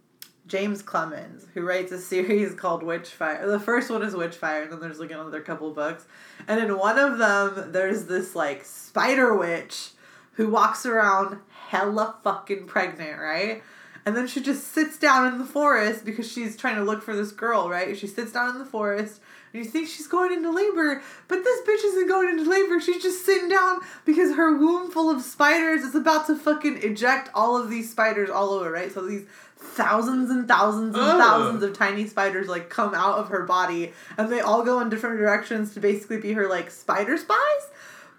James 0.48 0.82
Clemens, 0.82 1.46
who 1.54 1.60
writes 1.62 1.92
a 1.92 2.00
series 2.00 2.54
called 2.56 2.82
Witchfire. 2.82 3.46
The 3.46 3.60
first 3.60 3.90
one 3.90 4.02
is 4.02 4.14
Witchfire, 4.14 4.64
and 4.64 4.72
then 4.72 4.80
there's 4.80 4.98
like 4.98 5.10
another 5.10 5.40
couple 5.40 5.70
books. 5.72 6.06
And 6.48 6.58
in 6.58 6.76
one 6.76 6.98
of 6.98 7.18
them, 7.18 7.72
there's 7.72 8.06
this 8.06 8.34
like 8.34 8.64
spider 8.64 9.36
witch 9.36 9.90
who 10.32 10.48
walks 10.48 10.86
around 10.86 11.38
hella 11.68 12.16
fucking 12.24 12.66
pregnant, 12.66 13.20
right? 13.20 13.62
And 14.06 14.16
then 14.16 14.26
she 14.26 14.40
just 14.40 14.68
sits 14.68 14.98
down 14.98 15.30
in 15.30 15.38
the 15.38 15.44
forest 15.44 16.04
because 16.04 16.30
she's 16.30 16.56
trying 16.56 16.76
to 16.76 16.82
look 16.82 17.02
for 17.02 17.14
this 17.14 17.30
girl, 17.30 17.68
right? 17.68 17.96
She 17.96 18.06
sits 18.06 18.32
down 18.32 18.48
in 18.50 18.58
the 18.58 18.64
forest 18.64 19.20
and 19.52 19.64
you 19.64 19.70
think 19.70 19.88
she's 19.88 20.06
going 20.06 20.32
into 20.32 20.50
labor, 20.50 21.02
but 21.26 21.44
this 21.44 21.60
bitch 21.68 21.84
isn't 21.84 22.08
going 22.08 22.28
into 22.30 22.48
labor. 22.48 22.80
She's 22.80 23.02
just 23.02 23.26
sitting 23.26 23.48
down 23.48 23.80
because 24.04 24.36
her 24.36 24.56
womb 24.56 24.90
full 24.90 25.10
of 25.10 25.22
spiders 25.22 25.82
is 25.82 25.94
about 25.94 26.26
to 26.28 26.36
fucking 26.36 26.82
eject 26.82 27.30
all 27.34 27.56
of 27.56 27.68
these 27.68 27.90
spiders 27.90 28.30
all 28.30 28.50
over, 28.50 28.70
right? 28.70 28.92
So 28.92 29.06
these 29.06 29.26
thousands 29.58 30.30
and 30.30 30.46
thousands 30.48 30.94
and 30.94 31.04
Ugh. 31.04 31.18
thousands 31.20 31.62
of 31.62 31.76
tiny 31.76 32.06
spiders 32.06 32.48
like 32.48 32.68
come 32.70 32.94
out 32.94 33.18
of 33.18 33.28
her 33.28 33.44
body 33.44 33.92
and 34.16 34.30
they 34.30 34.40
all 34.40 34.64
go 34.64 34.80
in 34.80 34.88
different 34.88 35.18
directions 35.18 35.74
to 35.74 35.80
basically 35.80 36.18
be 36.18 36.32
her 36.32 36.48
like 36.48 36.70
spider 36.70 37.16
spies. 37.16 37.38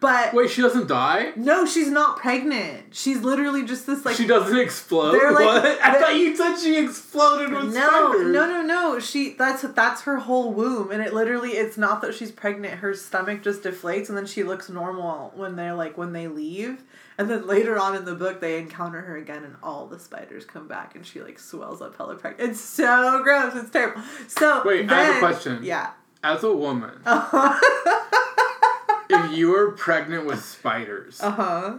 But 0.02 0.34
Wait, 0.34 0.50
she 0.50 0.62
doesn't 0.62 0.88
die? 0.88 1.34
no, 1.36 1.66
she's 1.66 1.90
not 1.90 2.16
pregnant. 2.20 2.96
She's 2.96 3.20
literally 3.22 3.66
just 3.66 3.86
this 3.86 4.06
like 4.06 4.16
she 4.16 4.26
doesn't 4.26 4.58
explode? 4.58 5.12
They're 5.12 5.34
like- 5.34 5.44
what? 5.46 5.66
I 5.82 6.00
thought 6.00 6.16
you 6.16 6.34
said 6.38 6.56
she 6.58 6.78
exploded 6.78 7.52
with 7.52 7.74
no, 7.74 7.88
spiders. 8.14 8.32
no, 8.34 8.48
no, 8.48 8.62
no. 8.62 9.00
She 9.00 9.34
that's 9.34 9.62
that's 9.64 10.04
her 10.04 10.16
whole 10.20 10.54
womb, 10.54 10.92
and 10.92 11.02
it 11.04 11.14
literally 11.14 11.50
it's 11.52 11.78
not 11.78 12.02
that 12.02 12.14
she's 12.16 12.32
pregnant. 12.32 12.76
Her 12.76 12.94
stomach 12.94 13.44
just 13.44 13.64
deflates, 13.64 14.08
and 14.08 14.18
then 14.18 14.26
she 14.26 14.44
looks 14.44 14.70
normal 14.70 15.34
when 15.36 15.58
they're 15.58 15.76
like 15.76 15.98
when 15.98 16.14
they 16.14 16.30
leave. 16.30 16.82
And 17.20 17.30
then 17.30 17.46
later 17.46 17.78
on 17.78 17.96
in 17.98 18.06
the 18.06 18.16
book, 18.16 18.40
they 18.40 18.58
encounter 18.58 19.02
her 19.02 19.18
again, 19.18 19.44
and 19.44 19.56
all 19.62 19.86
the 19.88 20.00
spiders 20.00 20.46
come 20.46 20.68
back, 20.70 20.96
and 20.96 21.06
she 21.06 21.22
like 21.22 21.38
swells 21.38 21.82
up 21.82 21.98
hella 21.98 22.16
pregnant. 22.16 22.50
It's 22.52 22.62
so 22.62 23.22
gross. 23.24 23.54
It's 23.56 23.70
terrible. 23.70 24.02
So 24.28 24.64
Wait, 24.66 24.90
I 24.90 25.04
have 25.04 25.16
a 25.18 25.20
question. 25.20 25.62
Yeah. 25.62 25.92
As 26.24 26.44
a 26.44 26.54
woman, 26.54 27.02
Uh 27.06 27.60
if 29.10 29.32
you 29.38 29.50
were 29.52 29.72
pregnant 29.72 30.26
with 30.26 30.44
spiders, 30.44 31.20
uh 31.22 31.32
huh. 31.32 31.78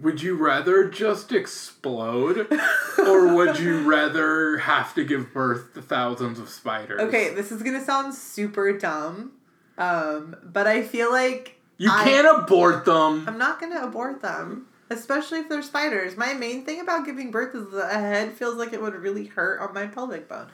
would 0.00 0.22
you 0.22 0.36
rather 0.36 0.88
just 0.88 1.32
explode 1.32 2.46
or 2.98 3.34
would 3.34 3.58
you 3.58 3.82
rather 3.90 4.58
have 4.58 4.94
to 4.94 5.04
give 5.04 5.32
birth 5.32 5.74
to 5.74 5.82
thousands 5.82 6.38
of 6.38 6.48
spiders? 6.48 7.00
Okay, 7.00 7.34
this 7.34 7.50
is 7.52 7.62
gonna 7.62 7.84
sound 7.84 8.14
super 8.14 8.76
dumb, 8.76 9.32
um, 9.78 10.36
but 10.42 10.66
I 10.66 10.82
feel 10.82 11.10
like 11.10 11.58
You 11.78 11.90
I- 11.90 12.04
can't 12.04 12.26
abort 12.42 12.84
them. 12.84 13.24
I'm 13.28 13.38
not 13.38 13.60
gonna 13.60 13.80
abort 13.84 14.20
them, 14.22 14.66
especially 14.90 15.38
if 15.38 15.48
they're 15.48 15.62
spiders. 15.62 16.16
My 16.16 16.34
main 16.34 16.64
thing 16.64 16.80
about 16.80 17.04
giving 17.06 17.30
birth 17.30 17.54
is 17.54 17.70
that 17.72 17.94
a 17.94 17.98
head 17.98 18.32
feels 18.32 18.56
like 18.56 18.72
it 18.72 18.82
would 18.82 18.94
really 18.94 19.26
hurt 19.26 19.60
on 19.60 19.72
my 19.72 19.86
pelvic 19.86 20.28
bone. 20.28 20.48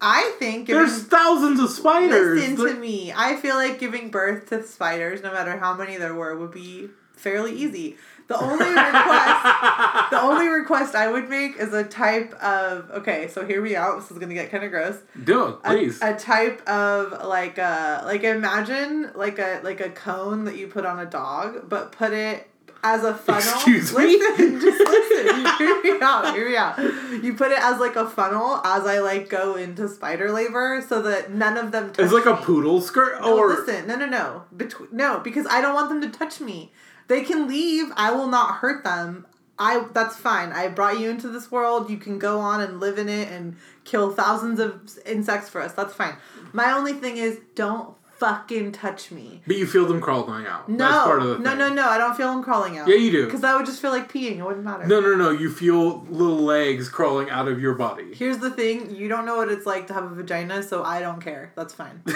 I 0.00 0.34
think 0.38 0.66
giving, 0.66 0.82
There's 0.82 1.02
thousands 1.04 1.60
of 1.60 1.70
spiders. 1.70 2.40
listen 2.40 2.56
to 2.66 2.74
me. 2.74 3.12
I 3.14 3.36
feel 3.36 3.56
like 3.56 3.78
giving 3.78 4.10
birth 4.10 4.48
to 4.50 4.62
spiders, 4.64 5.22
no 5.22 5.32
matter 5.32 5.58
how 5.58 5.74
many 5.74 5.96
there 5.96 6.14
were, 6.14 6.36
would 6.36 6.52
be 6.52 6.88
fairly 7.16 7.52
easy. 7.52 7.96
The 8.28 8.38
only 8.38 8.68
request, 8.68 10.10
the 10.10 10.20
only 10.20 10.48
request 10.48 10.94
I 10.94 11.10
would 11.10 11.28
make 11.30 11.56
is 11.56 11.72
a 11.72 11.82
type 11.82 12.32
of 12.34 12.90
okay. 12.90 13.26
So 13.28 13.44
hear 13.44 13.60
me 13.62 13.74
out. 13.74 14.00
This 14.00 14.10
is 14.10 14.18
gonna 14.18 14.34
get 14.34 14.50
kind 14.50 14.62
of 14.64 14.70
gross. 14.70 14.98
Do 15.24 15.46
it, 15.46 15.54
A- 15.64 15.70
please. 15.70 15.98
A, 16.02 16.14
type 16.14 16.60
of 16.68 17.26
like 17.26 17.56
a 17.56 18.02
like 18.04 18.24
imagine 18.24 19.10
like 19.14 19.38
a 19.38 19.60
like 19.64 19.80
a 19.80 19.88
cone 19.88 20.44
that 20.44 20.56
you 20.56 20.66
put 20.68 20.84
on 20.84 21.00
a 21.00 21.06
dog, 21.06 21.70
but 21.70 21.90
put 21.90 22.12
it 22.12 22.48
as 22.82 23.04
a 23.04 23.14
funnel. 23.14 23.40
Excuse 23.54 23.96
me? 23.96 24.16
listen, 24.18 24.60
Just 24.60 24.78
listen. 24.78 25.46
hear 25.58 25.82
me 25.82 25.98
out. 26.00 26.34
Hear 26.34 26.48
me 26.48 26.56
out. 26.56 26.78
You 27.24 27.34
put 27.34 27.50
it 27.52 27.58
as 27.60 27.80
like 27.80 27.96
a 27.96 28.08
funnel 28.08 28.60
as 28.64 28.86
I 28.86 29.00
like 29.00 29.28
go 29.28 29.56
into 29.56 29.88
spider 29.88 30.30
labor, 30.32 30.84
so 30.86 31.02
that 31.02 31.32
none 31.32 31.56
of 31.56 31.72
them. 31.72 31.92
Touch 31.92 32.04
it's 32.04 32.12
like 32.12 32.26
a 32.26 32.36
poodle 32.36 32.80
skirt, 32.80 33.20
No, 33.20 33.36
or 33.38 33.48
listen, 33.48 33.86
no, 33.86 33.96
no, 33.96 34.06
no. 34.06 34.44
Between 34.56 34.88
no, 34.92 35.18
because 35.20 35.46
I 35.50 35.60
don't 35.60 35.74
want 35.74 35.88
them 35.88 36.00
to 36.10 36.18
touch 36.18 36.40
me. 36.40 36.72
They 37.08 37.22
can 37.22 37.48
leave. 37.48 37.86
I 37.96 38.12
will 38.12 38.28
not 38.28 38.56
hurt 38.56 38.84
them. 38.84 39.26
I 39.58 39.86
that's 39.92 40.16
fine. 40.16 40.52
I 40.52 40.68
brought 40.68 41.00
you 41.00 41.10
into 41.10 41.28
this 41.28 41.50
world. 41.50 41.90
You 41.90 41.96
can 41.96 42.18
go 42.18 42.38
on 42.38 42.60
and 42.60 42.78
live 42.78 42.98
in 42.98 43.08
it 43.08 43.28
and 43.28 43.56
kill 43.84 44.12
thousands 44.12 44.60
of 44.60 44.88
insects 45.04 45.48
for 45.48 45.60
us. 45.60 45.72
That's 45.72 45.94
fine. 45.94 46.14
My 46.52 46.70
only 46.72 46.92
thing 46.92 47.16
is 47.16 47.40
don't 47.56 47.94
fucking 48.18 48.72
touch 48.72 49.10
me. 49.10 49.40
but 49.46 49.56
you 49.56 49.66
feel 49.66 49.86
them 49.86 50.00
crawling 50.00 50.46
out. 50.46 50.68
No, 50.68 50.76
That's 50.78 51.04
part 51.04 51.22
of 51.22 51.28
the 51.28 51.38
no, 51.38 51.50
thing. 51.50 51.58
no, 51.58 51.68
no. 51.72 51.88
I 51.88 51.98
don't 51.98 52.16
feel 52.16 52.28
them 52.32 52.42
crawling 52.42 52.76
out. 52.78 52.88
Yeah, 52.88 52.96
you 52.96 53.10
do. 53.10 53.24
Because 53.26 53.40
that 53.42 53.56
would 53.56 53.66
just 53.66 53.80
feel 53.80 53.90
like 53.90 54.12
peeing. 54.12 54.38
It 54.38 54.42
wouldn't 54.44 54.64
matter. 54.64 54.86
No, 54.86 55.00
no, 55.00 55.14
no. 55.14 55.30
You 55.30 55.50
feel 55.50 56.02
little 56.10 56.38
legs 56.44 56.88
crawling 56.88 57.30
out 57.30 57.48
of 57.48 57.60
your 57.60 57.74
body. 57.74 58.12
Here's 58.14 58.38
the 58.38 58.50
thing. 58.50 58.94
You 58.94 59.08
don't 59.08 59.24
know 59.26 59.36
what 59.36 59.48
it's 59.50 59.66
like 59.66 59.86
to 59.88 59.94
have 59.94 60.04
a 60.04 60.14
vagina, 60.14 60.62
so 60.62 60.82
I 60.82 61.00
don't 61.00 61.20
care. 61.20 61.52
That's 61.56 61.72
fine. 61.74 62.02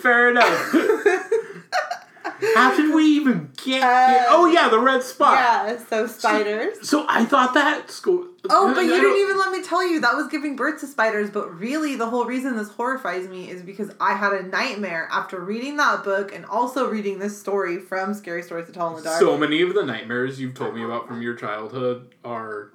Fair 0.00 0.30
enough. 0.30 0.74
How 2.54 2.76
did 2.76 2.94
we 2.94 3.04
even 3.04 3.50
get 3.64 3.82
Uh, 3.82 4.08
here? 4.08 4.24
Oh 4.28 4.46
yeah, 4.46 4.68
the 4.68 4.78
red 4.78 5.02
spot. 5.02 5.34
yeah. 5.38 5.78
So 5.88 6.06
spiders. 6.06 6.88
So 6.88 7.04
I 7.08 7.24
thought 7.24 7.54
that 7.54 7.90
school. 7.90 8.26
Oh, 8.50 8.74
but 8.74 8.82
you 8.82 8.90
didn't 8.90 9.02
don't- 9.04 9.20
even 9.20 9.38
let 9.38 9.52
me 9.52 9.62
tell 9.62 9.82
you 9.86 10.00
that 10.00 10.14
was 10.14 10.26
giving 10.28 10.54
birth 10.56 10.80
to 10.80 10.86
spiders. 10.86 11.30
But 11.30 11.58
really, 11.58 11.94
the 11.96 12.06
whole 12.06 12.26
reason 12.26 12.56
this 12.56 12.68
horrifies 12.68 13.26
me 13.28 13.50
is 13.50 13.62
because 13.62 13.90
I 14.00 14.14
had 14.14 14.32
a 14.32 14.42
nightmare 14.42 15.08
after 15.10 15.40
reading 15.40 15.76
that 15.78 16.04
book 16.04 16.34
and 16.34 16.44
also 16.44 16.88
reading 16.88 17.18
this 17.18 17.38
story 17.40 17.78
from 17.78 18.12
Scary 18.14 18.42
Stories 18.42 18.66
to 18.66 18.72
Tell 18.72 18.90
in 18.90 18.96
the 18.96 19.02
Dark. 19.02 19.18
So 19.18 19.38
many 19.38 19.62
of 19.62 19.74
the 19.74 19.82
nightmares 19.84 20.38
you've 20.40 20.54
told 20.54 20.74
me 20.74 20.84
about 20.84 21.08
from 21.08 21.22
your 21.22 21.34
childhood 21.34 22.14
are 22.24 22.70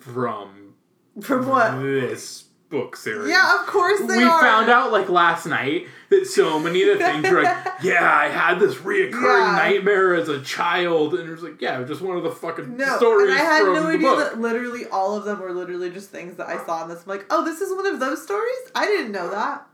from 0.00 0.74
from 1.22 1.46
what? 1.46 1.80
this 1.80 2.44
book 2.68 2.96
series. 2.96 3.30
Yeah, 3.30 3.60
of 3.60 3.66
course 3.66 4.00
they 4.00 4.18
we 4.18 4.24
are. 4.24 4.40
found 4.40 4.68
out 4.68 4.90
like 4.92 5.08
last 5.08 5.46
night 5.46 5.86
that 6.08 6.26
so 6.26 6.58
many 6.58 6.82
of 6.82 6.98
the 6.98 7.04
things 7.04 7.30
were 7.30 7.42
like, 7.42 7.64
yeah, 7.82 8.12
I 8.12 8.28
had 8.28 8.58
this 8.58 8.74
reoccurring 8.76 9.12
Yeah. 9.12 9.52
nightmare 9.56 10.14
as 10.14 10.28
a 10.28 10.40
child, 10.42 11.14
and 11.14 11.28
it 11.28 11.32
was 11.32 11.42
like, 11.42 11.60
yeah, 11.60 11.82
just 11.84 12.00
one 12.02 12.16
of 12.16 12.22
the 12.24 12.30
fucking 12.32 12.76
No, 12.76 12.96
stories 12.96 13.30
and 13.30 13.38
I 13.38 13.42
had 13.42 13.62
no 13.64 13.86
idea 13.86 14.00
book. 14.08 14.18
that 14.18 14.40
literally 14.40 14.86
all 14.86 15.16
of 15.16 15.24
them 15.24 15.40
were 15.40 15.52
literally 15.52 15.90
just 15.90 16.10
things 16.10 16.36
that 16.36 16.48
I 16.48 16.64
saw 16.66 16.82
in 16.82 16.88
this. 16.88 17.02
I'm 17.04 17.08
like, 17.08 17.26
oh, 17.30 17.44
this 17.44 17.60
is 17.60 17.74
one 17.74 17.86
of 17.86 18.00
those 18.00 18.22
stories? 18.22 18.56
I 18.74 18.86
didn't 18.86 19.12
know 19.12 19.30
that. 19.30 19.66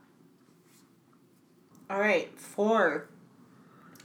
All 1.90 1.98
right, 2.00 2.38
four 2.38 3.08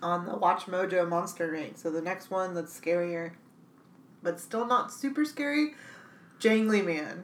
on 0.01 0.25
the 0.25 0.35
Watch 0.35 0.65
Mojo 0.65 1.07
monster 1.07 1.51
rank. 1.51 1.77
So 1.77 1.89
the 1.89 2.01
next 2.01 2.29
one 2.29 2.53
that's 2.53 2.77
scarier, 2.79 3.31
but 4.21 4.39
still 4.39 4.65
not 4.65 4.91
super 4.93 5.25
scary. 5.25 5.71
Jangly 6.39 6.85
Man. 6.85 7.23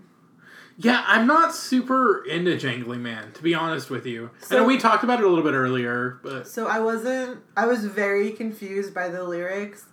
Yeah, 0.78 1.04
I'm 1.08 1.28
not 1.28 1.54
super 1.54 2.26
into 2.26 2.52
Jangly 2.56 3.00
Man, 3.00 3.32
to 3.34 3.44
be 3.44 3.54
honest 3.54 3.90
with 3.90 4.06
you. 4.06 4.32
So- 4.42 4.58
and 4.58 4.66
we 4.68 4.78
talked 4.78 5.04
about 5.04 5.20
it 5.20 5.26
a 5.26 5.30
little 5.30 5.44
bit 5.44 5.54
earlier, 5.54 6.20
but 6.24 6.48
So 6.48 6.68
I 6.68 6.80
wasn't. 6.80 7.42
I 7.56 7.66
was 7.68 7.86
very 7.86 8.32
confused 8.32 8.94
by 8.94 9.10
the 9.10 9.24
lyrics 9.24 9.86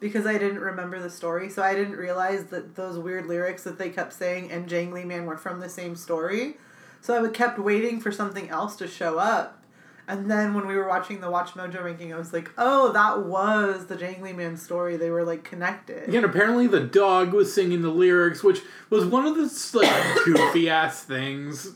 because 0.00 0.26
I 0.26 0.38
didn't 0.38 0.60
remember 0.60 1.00
the 1.00 1.10
story. 1.10 1.48
So 1.50 1.62
I 1.62 1.74
didn't 1.74 1.96
realize 1.96 2.44
that 2.46 2.74
those 2.76 2.98
weird 2.98 3.26
lyrics 3.26 3.64
that 3.64 3.78
they 3.78 3.90
kept 3.90 4.12
saying 4.12 4.50
and 4.50 4.68
Jangly 4.68 5.04
Man 5.04 5.26
were 5.26 5.36
from 5.36 5.60
the 5.60 5.68
same 5.68 5.96
story. 5.96 6.56
So 7.00 7.22
I 7.22 7.28
kept 7.28 7.58
waiting 7.58 8.00
for 8.00 8.10
something 8.10 8.48
else 8.48 8.76
to 8.76 8.88
show 8.88 9.18
up. 9.18 9.62
And 10.06 10.30
then 10.30 10.52
when 10.54 10.66
we 10.66 10.76
were 10.76 10.86
watching 10.86 11.20
the 11.20 11.30
Watch 11.30 11.52
Mojo 11.52 11.82
ranking, 11.82 12.12
I 12.12 12.18
was 12.18 12.32
like, 12.32 12.50
oh, 12.58 12.92
that 12.92 13.24
was 13.24 13.86
the 13.86 13.96
Jangly 13.96 14.34
Man 14.36 14.56
story. 14.56 14.96
They 14.96 15.10
were 15.10 15.24
like 15.24 15.44
connected. 15.44 16.08
again, 16.08 16.24
apparently 16.24 16.66
the 16.66 16.80
dog 16.80 17.32
was 17.32 17.52
singing 17.54 17.82
the 17.82 17.88
lyrics, 17.88 18.42
which 18.44 18.60
was 18.90 19.04
one 19.06 19.26
of 19.26 19.34
the 19.36 19.78
like 19.78 20.14
goofy 20.24 20.68
ass 20.68 21.02
things 21.02 21.72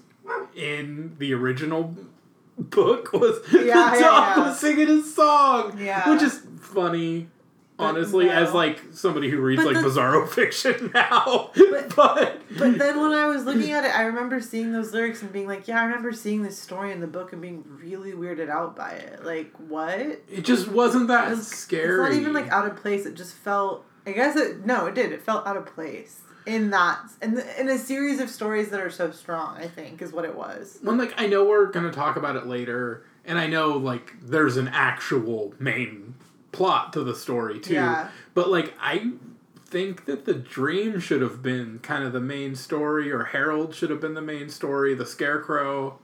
in 0.55 1.17
the 1.19 1.33
original 1.33 1.97
book 2.59 3.13
was 3.13 3.41
Yeah, 3.53 3.61
the 3.61 3.67
yeah, 3.67 3.99
dog 3.99 4.37
yeah. 4.37 4.49
was 4.49 4.59
singing 4.59 4.89
his 4.89 5.15
song. 5.15 5.79
Yeah. 5.79 6.11
Which 6.11 6.23
is 6.23 6.43
funny. 6.61 7.29
Honestly, 7.81 8.27
no. 8.27 8.33
as 8.33 8.53
like 8.53 8.81
somebody 8.93 9.31
who 9.31 9.41
reads 9.41 9.63
But 9.63 9.75
like 9.75 9.83
the- 9.83 9.89
bizarro 9.89 10.29
fiction 10.41 10.91
now, 10.95 11.51
But- 11.55 11.95
but, 11.97 12.41
But 12.59 12.79
then 12.79 13.01
when 13.01 13.13
I 13.13 13.27
was 13.27 13.45
looking 13.45 13.71
at 13.73 13.85
it, 13.85 13.97
I 13.97 14.03
remember 14.03 14.41
seeing 14.41 14.73
those 14.73 14.93
lyrics 14.93 15.23
and 15.23 15.33
being 15.33 15.47
like, 15.47 15.69
yeah, 15.69 15.81
I 15.81 15.85
remember 15.85 16.13
seeing 16.13 16.43
this 16.43 16.59
story 16.59 16.91
in 16.93 17.01
the 17.01 17.07
book 17.07 17.33
and 17.33 17.41
being 17.41 17.65
really 17.67 18.13
weirded 18.13 18.49
out 18.49 18.75
by 18.75 18.91
it. 18.91 19.25
Like, 19.25 19.53
what? 19.57 20.01
it 20.01 20.43
just 20.43 20.69
wasn't 20.69 21.09
that 21.09 21.37
scary. 21.39 22.05
It's 22.05 22.15
not 22.15 22.21
even 22.21 22.33
like 22.33 22.51
out 22.51 22.67
of 22.67 22.77
place. 22.77 23.07
It 23.07 23.15
just 23.15 23.35
felt. 23.35 23.85
I 24.07 24.13
guess 24.13 24.37
it. 24.37 24.65
No, 24.65 24.87
it 24.87 24.95
did. 24.95 25.13
It 25.13 25.23
felt 25.23 25.47
out 25.47 25.57
of 25.57 25.67
place 25.67 26.21
in 26.47 26.71
that 26.71 26.99
in 27.21 27.35
the, 27.35 27.61
in 27.61 27.69
a 27.69 27.77
series 27.79 28.21
of 28.21 28.31
stories 28.31 28.71
that 28.71 28.81
are 28.81 28.91
so 28.91 29.11
strong. 29.11 29.57
I 29.57 29.69
think 29.69 30.01
is 30.01 30.13
what 30.13 30.25
it 30.25 30.35
was. 30.35 30.79
When 30.83 30.97
like 30.97 31.13
I 31.19 31.27
know 31.27 31.45
we're 31.45 31.67
gonna 31.67 31.93
talk 31.93 32.17
about 32.17 32.35
it 32.37 32.47
later, 32.47 33.05
and 33.27 33.39
I 33.39 33.47
know 33.47 33.73
like 33.77 34.15
there's 34.23 34.57
an 34.57 34.69
actual 34.69 35.53
main 35.59 36.15
plot 36.53 36.93
to 36.95 37.05
the 37.05 37.15
story 37.15 37.61
too. 37.61 37.75
Yeah. 37.75 38.09
But 38.35 38.49
like 38.51 38.75
I 38.81 39.13
think 39.67 40.07
that 40.07 40.25
the 40.25 40.35
dream 40.35 40.99
should 40.99 41.21
have 41.23 41.43
been 41.43 41.79
kind 41.81 42.05
of 42.05 42.13
the 42.13 42.21
main 42.21 42.55
story, 42.57 43.13
or 43.13 43.25
Harold 43.25 43.75
should 43.75 43.91
have 43.91 44.01
been 44.01 44.15
the 44.15 44.23
main 44.23 44.49
story. 44.49 44.95
The 44.95 45.07
Scarecrow. 45.07 45.99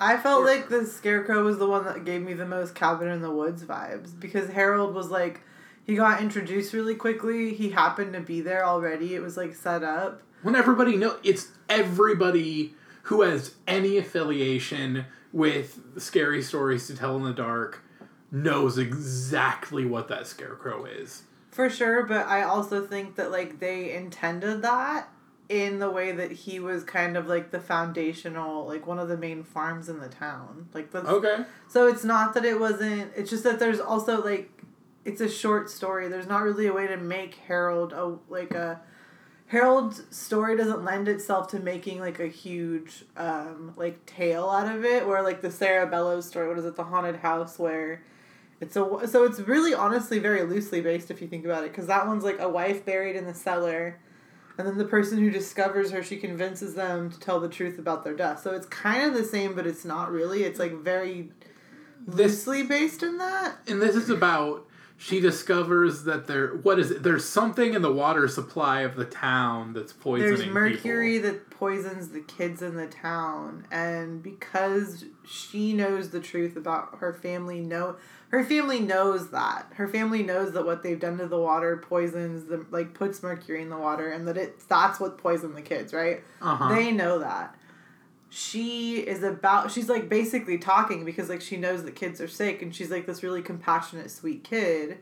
I 0.00 0.16
felt 0.16 0.42
Or- 0.42 0.46
like 0.46 0.68
the 0.68 0.84
scarecrow 0.84 1.44
was 1.44 1.58
the 1.58 1.66
one 1.68 1.84
that 1.84 2.04
gave 2.04 2.22
me 2.22 2.32
the 2.34 2.46
most 2.46 2.74
cabin 2.74 3.08
in 3.08 3.22
the 3.22 3.30
woods 3.30 3.62
vibes 3.62 4.18
because 4.18 4.48
Harold 4.50 4.94
was 4.94 5.10
like 5.10 5.42
he 5.84 5.94
got 5.94 6.20
introduced 6.20 6.72
really 6.72 6.94
quickly. 6.96 7.54
He 7.54 7.70
happened 7.70 8.12
to 8.14 8.20
be 8.20 8.40
there 8.40 8.64
already. 8.64 9.14
It 9.14 9.22
was 9.22 9.36
like 9.36 9.54
set 9.54 9.84
up. 9.84 10.22
When 10.42 10.56
everybody 10.56 10.96
know 10.96 11.18
it's 11.22 11.48
everybody 11.68 12.74
who 13.04 13.22
has 13.22 13.54
any 13.68 13.96
affiliation 13.96 15.04
with 15.32 15.78
scary 15.98 16.42
stories 16.42 16.86
to 16.88 16.96
tell 16.96 17.16
in 17.16 17.22
the 17.22 17.32
dark 17.32 17.84
knows 18.32 18.78
exactly 18.78 19.84
what 19.84 20.08
that 20.08 20.26
scarecrow 20.26 20.86
is. 20.86 21.22
For 21.50 21.68
sure, 21.68 22.04
but 22.04 22.26
I 22.26 22.42
also 22.42 22.84
think 22.84 23.16
that 23.16 23.30
like 23.30 23.60
they 23.60 23.94
intended 23.94 24.62
that 24.62 25.08
in 25.50 25.80
the 25.80 25.90
way 25.90 26.12
that 26.12 26.32
he 26.32 26.58
was 26.58 26.82
kind 26.82 27.14
of 27.14 27.26
like 27.26 27.50
the 27.50 27.60
foundational, 27.60 28.66
like 28.66 28.86
one 28.86 28.98
of 28.98 29.08
the 29.08 29.18
main 29.18 29.42
farms 29.44 29.90
in 29.90 30.00
the 30.00 30.08
town. 30.08 30.70
Like 30.72 30.90
that's 30.90 31.06
Okay. 31.06 31.44
So 31.68 31.88
it's 31.88 32.04
not 32.04 32.32
that 32.32 32.46
it 32.46 32.58
wasn't. 32.58 33.12
It's 33.14 33.28
just 33.28 33.44
that 33.44 33.58
there's 33.58 33.80
also 33.80 34.24
like, 34.24 34.50
it's 35.04 35.20
a 35.20 35.28
short 35.28 35.68
story. 35.68 36.08
There's 36.08 36.26
not 36.26 36.42
really 36.42 36.66
a 36.68 36.72
way 36.72 36.86
to 36.86 36.96
make 36.96 37.34
Harold 37.34 37.92
a 37.92 38.16
like 38.30 38.52
a. 38.52 38.80
Harold's 39.48 40.04
story 40.08 40.56
doesn't 40.56 40.82
lend 40.82 41.06
itself 41.08 41.48
to 41.48 41.60
making 41.60 42.00
like 42.00 42.18
a 42.18 42.28
huge 42.28 43.04
um 43.18 43.74
like 43.76 44.06
tale 44.06 44.48
out 44.48 44.74
of 44.74 44.86
it. 44.86 45.06
Where 45.06 45.22
like 45.22 45.42
the 45.42 45.50
Sarah 45.50 45.86
Bellows 45.86 46.26
story, 46.26 46.48
what 46.48 46.58
is 46.58 46.64
it, 46.64 46.76
the 46.76 46.84
haunted 46.84 47.16
house 47.16 47.58
where. 47.58 48.02
It's 48.62 48.76
a 48.76 49.08
so 49.08 49.24
it's 49.24 49.40
really 49.40 49.74
honestly 49.74 50.20
very 50.20 50.42
loosely 50.44 50.80
based 50.80 51.10
if 51.10 51.20
you 51.20 51.26
think 51.26 51.44
about 51.44 51.64
it 51.64 51.72
because 51.72 51.88
that 51.88 52.06
one's 52.06 52.22
like 52.22 52.38
a 52.38 52.48
wife 52.48 52.84
buried 52.84 53.16
in 53.16 53.26
the 53.26 53.34
cellar, 53.34 53.98
and 54.56 54.66
then 54.66 54.78
the 54.78 54.84
person 54.84 55.18
who 55.18 55.30
discovers 55.30 55.90
her 55.90 56.00
she 56.02 56.16
convinces 56.16 56.74
them 56.74 57.10
to 57.10 57.18
tell 57.18 57.40
the 57.40 57.48
truth 57.48 57.78
about 57.78 58.04
their 58.04 58.14
death. 58.14 58.40
So 58.40 58.52
it's 58.54 58.66
kind 58.66 59.02
of 59.04 59.14
the 59.14 59.24
same, 59.24 59.54
but 59.56 59.66
it's 59.66 59.84
not 59.84 60.12
really. 60.12 60.44
It's 60.44 60.60
like 60.60 60.74
very 60.80 61.30
This 62.06 62.46
loosely 62.46 62.62
based 62.62 63.02
in 63.02 63.18
that. 63.18 63.56
and 63.66 63.82
this 63.82 63.96
is 63.96 64.08
about 64.08 64.68
she 64.96 65.18
discovers 65.18 66.04
that 66.04 66.28
there 66.28 66.54
what 66.58 66.78
is 66.78 66.92
it? 66.92 67.02
There's 67.02 67.24
something 67.28 67.74
in 67.74 67.82
the 67.82 67.92
water 67.92 68.28
supply 68.28 68.82
of 68.82 68.94
the 68.94 69.04
town 69.04 69.72
that's 69.72 69.92
poisoning 69.92 70.36
There's 70.36 70.46
mercury 70.46 71.14
people. 71.14 71.32
that 71.32 71.50
poisons 71.50 72.10
the 72.10 72.20
kids 72.20 72.62
in 72.62 72.76
the 72.76 72.86
town, 72.86 73.66
and 73.72 74.22
because 74.22 75.04
she 75.26 75.72
knows 75.72 76.10
the 76.10 76.20
truth 76.20 76.54
about 76.56 76.98
her 76.98 77.12
family, 77.12 77.58
know 77.58 77.96
her 78.32 78.42
family 78.42 78.80
knows 78.80 79.28
that 79.28 79.66
her 79.74 79.86
family 79.86 80.22
knows 80.22 80.52
that 80.52 80.64
what 80.64 80.82
they've 80.82 80.98
done 80.98 81.18
to 81.18 81.26
the 81.26 81.38
water 81.38 81.76
poisons 81.76 82.46
the 82.46 82.64
like 82.70 82.94
puts 82.94 83.22
mercury 83.22 83.60
in 83.60 83.68
the 83.68 83.76
water, 83.76 84.10
and 84.10 84.26
that 84.26 84.38
it 84.38 84.58
that's 84.68 84.98
what 84.98 85.18
poisoned 85.18 85.54
the 85.54 85.62
kids, 85.62 85.92
right? 85.92 86.24
Uh-huh. 86.40 86.74
They 86.74 86.90
know 86.90 87.18
that. 87.18 87.54
She 88.30 89.00
is 89.00 89.22
about 89.22 89.70
she's 89.70 89.90
like 89.90 90.08
basically 90.08 90.56
talking 90.56 91.04
because 91.04 91.28
like 91.28 91.42
she 91.42 91.58
knows 91.58 91.84
that 91.84 91.94
kids 91.94 92.22
are 92.22 92.28
sick 92.28 92.62
and 92.62 92.74
she's 92.74 92.90
like 92.90 93.06
this 93.06 93.22
really 93.22 93.42
compassionate 93.42 94.10
sweet 94.10 94.42
kid 94.42 94.98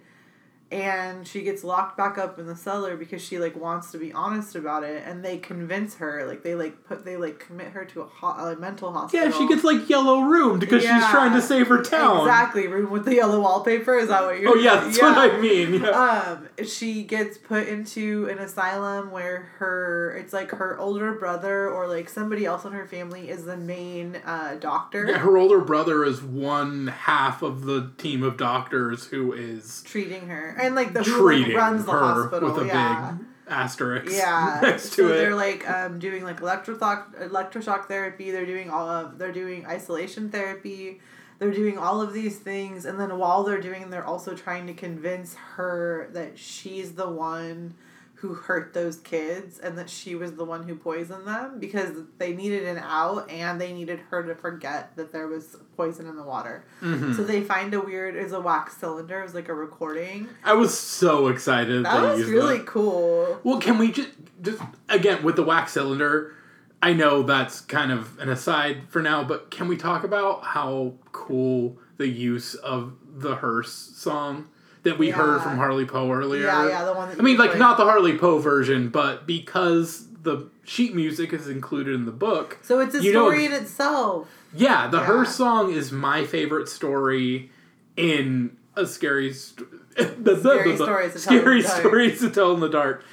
and 0.73 1.27
she 1.27 1.43
gets 1.43 1.65
locked 1.65 1.97
back 1.97 2.17
up 2.17 2.39
in 2.39 2.47
the 2.47 2.55
cellar 2.55 2.97
because 2.97 3.21
she 3.21 3.39
like 3.39 3.57
wants 3.57 3.91
to 3.91 3.99
be 3.99 4.13
honest 4.13 4.55
about 4.55 4.85
it 4.85 5.03
and 5.05 5.25
they 5.25 5.37
convince 5.37 5.97
her 5.97 6.25
like 6.27 6.43
they 6.45 6.55
like 6.55 6.85
put 6.85 7.05
they 7.05 7.17
like 7.17 7.41
commit 7.41 7.69
her 7.69 7.85
to 7.85 8.03
a, 8.03 8.05
ho- 8.07 8.51
a 8.53 8.57
mental 8.57 8.93
hospital 8.93 9.27
yeah, 9.27 9.37
she 9.37 9.49
gets 9.49 9.65
like 9.65 9.89
yellow 9.89 10.21
roomed 10.21 10.61
because 10.61 10.83
she's 10.83 10.91
trying 11.11 11.33
to 11.33 11.43
save 11.43 11.67
her 11.67 11.83
town. 11.83 12.19
exactly 12.21 12.69
room 12.69 12.91
with 12.91 13.05
the 13.05 13.17
yellow 13.17 13.41
wallpaper 13.41 13.99
is 13.99 14.09
that 14.09 14.23
what 14.23 14.39
you're 14.39 14.51
Oh 14.51 14.55
yeah, 14.55 14.81
that's 14.81 15.01
what 15.01 15.19
I 15.19 15.41
mean. 15.41 15.83
Yeah. 15.83 15.91
um 15.91 16.67
she 16.67 17.03
gets 17.03 17.37
put 17.39 17.67
into 17.67 18.29
an 18.31 18.39
asylum 18.39 19.11
where 19.11 19.51
her 19.59 20.17
it's 20.21 20.33
like 20.33 20.51
her 20.53 20.79
older 20.79 21.15
brother 21.15 21.69
or 21.69 21.89
like 21.89 22.09
somebody 22.09 22.45
else 22.47 22.65
in 22.65 22.73
her 22.73 22.87
family 22.87 23.29
is 23.29 23.45
the 23.45 23.57
main 23.57 24.17
uh, 24.25 24.57
doctor 24.61 25.07
Yeah, 25.09 25.19
her 25.19 25.37
older 25.37 25.61
brother 25.61 26.05
is 26.05 26.23
one 26.23 26.87
half 26.89 27.43
of 27.43 27.63
the 27.65 27.91
team 27.99 28.23
of 28.23 28.37
doctors 28.37 29.07
who 29.07 29.33
is 29.33 29.83
treating 29.85 30.29
her 30.29 30.57
and 30.61 30.75
like 30.75 30.93
the 30.93 31.03
who 31.03 31.31
like, 31.31 31.55
runs 31.55 31.85
the 31.85 31.93
her 31.93 31.99
hospital 31.99 32.53
with 32.53 32.65
a 32.65 32.67
yeah. 32.67 33.13
big 33.13 33.27
asterisk 33.49 34.13
yeah. 34.13 34.61
next 34.63 34.93
so 34.93 35.09
to 35.09 35.15
they're 35.15 35.35
like 35.35 35.69
um, 35.69 35.99
doing 35.99 36.25
like 36.25 36.41
electroshock 36.41 37.29
electroshock 37.29 37.87
therapy. 37.87 38.31
They're 38.31 38.47
doing 38.47 38.71
all 38.71 38.89
of 38.89 39.19
they're 39.19 39.33
doing 39.33 39.67
isolation 39.67 40.31
therapy. 40.31 41.01
They're 41.39 41.51
doing 41.51 41.79
all 41.79 42.03
of 42.03 42.13
these 42.13 42.39
things. 42.39 42.85
And 42.85 43.01
then 43.01 43.19
while 43.19 43.45
they're 43.45 43.61
doing 43.61 43.91
they're 43.91 44.05
also 44.05 44.35
trying 44.35 44.67
to 44.67 44.75
convince 44.75 45.35
her 45.57 46.09
that 46.13 46.39
she's 46.39 46.93
the 46.93 47.09
one 47.09 47.75
who 48.21 48.35
hurt 48.35 48.75
those 48.75 48.99
kids 48.99 49.59
and 49.59 49.79
that 49.79 49.89
she 49.89 50.15
was 50.15 50.33
the 50.35 50.45
one 50.45 50.63
who 50.69 50.75
poisoned 50.75 51.27
them 51.27 51.59
because 51.59 51.91
they 52.19 52.35
needed 52.35 52.65
an 52.65 52.77
out 52.79 53.31
and 53.31 53.59
they 53.61 53.73
needed 53.73 53.99
her 54.11 54.23
to 54.23 54.35
forget 54.35 54.95
that 54.97 55.11
there 55.11 55.27
was 55.27 55.57
poison 55.77 56.07
in 56.07 56.17
the 56.17 56.23
water 56.23 56.65
Mhm. 56.83 57.17
so 57.17 57.23
they 57.25 57.41
find 57.43 57.73
a 57.73 57.81
weird 57.81 58.15
is 58.17 58.33
a 58.33 58.41
wax 58.41 58.77
cylinder 58.77 59.21
it 59.21 59.23
was 59.25 59.35
like 59.35 59.49
a 59.49 59.55
recording 59.55 60.29
I 60.45 60.53
was 60.53 60.79
so 60.79 61.29
excited. 61.29 61.85
that 61.87 62.01
they 62.01 62.21
was 62.21 62.29
really 62.29 62.59
that. 62.59 62.67
cool 62.67 63.41
Well, 63.43 63.59
can 63.59 63.79
we 63.79 63.91
just 63.91 64.11
just 64.43 64.61
again 64.91 65.23
with 65.23 65.37
the 65.37 65.43
wax 65.43 65.73
cylinder? 65.73 66.35
I 66.83 66.93
know 66.95 67.23
that's 67.23 67.61
kind 67.63 67.93
of 67.93 68.19
an 68.19 68.29
aside 68.31 68.83
for 68.89 69.03
now, 69.03 69.23
but 69.23 69.51
can 69.51 69.69
we 69.69 69.77
talk 69.77 70.03
about 70.05 70.43
how 70.45 70.95
cool 71.13 71.79
the 71.99 72.09
use 72.09 72.55
of 72.55 72.93
the 73.17 73.37
hearse 73.37 73.73
song 73.73 74.49
that 74.83 74.99
we 74.99 75.11
heard 75.11 75.41
from 75.43 75.57
Harley 75.57 75.85
Poe 75.85 76.11
earlier? 76.11 76.45
yeah 76.47 76.69
yeah 76.69 76.85
the 76.85 76.93
one 76.95 77.09
that 77.11 77.19
I 77.19 77.23
mean, 77.23 77.37
like 77.39 77.51
played. 77.51 77.59
not 77.61 77.77
the 77.77 77.85
Harley 77.85 78.17
Poe 78.19 78.39
version, 78.39 78.89
but 78.89 79.27
because 79.27 80.07
the 80.23 80.49
sheet 80.65 80.95
music 80.95 81.33
is 81.33 81.49
included 81.49 81.95
in 81.95 82.05
the 82.07 82.13
book. 82.13 82.59
So 82.63 82.81
it's 82.81 82.95
a 82.95 83.03
You 83.03 83.13
know 83.13 83.29
story 83.31 83.47
in 83.47 83.53
itself. 83.53 84.29
Yeah, 84.55 84.87
the 84.89 84.99
Yeah. 84.99 85.05
hearse 85.05 85.35
song 85.35 85.73
is 85.73 85.93
my 85.93 86.25
favorite 86.25 86.69
story 86.69 87.51
in 87.97 88.57
a 88.77 88.87
scary, 88.87 89.33
st- 89.33 89.69
the, 90.25 90.37
Scary 90.39 90.77
stories 90.77 91.13
to 91.15 91.21
tell 91.21 91.35
in 91.35 91.41
scary 91.41 91.63
the 91.63 91.69
dark. 91.69 91.81
stories 91.81 92.21
to 92.21 92.31
tell 92.31 92.55
in 92.55 92.61
the 92.61 92.69
dark, 92.69 93.05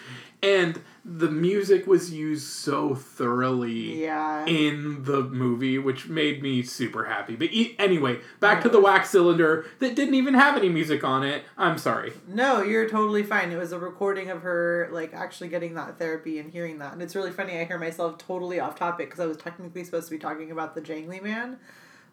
and 0.44 0.80
the 1.10 1.32
music 1.32 1.88
was 1.88 2.12
used 2.12 2.46
so 2.48 2.94
thoroughly 2.94 4.04
Yeah. 4.04 4.46
in 4.46 5.04
the 5.06 5.22
movie, 5.24 5.78
which 5.78 6.10
made 6.10 6.44
me 6.44 6.62
super 6.64 7.06
happy. 7.06 7.36
But 7.38 7.54
e- 7.54 7.76
anyway, 7.80 8.20
back 8.42 8.62
to 8.64 8.70
the 8.70 8.82
wax 8.82 9.12
cylinder 9.12 9.66
that 9.80 9.96
didn't 9.96 10.16
even 10.16 10.34
have 10.34 10.58
any 10.58 10.68
music 10.68 11.06
on 11.06 11.24
it. 11.24 11.46
I'm 11.58 11.78
sorry. 11.78 12.12
No, 12.28 12.62
you're 12.62 12.90
totally 12.90 13.24
fine. 13.24 13.52
It 13.54 13.58
was 13.58 13.72
a 13.72 13.80
recording 13.80 14.30
of 14.30 14.42
her 14.42 14.90
like 14.92 15.14
actually 15.14 15.48
getting 15.48 15.76
that 15.76 15.98
therapy 15.98 16.40
and 16.40 16.52
hearing 16.52 16.80
that. 16.80 16.92
And 16.92 17.02
it's 17.02 17.16
really 17.16 17.32
funny. 17.32 17.58
I 17.58 17.64
hear 17.64 17.80
myself 17.80 18.18
totally 18.18 18.60
off 18.60 18.76
topic 18.78 19.08
because 19.08 19.22
I 19.22 19.28
was 19.28 19.38
technically 19.38 19.86
supposed 19.86 20.08
to 20.10 20.12
be 20.12 20.20
talking 20.20 20.52
about 20.52 20.76
the 20.76 20.82
Jangly 20.82 21.24
Man, 21.24 21.58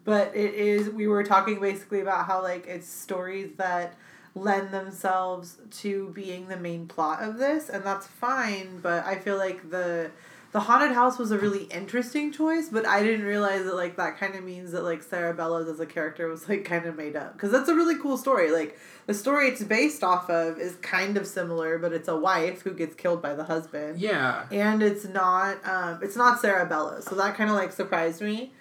but 0.05 0.33
it 0.33 0.53
is. 0.53 0.89
We 0.89 1.07
were 1.07 1.23
talking 1.23 1.59
basically 1.59 1.99
about 1.99 2.27
how 2.27 2.41
like 2.41 2.65
it's 2.65 2.87
stories 2.87 3.51
that 3.57 3.95
lend 4.35 4.71
themselves 4.73 5.57
to 5.71 6.09
being 6.09 6.47
the 6.49 6.57
main 6.57 6.87
plot 6.87 7.23
of 7.23 7.37
this, 7.37 7.69
and 7.69 7.83
that's 7.83 8.05
fine. 8.05 8.79
But 8.81 9.05
I 9.05 9.15
feel 9.15 9.37
like 9.37 9.69
the 9.71 10.11
the 10.51 10.59
haunted 10.61 10.93
house 10.93 11.17
was 11.17 11.31
a 11.31 11.37
really 11.37 11.63
interesting 11.65 12.31
choice, 12.31 12.69
but 12.69 12.85
I 12.85 13.03
didn't 13.03 13.25
realize 13.25 13.65
that 13.65 13.75
like 13.75 13.97
that 13.97 14.17
kind 14.17 14.35
of 14.35 14.43
means 14.43 14.71
that 14.71 14.83
like 14.83 15.03
Sarah 15.03 15.33
Bellows 15.33 15.67
as 15.67 15.79
a 15.81 15.85
character 15.85 16.27
was 16.27 16.47
like 16.47 16.63
kind 16.63 16.85
of 16.85 16.95
made 16.95 17.15
up 17.15 17.33
because 17.33 17.51
that's 17.51 17.67
a 17.69 17.75
really 17.75 17.97
cool 17.99 18.17
story. 18.17 18.51
Like 18.51 18.77
the 19.05 19.13
story 19.13 19.47
it's 19.49 19.63
based 19.63 20.03
off 20.03 20.29
of 20.29 20.57
is 20.59 20.75
kind 20.77 21.17
of 21.17 21.27
similar, 21.27 21.77
but 21.77 21.91
it's 21.93 22.07
a 22.07 22.15
wife 22.17 22.61
who 22.61 22.73
gets 22.73 22.95
killed 22.95 23.21
by 23.21 23.33
the 23.35 23.43
husband, 23.45 23.99
Yeah. 23.99 24.45
and 24.51 24.81
it's 24.83 25.05
not 25.05 25.57
um 25.67 25.99
it's 26.01 26.15
not 26.15 26.39
Sarah 26.41 26.65
Bellows, 26.65 27.05
so 27.05 27.15
that 27.15 27.35
kind 27.35 27.49
of 27.49 27.55
like 27.55 27.71
surprised 27.71 28.21
me. 28.21 28.53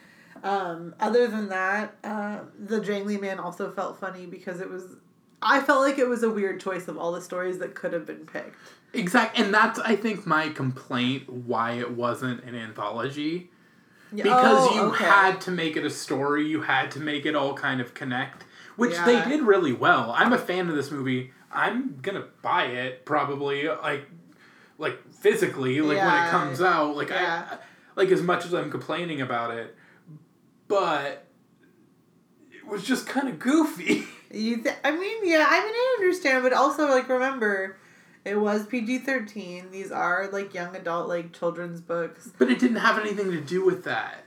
Um, 0.43 0.95
other 1.01 1.27
than 1.27 1.49
that, 1.49 1.97
uh, 2.05 2.41
the 2.59 2.79
Jangly 2.81 3.19
Man 3.21 3.39
also 3.39 3.71
felt 3.73 3.99
funny 3.99 4.27
because 4.27 4.61
it 4.61 4.69
was. 4.71 4.85
I 5.45 5.61
felt 5.61 5.83
like 5.83 5.99
it 5.99 6.09
was 6.09 6.23
a 6.23 6.31
weird 6.31 6.61
choice 6.61 6.89
of 6.89 6.97
all 6.99 7.13
the 7.13 7.21
stories 7.21 7.59
that 7.59 7.75
could 7.75 7.93
have 7.93 8.07
been 8.07 8.27
picked. 8.27 8.57
Exact, 8.93 9.39
and 9.39 9.53
that's 9.53 9.79
I 9.79 9.95
think 9.97 10.27
my 10.27 10.49
complaint 10.49 11.29
why 11.29 11.73
it 11.73 11.91
wasn't 11.93 12.43
an 12.45 12.55
anthology. 12.55 13.51
Because 14.15 14.69
oh, 14.71 14.75
you 14.75 14.81
okay. 14.93 15.05
had 15.05 15.41
to 15.43 15.51
make 15.51 15.77
it 15.77 15.85
a 15.85 15.91
story 15.91 16.47
you 16.47 16.63
had 16.63 16.93
to 16.93 17.01
make 17.01 17.27
it 17.27 17.35
all 17.35 17.53
kind 17.55 17.81
of 17.81 17.95
connect 17.95 18.45
which 18.77 18.93
Yeah. 18.93 19.05
they 19.07 19.25
did 19.29 19.43
really 19.43 19.73
well 19.73 20.13
i'm 20.17 20.33
a 20.33 20.39
fan 20.39 20.69
of 20.69 20.77
this 20.77 20.93
movie 20.93 21.33
i'm 21.51 21.99
gonna 22.01 22.27
buy 22.41 22.67
it 22.67 23.05
probably 23.05 23.67
like 23.69 24.09
like 24.79 25.13
physically 25.13 25.81
like 25.81 25.99
when 25.99 26.27
it 26.27 26.31
comes 26.31 26.61
out 26.61 26.97
like 26.97 27.09
Yeah. 27.09 27.45
i 27.51 27.59
like 27.97 28.11
as 28.11 28.23
much 28.23 28.45
as 28.45 28.55
i'm 28.55 28.71
complaining 28.71 29.21
about 29.21 29.51
it 29.53 29.75
but 30.69 31.27
it 32.53 32.67
was 32.67 32.85
just 32.85 33.09
kind 33.09 33.29
of 33.29 33.41
goofy 33.41 34.05
You 34.35 34.63
th- 34.63 34.77
I 34.85 34.91
mean, 34.91 35.27
yeah, 35.27 35.47
I 35.49 35.61
mean, 35.61 35.75
I 35.75 35.97
understand, 36.01 36.43
but 36.43 36.53
also 36.53 36.89
like 36.89 37.09
remember, 37.09 37.77
it 38.25 38.39
was 38.39 38.67
PG 38.67 38.99
thirteen. 39.01 39.71
These 39.71 39.93
are 39.93 40.29
like 40.33 40.53
young 40.55 40.75
adult 40.77 41.09
like 41.09 41.33
children's 41.33 41.81
books. 41.81 42.31
but 42.39 42.51
it 42.51 42.59
didn't 42.59 42.77
have 42.77 42.99
anything 42.99 43.31
to 43.31 43.41
do 43.41 43.65
with 43.65 43.85
that 43.85 44.21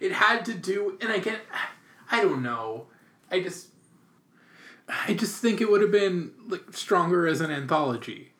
it 0.00 0.10
had 0.10 0.44
to 0.44 0.52
do 0.52 0.98
and 1.00 1.12
i 1.12 1.18
get 1.18 1.40
I 2.12 2.20
don't 2.20 2.42
know. 2.42 2.88
I 3.30 3.40
just 3.40 3.68
I 4.86 5.14
just 5.14 5.40
think 5.40 5.62
it 5.62 5.70
would 5.70 5.80
have 5.80 5.90
been 5.90 6.32
like 6.46 6.64
stronger 6.72 7.26
as 7.26 7.40
an 7.40 7.50
anthology. 7.50 8.31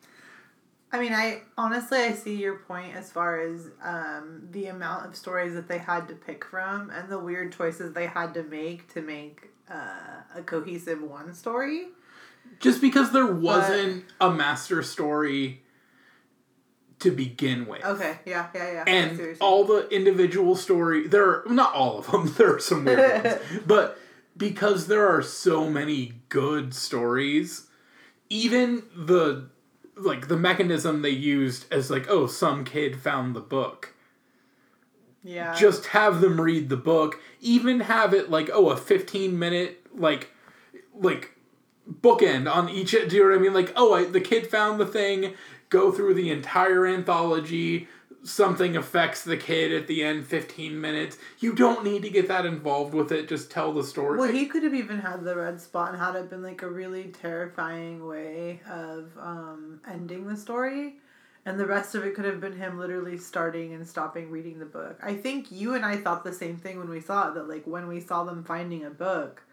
I 0.93 0.99
mean, 0.99 1.11
I 1.11 1.41
honestly 1.57 1.97
I 1.97 2.13
see 2.13 2.35
your 2.35 2.59
point 2.59 2.95
as 2.95 3.11
far 3.11 3.41
as 3.41 3.71
um, 3.83 4.47
the 4.51 4.67
amount 4.67 5.07
of 5.07 5.15
stories 5.15 5.55
that 5.55 5.67
they 5.67 5.79
had 5.79 6.07
to 6.09 6.13
pick 6.13 6.45
from 6.45 6.91
and 6.91 7.09
the 7.09 7.17
weird 7.17 7.51
choices 7.51 7.93
they 7.93 8.05
had 8.05 8.35
to 8.35 8.43
make 8.43 8.93
to 8.93 9.01
make 9.01 9.49
uh, 9.69 10.21
a 10.35 10.43
cohesive 10.43 11.01
one 11.01 11.33
story. 11.33 11.87
Just 12.59 12.79
because 12.79 13.11
there 13.11 13.25
wasn't 13.25 14.05
a 14.21 14.29
master 14.29 14.83
story 14.83 15.63
to 16.99 17.09
begin 17.09 17.65
with. 17.65 17.83
Okay, 17.83 18.19
yeah, 18.25 18.49
yeah, 18.53 18.71
yeah. 18.71 18.83
I 18.85 18.91
see 18.91 19.07
what 19.09 19.17
you're 19.17 19.29
And 19.29 19.37
all 19.41 19.65
the 19.65 19.89
individual 19.89 20.55
story 20.55 21.07
there 21.07 21.25
are 21.25 21.43
not 21.49 21.73
all 21.73 21.97
of 21.97 22.11
them, 22.11 22.31
there 22.37 22.53
are 22.53 22.59
some 22.59 22.85
weird 22.85 23.23
ones. 23.23 23.41
But 23.65 23.97
because 24.37 24.85
there 24.85 25.07
are 25.07 25.23
so 25.23 25.67
many 25.67 26.21
good 26.29 26.75
stories, 26.75 27.67
even 28.29 28.83
the 28.95 29.49
like 29.95 30.27
the 30.27 30.37
mechanism 30.37 31.01
they 31.01 31.09
used 31.09 31.65
as 31.71 31.89
like, 31.91 32.07
oh, 32.09 32.27
some 32.27 32.63
kid 32.65 32.99
found 32.99 33.35
the 33.35 33.39
book. 33.41 33.93
yeah. 35.23 35.53
just 35.53 35.87
have 35.87 36.19
them 36.21 36.39
read 36.41 36.69
the 36.69 36.77
book 36.77 37.21
even 37.39 37.81
have 37.81 38.13
it 38.13 38.29
like 38.29 38.49
oh 38.53 38.69
a 38.69 38.77
15 38.77 39.37
minute 39.37 39.85
like 39.95 40.31
like 40.99 41.31
bookend 42.01 42.51
on 42.53 42.69
each 42.69 42.91
do 42.91 42.97
you 43.15 43.23
know 43.23 43.29
what 43.29 43.37
i 43.37 43.41
mean 43.41 43.53
like 43.53 43.71
oh 43.75 43.93
I, 43.93 44.05
the 44.05 44.21
kid 44.21 44.47
found 44.47 44.79
the 44.79 44.85
thing 44.85 45.33
go 45.69 45.91
through 45.91 46.13
the 46.13 46.29
entire 46.29 46.85
anthology 46.85 47.87
something 48.23 48.77
affects 48.77 49.23
the 49.23 49.35
kid 49.35 49.73
at 49.73 49.87
the 49.87 50.03
end 50.03 50.25
15 50.25 50.79
minutes 50.79 51.17
you 51.39 51.53
don't 51.53 51.83
need 51.83 52.01
to 52.01 52.09
get 52.09 52.27
that 52.29 52.45
involved 52.45 52.93
with 52.93 53.11
it 53.11 53.27
just 53.27 53.51
tell 53.51 53.73
the 53.73 53.83
story 53.83 54.17
Well, 54.17 54.31
he 54.31 54.45
could 54.45 54.63
have 54.63 54.73
even 54.73 54.99
had 54.99 55.23
the 55.23 55.35
red 55.35 55.59
spot 55.59 55.89
and 55.89 56.01
had 56.01 56.15
it 56.15 56.29
been 56.29 56.41
like 56.41 56.61
a 56.61 56.69
really 56.69 57.05
terrifying 57.05 58.07
way 58.07 58.61
of 58.69 59.11
um, 59.19 59.81
ending 59.89 60.27
the 60.27 60.37
story. 60.37 60.95
And 61.45 61.59
the 61.59 61.65
rest 61.65 61.93
of 61.93 62.05
it 62.05 62.15
could 62.15 62.23
have 62.23 62.39
been 62.39 62.55
him 62.55 62.79
literally 62.79 63.17
starting 63.17 63.73
and 63.73 63.85
stopping 63.85 64.31
reading 64.31 64.59
the 64.59 64.65
book. 64.65 64.97
I 65.03 65.15
think 65.15 65.51
you 65.51 65.75
and 65.75 65.85
I 65.85 65.97
thought 65.97 66.23
the 66.23 66.31
same 66.31 66.55
thing 66.55 66.79
when 66.79 66.89
we 66.89 67.01
saw 67.01 67.29
it, 67.29 67.35
that 67.35 67.49
like 67.49 67.67
when 67.67 67.87
we 67.87 67.99
saw 67.99 68.23
them 68.23 68.45
finding 68.45 68.85
a 68.85 68.89
book, 68.89 69.43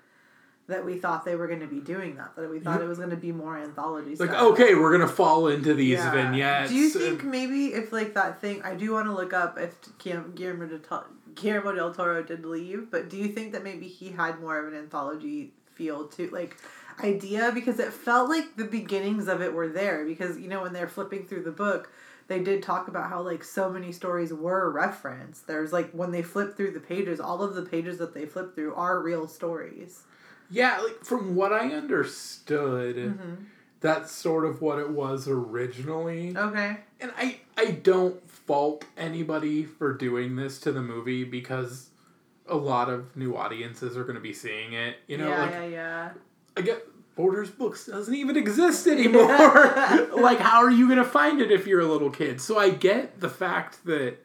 that 0.70 0.84
we 0.84 0.98
thought 0.98 1.24
they 1.24 1.36
were 1.36 1.46
going 1.46 1.60
to 1.60 1.66
be 1.66 1.80
doing 1.80 2.16
that, 2.16 2.34
that 2.36 2.50
we 2.50 2.58
thought 2.58 2.80
it 2.80 2.88
was 2.88 2.98
going 2.98 3.10
to 3.10 3.16
be 3.16 3.30
more 3.32 3.58
anthology 3.58 4.16
like 4.16 4.30
style. 4.30 4.46
okay 4.52 4.74
we're 4.74 4.90
gonna 4.90 5.06
fall 5.06 5.46
into 5.48 5.74
these 5.74 5.98
Yeah. 5.98 6.10
vignettes 6.10 6.70
Do 6.70 6.76
you 6.76 6.84
and- 6.84 6.92
think 6.94 7.24
maybe 7.24 7.66
if 7.74 7.92
like 7.92 8.14
that 8.14 8.40
thing? 8.40 8.62
I 8.62 8.74
do 8.74 8.92
want 8.92 9.06
to 9.06 9.12
look 9.14 9.32
up 9.34 9.58
if 9.58 9.74
Guillermo 9.98 10.28
Guillermo 10.34 10.66
del, 10.66 10.78
Toro, 10.80 11.04
Guillermo 11.34 11.72
del 11.74 11.92
Toro 11.94 12.22
did 12.22 12.44
leave, 12.44 12.90
but 12.90 13.08
do 13.10 13.16
you 13.16 13.28
think 13.28 13.52
that 13.52 13.62
maybe 13.62 13.86
he 13.86 14.10
had 14.10 14.40
more 14.40 14.58
of 14.58 14.72
an 14.72 14.78
anthology 14.78 15.52
feel 15.74 16.06
to 16.08 16.28
like 16.30 16.56
idea 17.02 17.50
because 17.54 17.78
it 17.78 17.92
felt 17.92 18.28
like 18.28 18.56
the 18.56 18.64
beginnings 18.64 19.28
of 19.28 19.40
it 19.40 19.52
were 19.52 19.68
there 19.68 20.04
because 20.04 20.38
you 20.38 20.48
know 20.48 20.62
when 20.62 20.72
they're 20.72 20.88
flipping 20.88 21.26
through 21.26 21.42
the 21.42 21.50
book 21.50 21.90
they 22.28 22.38
did 22.40 22.62
talk 22.62 22.86
about 22.88 23.08
how 23.08 23.22
like 23.22 23.42
so 23.42 23.70
many 23.70 23.90
stories 23.90 24.32
were 24.32 24.70
referenced 24.70 25.46
there's 25.46 25.72
like 25.72 25.90
when 25.92 26.10
they 26.10 26.20
flip 26.22 26.54
through 26.56 26.70
the 26.70 26.80
pages 26.80 27.18
all 27.18 27.42
of 27.42 27.54
the 27.54 27.62
pages 27.62 27.96
that 27.98 28.12
they 28.12 28.26
flip 28.26 28.54
through 28.54 28.74
are 28.74 29.00
real 29.00 29.26
stories 29.26 30.02
Yeah, 30.50 30.80
like 30.80 31.04
from 31.04 31.34
what 31.36 31.52
I 31.52 31.68
understood, 31.72 32.96
Mm-hmm. 32.96 33.34
that's 33.80 34.10
sort 34.12 34.44
of 34.44 34.60
what 34.60 34.78
it 34.78 34.90
was 34.90 35.28
originally. 35.28 36.36
okay 36.36 36.78
And 37.00 37.12
I 37.16 37.38
I 37.56 37.66
don't 37.72 38.28
fault 38.30 38.84
anybody 38.96 39.64
for 39.64 39.92
doing 39.94 40.36
this 40.36 40.58
to 40.60 40.72
the 40.72 40.82
movie 40.82 41.24
because 41.24 41.88
a 42.48 42.56
lot 42.56 42.88
of 42.88 43.16
new 43.16 43.36
audiences 43.36 43.96
are 43.96 44.02
going 44.02 44.16
to 44.16 44.20
be 44.20 44.32
seeing 44.32 44.72
it. 44.72 44.96
You 45.06 45.18
know, 45.18 45.28
yeah 45.28 45.40
like 45.42 45.50
yeah 45.52 45.66
yeah 45.66 46.10
I 46.56 46.60
get 46.62 46.84
Borders 47.16 47.50
Books 47.50 47.86
doesn't 47.86 48.14
even 48.14 48.36
exist 48.36 48.86
anymore. 48.86 49.26
like 50.16 50.38
how 50.38 50.58
are 50.64 50.70
you 50.70 50.86
going 50.86 50.98
to 50.98 51.04
find 51.04 51.40
it 51.40 51.50
if 51.52 51.66
you're 51.66 51.80
a 51.80 51.86
little 51.86 52.10
kid? 52.10 52.40
So 52.40 52.58
I 52.58 52.70
get 52.70 53.20
the 53.20 53.28
fact 53.28 53.84
that 53.84 54.16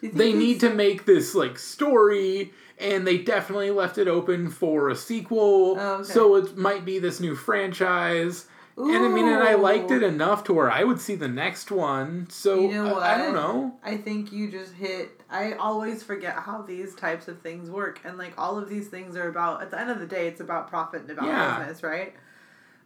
Do 0.00 0.06
you 0.06 0.08
think 0.10 0.14
they 0.14 0.32
need 0.32 0.60
to 0.60 0.70
make 0.70 1.04
this 1.06 1.34
like 1.34 1.58
story 1.58 2.52
and 2.78 3.06
they 3.06 3.18
definitely 3.18 3.70
left 3.70 3.96
it 3.98 4.06
open 4.08 4.50
for 4.50 4.88
a 4.90 4.96
sequel 4.96 5.76
Oh, 5.78 5.94
okay. 6.00 6.04
so 6.12 6.34
it 6.36 6.56
might 6.56 6.84
be 6.84 6.98
this 6.98 7.20
new 7.20 7.34
franchise 7.34 8.46
and 8.76 9.04
i 9.04 9.08
mean 9.08 9.26
and 9.26 9.42
i 9.42 9.54
liked 9.54 9.90
it 9.90 10.02
enough 10.02 10.44
to 10.44 10.52
where 10.52 10.70
i 10.70 10.84
would 10.84 11.00
see 11.00 11.14
the 11.14 11.28
next 11.28 11.70
one 11.70 12.28
so 12.28 12.60
You 12.60 12.84
know 12.84 12.98
I, 12.98 13.14
I 13.14 13.18
don't 13.18 13.32
know 13.34 13.74
I 13.82 13.96
think 13.96 14.32
you 14.32 14.50
just 14.50 14.74
hit. 14.74 15.20
I 15.30 15.52
always 15.54 16.02
forget 16.02 16.34
how 16.34 16.62
these 16.62 16.94
types 16.94 17.26
of 17.28 17.40
things 17.40 17.70
work, 17.70 18.00
and 18.04 18.18
like 18.18 18.34
all 18.36 18.58
of 18.58 18.68
these 18.68 18.88
things 18.88 19.16
are 19.16 19.28
about. 19.28 19.62
At 19.62 19.70
the 19.70 19.80
end 19.80 19.90
of 19.90 19.98
the 20.00 20.06
day, 20.06 20.26
it's 20.28 20.40
about 20.40 20.68
profit 20.68 21.02
and 21.02 21.10
about 21.10 21.26
Yeah. 21.26 21.58
business, 21.58 21.82
right? 21.82 22.14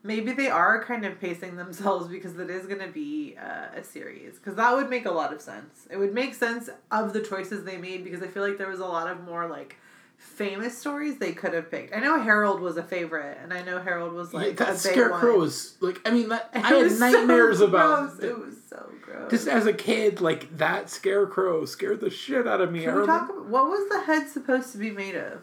Maybe 0.03 0.33
they 0.33 0.49
are 0.49 0.83
kind 0.85 1.05
of 1.05 1.21
pacing 1.21 1.57
themselves 1.57 2.09
because 2.09 2.39
it 2.39 2.49
is 2.51 2.67
going 2.67 2.81
to 2.81 2.89
be 2.89 3.37
uh, 3.39 3.79
a 3.79 3.85
series. 3.85 4.35
Because 4.37 4.55
that 4.55 4.75
would 4.75 4.89
make 4.89 5.05
a 5.05 5.11
lot 5.11 5.33
of 5.33 5.41
sense. 5.41 5.87
It 5.91 5.99
would 5.99 6.15
make 6.15 6.35
sense 6.35 6.71
of 6.91 7.13
the 7.13 7.21
choices 7.21 7.65
they 7.65 7.77
made 7.77 8.03
because 8.05 8.23
I 8.23 8.27
feel 8.29 8.43
like 8.47 8.57
there 8.59 8.71
was 8.71 8.81
a 8.81 8.87
lot 8.87 9.09
of 9.11 9.23
more 9.25 9.47
like 9.47 9.77
famous 10.17 10.77
stories 10.77 11.19
they 11.19 11.33
could 11.33 11.55
have 11.55 11.71
picked. 11.71 11.95
I 11.95 12.01
know 12.01 12.21
Harold 12.21 12.61
was 12.61 12.77
a 12.77 12.83
favorite, 12.83 13.39
and 13.43 13.53
I 13.55 13.63
know 13.63 13.79
Harold 13.81 14.13
was 14.13 14.35
like 14.35 14.59
Yeah, 14.61 14.67
that 14.67 14.79
scarecrow 14.79 15.39
was 15.39 15.77
like 15.81 15.99
i 16.07 16.11
mean 16.11 16.29
that 16.29 16.51
It 16.55 16.59
i 16.65 16.69
had 16.69 16.83
was 16.83 16.99
so 16.99 17.11
nightmares 17.11 17.61
about 17.63 18.17
gross. 18.19 18.31
It 18.31 18.39
was 18.39 18.55
so 18.69 18.91
gross. 19.01 19.31
just 19.31 19.49
as 19.49 19.65
a 19.65 19.73
kid 19.73 20.21
like 20.21 20.59
that 20.59 20.91
scarecrow 20.91 21.65
scared 21.65 22.01
the 22.01 22.11
shit 22.11 22.47
out 22.47 22.61
of 22.61 22.71
me 22.71 22.85
Can 22.85 23.01
we 23.01 23.07
talk 23.07 23.31
about 23.31 23.47
what 23.47 23.65
was 23.65 23.89
the 23.89 24.01
head 24.03 24.29
supposed 24.29 24.73
to 24.73 24.79
be 24.79 24.91
made 24.91 25.15
of? 25.17 25.41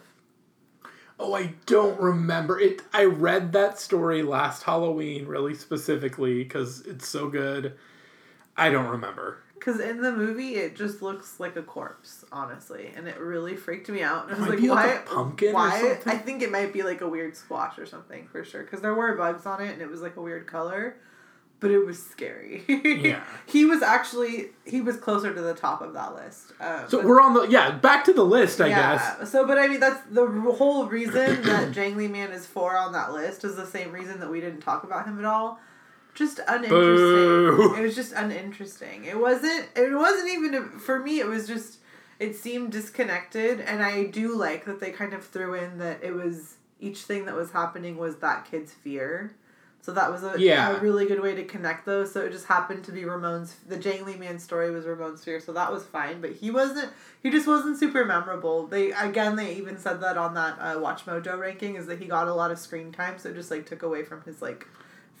Oh, 1.20 1.34
I 1.34 1.54
don't 1.66 2.00
remember 2.00 2.60
it. 2.60 2.82
I 2.92 3.04
read 3.04 3.52
that 3.52 3.78
story 3.78 4.22
last 4.22 4.62
Halloween 4.62 5.26
really 5.26 5.54
specifically 5.54 6.42
because 6.44 6.82
it's 6.82 7.08
so 7.08 7.28
good. 7.28 7.74
I 8.56 8.70
don't 8.70 8.88
remember. 8.88 9.38
Because 9.54 9.80
in 9.80 10.00
the 10.00 10.12
movie, 10.12 10.54
it 10.54 10.76
just 10.76 11.02
looks 11.02 11.40
like 11.40 11.56
a 11.56 11.62
corpse, 11.62 12.24
honestly, 12.30 12.92
and 12.94 13.08
it 13.08 13.18
really 13.18 13.56
freaked 13.56 13.88
me 13.88 14.02
out. 14.02 14.28
And 14.28 14.36
I 14.36 14.38
was 14.38 14.40
might 14.40 14.50
like, 14.50 14.58
be 14.60 14.70
like 14.70 14.86
why? 14.86 14.92
a 14.92 15.00
pumpkin 15.00 15.48
or 15.50 15.54
why? 15.54 15.80
something. 15.80 16.12
I 16.12 16.16
think 16.16 16.42
it 16.42 16.52
might 16.52 16.72
be 16.72 16.84
like 16.84 17.00
a 17.00 17.08
weird 17.08 17.36
squash 17.36 17.76
or 17.78 17.86
something 17.86 18.28
for 18.28 18.44
sure. 18.44 18.62
Because 18.62 18.80
there 18.80 18.94
were 18.94 19.16
bugs 19.16 19.46
on 19.46 19.60
it, 19.60 19.72
and 19.72 19.82
it 19.82 19.90
was 19.90 20.00
like 20.00 20.16
a 20.16 20.22
weird 20.22 20.46
color, 20.46 20.96
but 21.60 21.70
it 21.70 21.84
was 21.84 22.04
scary. 22.04 22.62
Yeah. 22.68 23.22
he 23.46 23.64
was 23.64 23.82
actually 23.82 24.50
he 24.64 24.80
was 24.80 24.96
closer 24.96 25.34
to 25.34 25.40
the 25.40 25.54
top 25.54 25.80
of 25.82 25.92
that 25.94 26.14
list. 26.14 26.52
Um, 26.60 26.88
So 26.88 27.04
we're 27.04 27.20
on 27.20 27.34
the 27.34 27.48
yeah 27.48 27.72
back 27.72 28.04
to 28.04 28.12
the 28.12 28.24
list, 28.24 28.60
I 28.60 28.68
guess. 28.68 29.30
So, 29.30 29.46
but 29.46 29.58
I 29.58 29.66
mean, 29.68 29.80
that's 29.80 30.00
the 30.10 30.26
whole 30.26 30.86
reason 30.86 31.12
that 31.42 31.72
Jangly 31.72 32.10
Man 32.10 32.30
is 32.30 32.46
four 32.46 32.76
on 32.76 32.92
that 32.92 33.12
list 33.12 33.44
is 33.44 33.56
the 33.56 33.66
same 33.66 33.92
reason 33.92 34.20
that 34.20 34.30
we 34.30 34.40
didn't 34.40 34.60
talk 34.60 34.84
about 34.84 35.06
him 35.06 35.18
at 35.18 35.24
all. 35.24 35.58
Just 36.14 36.40
uninteresting. 36.48 37.56
Boo. 37.56 37.74
It 37.76 37.82
was 37.82 37.94
just 37.94 38.12
uninteresting. 38.12 39.04
It 39.04 39.18
wasn't. 39.18 39.68
It 39.76 39.94
wasn't 39.94 40.30
even 40.30 40.54
a, 40.54 40.62
for 40.78 41.00
me. 41.00 41.20
It 41.20 41.26
was 41.26 41.46
just. 41.46 41.78
It 42.18 42.34
seemed 42.34 42.72
disconnected, 42.72 43.60
and 43.60 43.80
I 43.80 44.06
do 44.06 44.34
like 44.36 44.64
that 44.64 44.80
they 44.80 44.90
kind 44.90 45.12
of 45.12 45.24
threw 45.24 45.54
in 45.54 45.78
that 45.78 46.02
it 46.02 46.12
was 46.12 46.56
each 46.80 47.02
thing 47.02 47.26
that 47.26 47.36
was 47.36 47.52
happening 47.52 47.96
was 47.96 48.16
that 48.16 48.44
kid's 48.50 48.72
fear. 48.72 49.36
So 49.88 49.94
that 49.94 50.12
was 50.12 50.22
a, 50.22 50.34
Yeah. 50.38 50.76
a 50.76 50.80
really 50.80 51.06
good 51.06 51.22
way 51.22 51.34
to 51.34 51.44
connect 51.44 51.86
those. 51.86 52.12
So 52.12 52.20
it 52.20 52.30
just 52.30 52.44
happened 52.44 52.84
to 52.84 52.92
be 52.92 53.06
Ramon's. 53.06 53.56
The 53.66 53.78
Jangly 53.78 54.18
Man 54.18 54.38
story 54.38 54.70
was 54.70 54.84
Ramon's 54.84 55.24
fear, 55.24 55.40
so 55.40 55.50
that 55.54 55.72
was 55.72 55.82
fine. 55.86 56.20
But 56.20 56.32
he 56.32 56.50
wasn't. 56.50 56.92
He 57.22 57.30
just 57.30 57.46
wasn't 57.46 57.78
super 57.78 58.04
memorable. 58.04 58.66
They 58.66 58.92
again, 58.92 59.36
they 59.36 59.54
even 59.54 59.78
said 59.78 60.02
that 60.02 60.18
on 60.18 60.34
that 60.34 60.58
uh, 60.60 60.78
Watch 60.78 61.06
Mojo 61.06 61.38
ranking 61.38 61.76
is 61.76 61.86
that 61.86 62.00
he 62.00 62.04
got 62.04 62.28
a 62.28 62.34
lot 62.34 62.50
of 62.50 62.58
screen 62.58 62.92
time, 62.92 63.18
so 63.18 63.30
it 63.30 63.34
just 63.34 63.50
like 63.50 63.64
took 63.64 63.82
away 63.82 64.04
from 64.04 64.20
his 64.24 64.42
like 64.42 64.66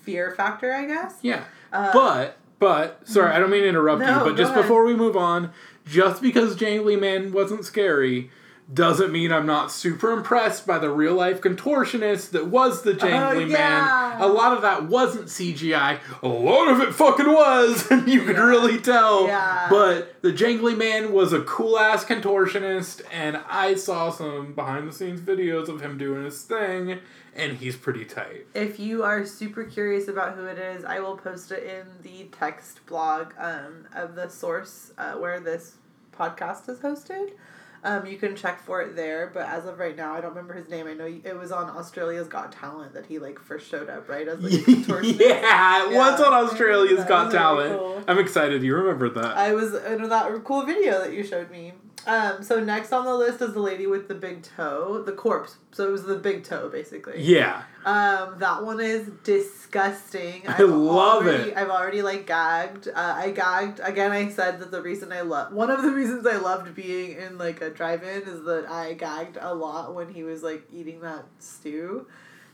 fear 0.02 0.32
factor, 0.32 0.70
I 0.70 0.84
guess. 0.84 1.14
Yeah. 1.22 1.44
Uh, 1.72 1.90
but 1.94 2.36
but 2.58 3.08
sorry, 3.08 3.32
I 3.32 3.38
don't 3.38 3.48
mean 3.50 3.62
to 3.62 3.68
interrupt 3.70 4.02
No, 4.02 4.18
you, 4.18 4.24
but 4.32 4.36
just 4.36 4.50
ahead. 4.52 4.64
before 4.64 4.84
we 4.84 4.94
move 4.94 5.16
on, 5.16 5.50
just 5.86 6.20
because 6.20 6.56
Jangly 6.56 7.00
Man 7.00 7.32
wasn't 7.32 7.64
scary 7.64 8.30
doesn't 8.72 9.10
mean 9.12 9.32
I'm 9.32 9.46
not 9.46 9.72
super 9.72 10.10
impressed 10.12 10.66
by 10.66 10.78
the 10.78 10.90
real 10.90 11.14
life 11.14 11.40
contortionist 11.40 12.32
that 12.32 12.48
was 12.48 12.82
the 12.82 12.92
Jangly 12.92 13.36
Oh, 13.36 13.38
yeah. 13.38 13.46
Man. 14.18 14.20
A 14.20 14.26
lot 14.26 14.52
of 14.54 14.60
that 14.62 14.84
wasn't 14.84 15.26
CGI. 15.28 15.98
A 16.22 16.28
lot 16.28 16.68
of 16.68 16.80
it 16.80 16.94
fucking 16.94 17.26
was, 17.32 17.86
and 17.90 18.06
you 18.06 18.22
could 18.24 18.36
Yeah. 18.36 18.42
really 18.46 18.78
tell. 18.78 19.26
Yeah. 19.26 19.68
But 19.70 20.20
the 20.22 20.32
Jangly 20.32 20.76
Man 20.76 21.12
was 21.12 21.32
a 21.32 21.40
cool 21.42 21.78
ass 21.78 22.04
contortionist, 22.04 23.00
and 23.10 23.38
I 23.48 23.74
saw 23.74 24.10
some 24.10 24.52
behind 24.54 24.86
the 24.86 24.92
scenes 24.92 25.20
videos 25.20 25.68
of 25.68 25.80
him 25.80 25.96
doing 25.96 26.24
his 26.24 26.42
thing, 26.42 26.98
and 27.34 27.56
he's 27.56 27.76
pretty 27.76 28.04
tight. 28.04 28.46
If 28.54 28.78
you 28.78 29.02
are 29.02 29.24
super 29.24 29.64
curious 29.64 30.08
about 30.08 30.34
who 30.34 30.44
it 30.44 30.58
is, 30.58 30.84
I 30.84 31.00
will 31.00 31.16
post 31.16 31.52
it 31.52 31.62
in 31.64 31.86
the 32.02 32.24
text 32.36 32.84
blog 32.86 33.32
um, 33.38 33.86
of 33.94 34.14
the 34.14 34.28
source 34.28 34.92
uh, 34.98 35.12
where 35.14 35.40
this 35.40 35.76
podcast 36.14 36.68
is 36.68 36.80
hosted. 36.80 37.30
Um, 37.84 38.06
you 38.06 38.16
can 38.16 38.34
check 38.34 38.60
for 38.60 38.82
it 38.82 38.96
there, 38.96 39.30
but 39.32 39.46
as 39.46 39.64
of 39.66 39.78
right 39.78 39.96
now, 39.96 40.14
I 40.14 40.20
don't 40.20 40.30
remember 40.30 40.54
his 40.54 40.68
name. 40.68 40.86
I 40.86 40.94
know 40.94 41.06
it 41.06 41.38
was 41.38 41.52
on 41.52 41.70
Australia's 41.70 42.26
Got 42.28 42.50
Talent 42.52 42.94
that 42.94 43.06
he 43.06 43.18
like 43.18 43.38
first 43.38 43.68
showed 43.70 43.88
up, 43.88 44.08
right? 44.08 44.26
As 44.26 44.40
like 44.40 44.66
yeah, 45.20 45.84
it 45.90 45.94
was 45.96 46.20
on 46.20 46.32
Australia's 46.32 47.04
Got 47.08 47.26
was 47.26 47.34
really 47.34 47.38
Talent. 47.38 47.78
cool. 47.78 48.02
I'm 48.08 48.18
excited 48.18 48.62
you 48.62 48.74
remembered 48.74 49.14
that. 49.14 49.36
I 49.36 49.52
was 49.54 49.74
in 49.74 50.08
that 50.08 50.44
cool 50.44 50.64
video 50.64 50.98
that 51.00 51.12
you 51.12 51.22
showed 51.22 51.50
me. 51.50 51.72
Um, 52.06 52.42
so 52.42 52.60
next 52.62 52.92
on 52.92 53.04
the 53.04 53.14
list 53.14 53.42
is 53.42 53.52
the 53.52 53.60
lady 53.60 53.86
with 53.86 54.08
the 54.08 54.14
big 54.14 54.42
toe, 54.42 55.02
the 55.04 55.12
corpse. 55.12 55.56
So 55.72 55.86
it 55.86 55.90
was 55.92 56.04
the 56.04 56.16
big 56.16 56.42
toe, 56.44 56.68
basically. 56.70 57.20
Yeah. 57.22 57.64
Um, 57.84 58.36
that 58.38 58.64
one 58.64 58.80
is 58.80 59.10
disgusting. 59.24 60.42
I 60.46 60.62
love 60.62 61.22
already, 61.26 61.50
it. 61.50 61.56
I've 61.56 61.68
already 61.70 62.02
like 62.02 62.26
gagged. 62.26 62.88
Uh, 62.88 62.92
I 62.94 63.30
gagged 63.30 63.80
again. 63.82 64.12
I 64.12 64.28
said 64.30 64.58
that 64.60 64.70
the 64.70 64.80
reason 64.80 65.12
I 65.12 65.20
love 65.22 65.52
one 65.52 65.70
of 65.70 65.82
the 65.82 65.90
reasons 65.90 66.26
I 66.26 66.36
loved 66.36 66.74
being 66.74 67.18
in 67.18 67.36
like 67.36 67.60
a 67.60 67.70
drive-in 67.70 68.22
is 68.22 68.44
that 68.44 68.66
I 68.70 68.94
gagged 68.94 69.36
a 69.40 69.54
lot 69.54 69.94
when 69.94 70.08
he 70.12 70.22
was 70.22 70.42
like 70.42 70.62
eating 70.72 71.00
that 71.00 71.24
stew. 71.38 72.06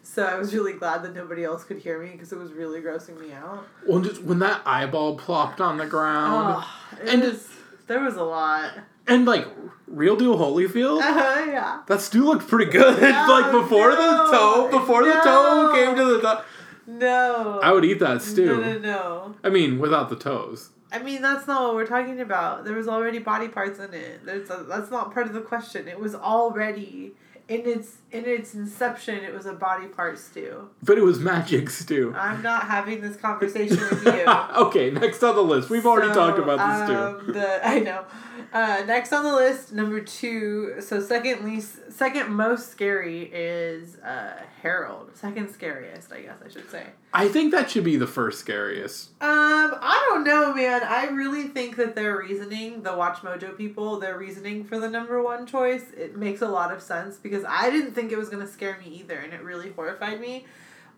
So 0.02 0.24
I 0.24 0.36
was 0.36 0.54
really 0.54 0.74
glad 0.74 1.02
that 1.04 1.14
nobody 1.14 1.44
else 1.44 1.64
could 1.64 1.78
hear 1.78 2.02
me 2.02 2.10
because 2.10 2.30
it 2.32 2.38
was 2.38 2.52
really 2.52 2.80
grossing 2.80 3.18
me 3.18 3.32
out. 3.32 3.66
Well, 3.86 4.00
just 4.00 4.22
when 4.22 4.38
that 4.40 4.60
eyeball 4.66 5.16
plopped 5.16 5.60
on 5.60 5.78
the 5.78 5.86
ground, 5.86 6.62
Oh, 6.64 7.00
And- 7.06 7.22
was, 7.22 7.48
there 7.86 8.00
was 8.00 8.16
a 8.16 8.22
lot. 8.24 8.72
And 9.06 9.24
like 9.24 9.46
real 9.86 10.16
deal 10.16 10.36
Holyfield, 10.36 11.00
Uh, 11.00 11.44
yeah. 11.50 11.82
that 11.86 12.00
stew 12.00 12.24
looked 12.24 12.48
pretty 12.48 12.70
good. 12.70 13.00
like 13.02 13.52
before 13.52 13.90
the 13.90 14.28
toe, 14.30 14.68
before 14.70 15.04
the 15.04 15.12
toe 15.12 15.70
came 15.74 15.96
to 15.96 16.04
the 16.04 16.20
top. 16.20 16.46
No. 16.86 17.60
I 17.62 17.72
would 17.72 17.84
eat 17.84 17.98
that 18.00 18.20
stew. 18.22 18.46
No, 18.46 18.60
no, 18.60 18.78
no. 18.78 19.34
I 19.42 19.48
mean, 19.50 19.78
without 19.78 20.08
the 20.10 20.16
toes. 20.16 20.70
I 20.92 21.02
mean, 21.02 21.22
that's 21.22 21.46
not 21.46 21.62
what 21.62 21.74
we're 21.74 21.86
talking 21.86 22.20
about. 22.20 22.64
There 22.64 22.74
was 22.74 22.86
already 22.86 23.18
body 23.18 23.48
parts 23.48 23.78
in 23.80 23.92
it. 23.94 24.24
There's 24.24 24.48
a, 24.50 24.64
that's 24.68 24.90
not 24.90 25.12
part 25.12 25.26
of 25.26 25.32
the 25.32 25.40
question. 25.40 25.88
It 25.88 25.98
was 25.98 26.14
already 26.14 27.14
in 27.48 27.60
its 27.66 27.96
in 28.10 28.24
its 28.26 28.54
inception. 28.54 29.16
It 29.24 29.34
was 29.34 29.46
a 29.46 29.52
body 29.52 29.86
part 29.86 30.18
stew. 30.18 30.68
But 30.82 30.98
it 30.98 31.02
was 31.02 31.18
magic 31.18 31.68
stew. 31.70 32.14
I'm 32.16 32.42
not 32.42 32.64
having 32.64 33.00
this 33.00 33.16
conversation 33.28 33.78
with 33.78 34.04
you. 34.04 34.24
okay, 34.56 34.90
next 34.90 35.22
on 35.22 35.34
the 35.34 35.42
list. 35.42 35.68
We've 35.70 35.86
already 35.86 36.12
talked 36.14 36.38
about 36.38 36.58
this 36.58 36.88
too. 36.88 36.96
um, 36.96 37.32
The, 37.32 37.66
I 37.68 37.80
know. 37.80 38.04
Uh, 38.52 38.84
next 38.86 39.12
on 39.12 39.24
the 39.24 39.34
list, 39.34 39.72
number 39.72 40.00
two. 40.00 40.74
So 40.80 41.00
second 41.00 41.44
least, 41.44 41.90
second 41.90 42.30
most 42.30 42.70
scary 42.70 43.22
is 43.32 43.96
uh, 43.98 44.40
Harold. 44.62 45.10
Second 45.14 45.50
scariest, 45.50 46.12
I 46.12 46.20
guess 46.20 46.36
I 46.44 46.48
should 46.48 46.70
say. 46.70 46.84
I 47.12 47.26
think 47.28 47.50
that 47.52 47.68
should 47.70 47.82
be 47.84 47.96
the 47.96 48.06
first 48.06 48.38
scariest. 48.38 49.10
Um, 49.20 49.74
I 49.80 50.06
don't 50.08 50.22
know, 50.22 50.54
man. 50.54 50.82
I 50.84 51.06
really 51.06 51.44
think 51.48 51.74
that 51.76 51.96
their 51.96 52.16
reasoning, 52.18 52.82
the 52.82 52.96
Watch 52.96 53.18
Mojo 53.18 53.56
people, 53.56 53.98
their 53.98 54.16
reasoning 54.18 54.62
for 54.64 54.78
the 54.78 54.88
number 54.88 55.20
one 55.22 55.46
choice, 55.46 55.84
it 55.96 56.16
makes 56.16 56.40
a 56.40 56.48
lot 56.48 56.72
of 56.72 56.80
sense 56.80 57.16
because 57.16 57.33
I 57.42 57.70
didn't 57.70 57.94
think 57.94 58.12
it 58.12 58.18
was 58.18 58.28
gonna 58.28 58.46
scare 58.46 58.78
me 58.84 58.94
either, 59.00 59.16
and 59.16 59.32
it 59.32 59.42
really 59.42 59.70
horrified 59.72 60.20
me. 60.20 60.44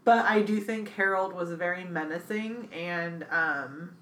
But 0.05 0.25
I 0.27 0.43
do 0.43 0.61
think 0.61 0.91
Harold 0.91 1.33
was 1.33 1.51
very 1.53 1.85
menacing, 1.85 2.69
and 2.73 3.25
um, 3.31 3.93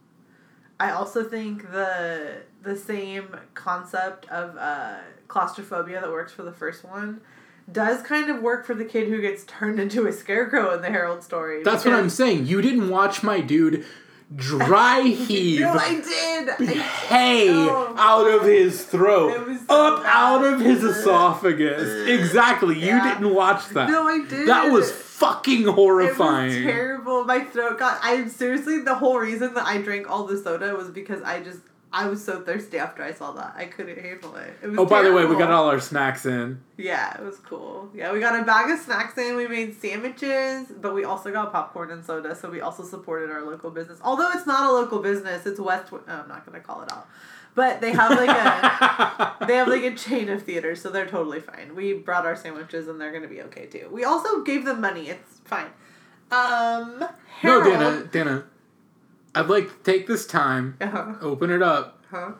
I 0.80 0.90
also 0.90 1.22
think 1.22 1.70
the 1.70 2.38
the 2.62 2.76
same 2.76 3.36
concept 3.52 4.26
of 4.30 4.56
uh, 4.56 4.96
claustrophobia 5.28 6.00
that 6.00 6.10
works 6.10 6.32
for 6.32 6.42
the 6.42 6.52
first 6.52 6.82
one 6.84 7.20
does 7.70 8.02
kind 8.02 8.28
of 8.30 8.42
work 8.42 8.66
for 8.66 8.74
the 8.74 8.84
kid 8.84 9.08
who 9.08 9.20
gets 9.20 9.44
turned 9.44 9.78
into 9.80 10.06
a 10.06 10.12
scarecrow 10.12 10.74
in 10.74 10.82
the 10.82 10.90
Harold 10.90 11.22
story. 11.22 11.62
That's 11.62 11.84
what 11.84 11.94
I'm 11.94 12.10
saying. 12.10 12.46
You 12.46 12.60
didn't 12.60 12.88
watch 12.90 13.22
my 13.22 13.40
dude 13.40 13.86
dry 14.36 15.00
heave 15.02 15.60
No, 15.60 15.72
I 15.72 15.94
did. 15.94 16.48
I 16.50 16.56
did. 16.58 16.68
hay 16.82 17.48
Oh. 17.50 17.94
out 17.96 18.26
of 18.26 18.42
his 18.42 18.84
throat, 18.84 19.30
up 19.68 20.02
out 20.06 20.44
of 20.44 20.60
his 20.60 20.82
esophagus. 20.84 22.08
Exactly. 22.08 22.78
You 22.78 22.86
Yeah. 22.86 23.14
didn't 23.14 23.34
watch 23.34 23.68
that. 23.70 23.88
No, 23.88 24.06
I 24.08 24.18
did. 24.24 24.48
That 24.48 24.70
was 24.70 24.90
fucking 24.92 25.62
It 25.62 25.66
was 25.66 25.74
horrifying. 25.74 26.62
terrible. 26.64 27.24
My 27.24 27.40
throat 27.40 27.78
got. 27.78 28.00
I 28.02 28.26
seriously 28.28 28.80
the 28.80 28.94
whole 28.94 29.18
reason 29.18 29.54
that 29.54 29.66
I 29.66 29.78
drank 29.78 30.10
all 30.10 30.24
the 30.24 30.36
soda 30.36 30.74
was 30.74 30.88
because 30.90 31.22
I 31.22 31.40
just 31.40 31.60
I 31.96 32.08
was 32.08 32.24
so 32.24 32.40
thirsty 32.40 32.76
after 32.76 33.04
I 33.04 33.12
saw 33.12 33.30
that 33.32 33.54
I 33.56 33.66
couldn't 33.66 34.00
handle 34.00 34.34
it. 34.34 34.52
It 34.60 34.66
was. 34.66 34.78
oh, 34.80 34.84
by 34.84 35.02
the 35.02 35.12
way, 35.12 35.24
we 35.26 35.36
got 35.36 35.52
all 35.52 35.68
our 35.70 35.78
snacks 35.78 36.26
in. 36.26 36.60
Yeah, 36.76 37.16
it 37.16 37.22
was 37.24 37.36
cool. 37.38 37.88
Yeah, 37.94 38.12
we 38.12 38.18
got 38.18 38.36
a 38.36 38.42
bag 38.42 38.68
of 38.72 38.80
snacks 38.80 39.16
in. 39.16 39.36
We 39.36 39.46
made 39.46 39.80
sandwiches, 39.80 40.66
but 40.80 40.92
we 40.92 41.04
also 41.04 41.30
got 41.30 41.52
popcorn 41.52 41.92
and 41.92 42.04
soda. 42.04 42.34
So 42.34 42.50
we 42.50 42.60
also 42.60 42.82
supported 42.82 43.30
our 43.30 43.42
local 43.42 43.70
business. 43.70 44.00
Although 44.02 44.30
it's 44.32 44.44
not 44.44 44.68
a 44.68 44.72
local 44.72 44.98
business, 44.98 45.46
it's 45.46 45.60
West. 45.60 45.92
Oh, 45.92 46.00
I'm 46.08 46.26
not 46.26 46.44
gonna 46.44 46.58
call 46.58 46.82
it 46.82 46.90
out, 46.92 47.06
but 47.54 47.80
they 47.80 47.92
have 47.92 48.10
like 48.12 48.28
a. 48.30 49.34
They 49.46 49.56
have 49.56 49.68
like 49.68 49.82
a 49.82 49.94
chain 49.94 50.28
of 50.30 50.42
theaters, 50.42 50.80
so 50.80 50.88
they're 50.90 51.06
totally 51.06 51.40
fine. 51.40 51.74
We 51.74 51.92
brought 51.92 52.24
our 52.24 52.34
sandwiches 52.36 52.88
and 52.88 52.98
they're 53.00 53.12
gonna 53.12 53.28
be 53.28 53.42
okay 53.42 53.66
too. 53.66 53.88
We 53.92 54.04
also 54.04 54.42
gave 54.42 54.64
them 54.64 54.80
money. 54.80 55.08
It's 55.10 55.40
fine. 55.44 55.66
Um, 56.30 57.04
no, 57.42 57.62
Dana, 57.62 58.04
Dana. 58.10 58.44
I'd 59.34 59.48
like 59.48 59.68
to 59.68 59.92
take 59.92 60.06
this 60.06 60.26
time, 60.26 60.76
Uh-huh. 60.80 61.14
open 61.20 61.50
it 61.50 61.60
up, 61.62 62.02
Huh? 62.10 62.32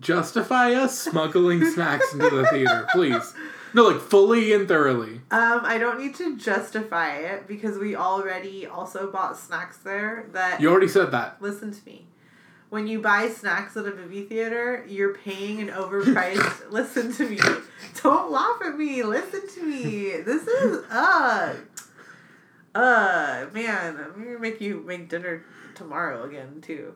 justify 0.00 0.72
us 0.74 0.98
smuggling 0.98 1.64
snacks 1.70 2.12
into 2.12 2.30
the 2.30 2.46
theater, 2.46 2.86
please. 2.92 3.34
No, 3.74 3.84
like 3.88 4.00
fully 4.00 4.52
and 4.52 4.66
thoroughly. 4.68 5.20
Um, 5.30 5.60
I 5.64 5.78
don't 5.78 5.98
need 5.98 6.14
to 6.16 6.36
justify 6.36 7.16
it 7.16 7.46
because 7.46 7.78
we 7.78 7.94
already 7.96 8.66
also 8.66 9.10
bought 9.10 9.36
snacks 9.36 9.78
there. 9.78 10.26
That 10.32 10.60
You 10.60 10.70
already 10.70 10.88
said 10.88 11.10
that. 11.12 11.40
listen 11.40 11.72
to 11.72 11.84
me. 11.86 12.06
When 12.74 12.88
you 12.88 13.00
buy 13.00 13.28
snacks 13.28 13.76
at 13.76 13.86
a 13.86 13.94
movie 13.94 14.24
theater, 14.24 14.84
you're 14.88 15.14
paying 15.14 15.60
an 15.60 15.68
overpriced. 15.68 16.62
listen 16.72 17.12
to 17.12 17.28
me. 17.28 17.38
Don't 18.02 18.32
laugh 18.32 18.60
at 18.64 18.76
me. 18.76 19.04
Listen 19.04 19.42
to 19.48 19.62
me. 19.62 20.20
This 20.22 20.44
is 20.48 20.84
uh, 20.90 21.54
uh, 22.74 23.46
man. 23.52 23.96
I'm 23.96 24.24
gonna 24.24 24.40
make 24.40 24.60
you 24.60 24.82
make 24.84 25.08
dinner 25.08 25.44
tomorrow 25.76 26.24
again 26.24 26.62
too. 26.62 26.94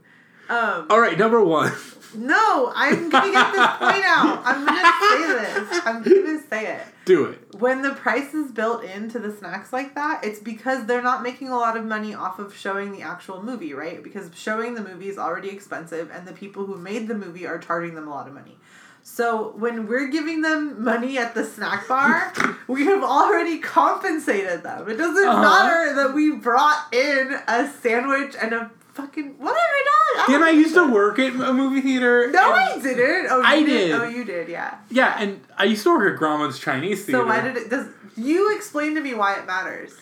Um, 0.49 0.87
All 0.91 1.01
right, 1.01 1.19
number 1.19 1.43
one. 1.45 1.73
no, 2.15 2.73
I'm 2.75 3.11
gonna 3.11 3.33
get 3.33 3.53
this 3.53 3.67
point 3.79 4.05
out. 4.07 4.41
I'm 4.45 4.65
gonna 4.65 4.93
say 5.11 5.27
this. 5.69 5.81
I'm 5.85 6.03
gonna 6.03 6.41
say 6.49 6.75
it 6.77 6.83
Do 7.05 7.27
it. 7.27 7.55
when 7.61 7.83
the 7.83 7.91
price 7.93 8.33
is 8.33 8.51
built 8.51 8.83
into 8.83 9.19
the 9.19 9.31
snacks 9.37 9.73
like 9.75 9.95
that, 9.95 10.25
it's 10.25 10.39
because 10.41 10.87
they're 10.87 11.03
not 11.03 11.23
making 11.23 11.49
a 11.51 11.57
lot 11.57 11.77
of 11.77 11.85
money 11.85 12.15
off 12.15 12.39
of 12.39 12.57
showing 12.57 12.93
the 12.93 13.03
actual 13.03 13.43
movie, 13.43 13.75
right? 13.75 14.03
Because 14.03 14.31
showing 14.35 14.75
the 14.75 14.83
movie 14.83 15.09
is 15.11 15.19
already 15.19 15.51
expensive, 15.51 16.11
and 16.11 16.27
the 16.27 16.33
people 16.33 16.65
who 16.65 16.77
made 16.79 17.09
the 17.09 17.15
movie 17.15 17.47
are 17.47 17.59
charging 17.59 17.95
them 17.95 18.09
a 18.09 18.11
lot 18.11 18.27
of 18.27 18.33
money. 18.33 18.57
So 19.03 19.55
when 19.57 19.87
we're 19.87 20.09
giving 20.09 20.43
them 20.43 20.83
money 20.85 21.17
at 21.19 21.35
the 21.35 21.45
snack 21.45 21.89
bar, 21.89 22.33
we 22.69 22.85
have 22.87 23.03
already 23.03 23.59
compensated 23.59 24.63
them. 24.63 24.89
It 24.89 24.97
doesn't 24.97 25.29
Uh-huh. 25.29 25.41
matter 25.43 25.95
that 25.95 26.15
we 26.15 26.33
brought 26.33 26.93
in 26.93 27.37
a 27.49 27.71
sandwich 27.83 28.35
and 28.41 28.53
a 28.53 28.71
fucking 28.99 29.39
what 29.39 29.55
have 29.55 29.57
I 29.57 29.85
done? 30.17 30.27
Didn't 30.27 30.47
I 30.49 30.51
used 30.51 30.75
to 30.75 30.91
work 30.93 31.19
at 31.19 31.33
a 31.35 31.53
movie 31.53 31.81
theater? 31.81 32.31
No, 32.33 32.53
I 32.53 32.79
didn't. 32.83 33.31
Oh, 33.31 33.39
you 33.39 33.45
I 33.45 33.57
did. 33.61 33.67
did. 33.67 33.93
Oh, 33.93 34.09
you 34.09 34.25
did. 34.25 34.49
Yeah. 34.49 34.79
Yeah, 34.91 35.17
and 35.19 35.41
I 35.57 35.65
used 35.65 35.85
to 35.85 35.97
work 35.97 36.15
at 36.15 36.21
Grauman's 36.21 36.59
Chinese 36.59 37.05
Theater. 37.05 37.23
So 37.23 37.27
why 37.27 37.41
did 37.41 37.57
it? 37.57 37.71
Does 37.71 37.87
you 38.17 38.55
explain 38.57 38.95
to 38.97 39.01
me 39.01 39.15
why 39.15 39.39
it 39.39 39.47
matters? 39.47 39.95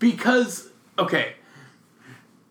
Because 0.00 0.70
okay, 0.98 1.34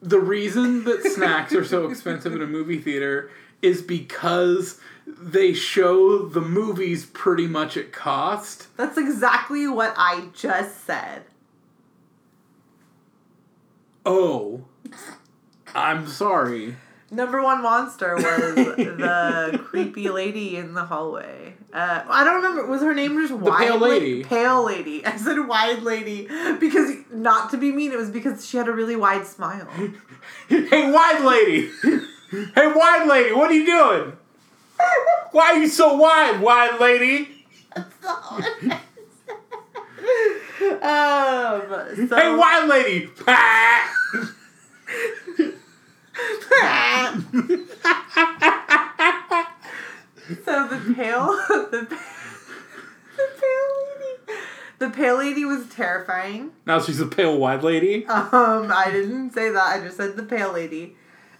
the 0.01 0.19
reason 0.19 0.85
that 0.85 1.03
snacks 1.03 1.53
are 1.53 1.65
so 1.65 1.89
expensive 1.89 2.33
in 2.33 2.41
a 2.41 2.47
movie 2.47 2.79
theater 2.79 3.29
is 3.61 3.81
because 3.81 4.79
they 5.05 5.53
show 5.53 6.19
the 6.19 6.41
movies 6.41 7.05
pretty 7.07 7.47
much 7.47 7.75
at 7.75 7.91
cost. 7.91 8.67
That's 8.77 8.97
exactly 8.97 9.67
what 9.67 9.93
I 9.97 10.29
just 10.33 10.85
said. 10.85 11.23
Oh, 14.05 14.65
I'm 15.75 16.07
sorry. 16.07 16.75
Number 17.11 17.41
one 17.41 17.63
monster 17.63 18.15
was 18.15 18.23
the 18.55 19.59
creepy 19.65 20.09
lady 20.09 20.57
in 20.57 20.75
the 20.75 20.85
hallway. 20.85 21.55
Uh, 21.73 22.03
I 22.07 22.23
don't 22.23 22.35
remember. 22.35 22.67
Was 22.67 22.81
her 22.81 22.93
name 22.93 23.15
just 23.19 23.33
Wide 23.33 23.57
pale 23.67 23.79
La- 23.79 23.87
lady. 23.87 24.23
Pale 24.23 24.63
lady. 24.65 25.03
I 25.05 25.17
said 25.17 25.39
wide 25.47 25.81
lady 25.81 26.27
because 26.59 26.95
not 27.11 27.49
to 27.51 27.57
be 27.57 27.71
mean. 27.71 27.91
It 27.91 27.97
was 27.97 28.11
because 28.11 28.45
she 28.47 28.57
had 28.57 28.67
a 28.67 28.71
really 28.73 28.95
wide 28.95 29.25
smile. 29.25 29.67
Hey, 30.47 30.91
wide 30.91 31.23
lady. 31.23 31.69
hey, 31.81 32.67
wide 32.73 33.07
lady, 33.07 33.33
what 33.33 33.49
are 33.49 33.53
you 33.53 33.65
doing? 33.65 34.13
Why 35.31 35.51
are 35.53 35.57
you 35.57 35.67
so 35.67 35.95
wide, 35.95 36.39
wide 36.41 36.79
lady? 36.79 37.45
That's 37.75 38.03
not 38.03 38.31
what 38.31 38.45
Um. 40.83 42.07
So, 42.09 42.15
Hey, 42.15 42.35
wide 42.35 42.67
lady. 42.67 43.09
So 50.45 50.67
the 50.67 50.93
pale, 50.93 51.25
the, 51.71 51.87
the 53.17 53.27
pale 53.41 53.69
lady, 53.79 54.41
the 54.77 54.89
pale 54.91 55.17
lady 55.17 55.43
was 55.43 55.67
terrifying. 55.69 56.51
now 56.67 56.79
she's 56.79 56.99
a 56.99 57.07
pale 57.07 57.35
white 57.37 57.63
lady. 57.63 58.05
Um, 58.05 58.71
I 58.71 58.89
didn't 58.91 59.31
say 59.33 59.49
that. 59.49 59.63
I 59.63 59.79
just 59.83 59.97
said 59.97 60.15
the 60.17 60.23
pale 60.23 60.53
lady. 60.53 60.95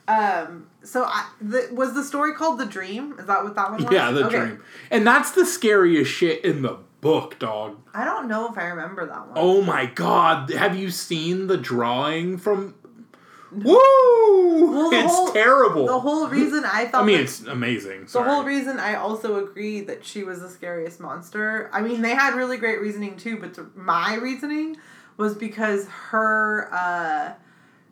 Um, 0.08 0.68
so 0.84 1.04
I 1.04 1.30
the, 1.40 1.70
was 1.72 1.94
the 1.94 2.04
story 2.04 2.34
called 2.34 2.60
the 2.60 2.66
Dream? 2.66 3.16
Is 3.20 3.28
that 3.28 3.44
what 3.44 3.54
that 3.56 3.70
one 3.72 3.84
was? 3.84 3.92
Yeah, 3.92 4.10
the 4.10 4.26
Okay. 4.26 4.40
dream. 4.40 4.64
And 4.90 5.06
that's 5.06 5.32
the 5.32 5.46
scariest 5.46 6.12
shit 6.12 6.44
in 6.44 6.64
the 6.64 6.78
book, 7.02 7.38
dog. 7.38 7.78
I 7.94 8.04
don't 8.06 8.28
know 8.28 8.52
if 8.52 8.58
I 8.58 8.64
remember 8.70 9.06
that 9.06 9.28
one. 9.28 9.34
Oh 9.36 9.62
my 9.62 9.86
god, 9.86 10.50
have 10.52 10.76
you 10.76 10.90
seen 10.90 11.46
the 11.46 11.58
drawing 11.58 12.40
from 12.40 12.74
Woo! 13.52 14.72
Well, 14.72 14.90
it's 14.94 15.14
whole- 15.14 15.32
terrible. 15.32 15.86
The 15.88 16.00
whole 16.00 16.28
reason 16.28 16.64
I 16.66 16.86
thought 16.86 17.04
I 17.04 17.06
mean, 17.06 17.18
that- 17.18 17.24
it's 17.24 17.42
amazing. 17.46 18.06
the 18.12 18.24
whole 18.24 18.44
reason 18.44 18.80
I 18.80 18.96
also 18.96 19.44
agree 19.44 19.82
that 19.82 20.06
she 20.06 20.24
was 20.24 20.42
the 20.42 20.50
scariest 20.50 21.00
monster. 21.00 21.70
I 21.74 21.82
mean, 21.82 22.02
they 22.02 22.14
had 22.16 22.36
really 22.36 22.58
great 22.58 22.80
reasoning 22.82 23.18
too, 23.18 23.38
but 23.38 23.54
the, 23.56 23.68
my 23.76 24.16
reasoning 24.16 24.78
was 25.18 25.36
because 25.36 25.88
her 26.12 26.70
uh, 26.72 27.34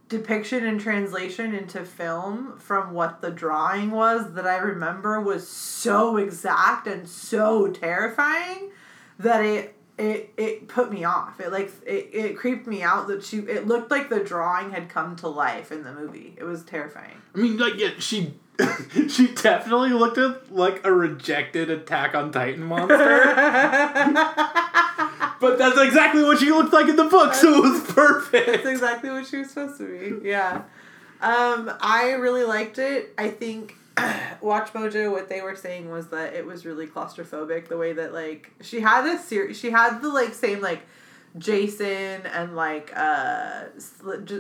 depiction 0.10 0.66
and 0.66 0.80
translation 0.80 1.54
into 1.54 1.84
film 1.84 2.58
from 2.60 2.94
what 2.94 3.22
the 3.22 3.32
drawing 3.32 3.92
was 3.92 4.34
that 4.34 4.48
I 4.48 4.58
remember 4.58 5.20
was 5.20 5.48
so 5.48 6.18
exact 6.18 6.88
and 6.88 7.08
so 7.08 7.68
terrifying 7.68 8.72
that 9.20 9.44
it 9.44 9.77
it 9.98 10.34
it 10.38 10.68
put 10.68 10.92
me 10.92 11.04
off. 11.04 11.40
It 11.40 11.52
like 11.52 11.72
it, 11.86 12.10
it 12.14 12.38
creeped 12.38 12.68
me 12.68 12.84
out 12.84 13.08
that 13.08 13.24
she 13.24 13.40
it 13.40 13.68
looked 13.68 13.90
like 13.90 14.10
the 14.10 14.20
drawing 14.20 14.72
had 14.72 14.90
come 14.90 15.16
to 15.18 15.28
life 15.28 15.72
in 15.72 15.84
the 15.84 15.92
movie. 15.92 16.36
It 16.38 16.44
was 16.44 16.64
terrifying. 16.64 17.22
I 17.36 17.40
mean, 17.40 17.58
like, 17.58 17.78
yeah, 17.78 17.92
she 18.00 18.34
she 19.10 19.34
definitely 19.34 19.92
looked 19.92 20.18
at 20.18 20.54
like 20.54 20.86
a 20.86 20.92
rejected 20.92 21.70
Attack 21.70 22.16
on 22.16 22.32
Titan 22.32 22.64
monster. 22.64 22.98
but 25.40 25.58
that's 25.58 25.80
exactly 25.80 26.24
what 26.24 26.40
she 26.40 26.52
looked 26.52 26.74
like 26.74 26.88
in 26.88 26.96
the 26.96 27.06
book, 27.06 27.34
so 27.34 27.54
it 27.56 27.62
was 27.72 27.92
perfect. 27.92 28.48
That's 28.48 28.68
exactly 28.68 29.10
what 29.10 29.26
she 29.28 29.38
was 29.38 29.50
supposed 29.50 29.78
to 29.80 29.86
be. 30.22 30.28
Yeah. 30.28 30.64
Um, 31.22 31.72
I 31.82 32.16
really 32.20 32.44
liked 32.44 32.78
it. 32.78 33.14
I 33.18 33.30
think 33.30 33.76
Watch 34.42 34.74
Mojo, 34.74 35.12
what 35.12 35.30
they 35.30 35.42
were 35.42 35.56
saying 35.56 35.90
was 35.90 36.08
that 36.10 36.34
it 36.34 36.46
was 36.46 36.66
really 36.66 36.88
claustrophobic. 36.88 37.68
The 37.68 37.78
way 37.78 37.94
that 37.94 38.14
like 38.14 38.52
she 38.62 38.82
had 38.82 39.06
a 39.06 39.18
series, 39.20 39.58
she 39.58 39.72
had 39.72 40.02
the 40.02 40.10
like 40.10 40.34
same 40.34 40.62
like 40.62 40.84
Jason 41.38 42.26
and 42.26 42.56
like 42.56 42.92
uh 42.96 43.66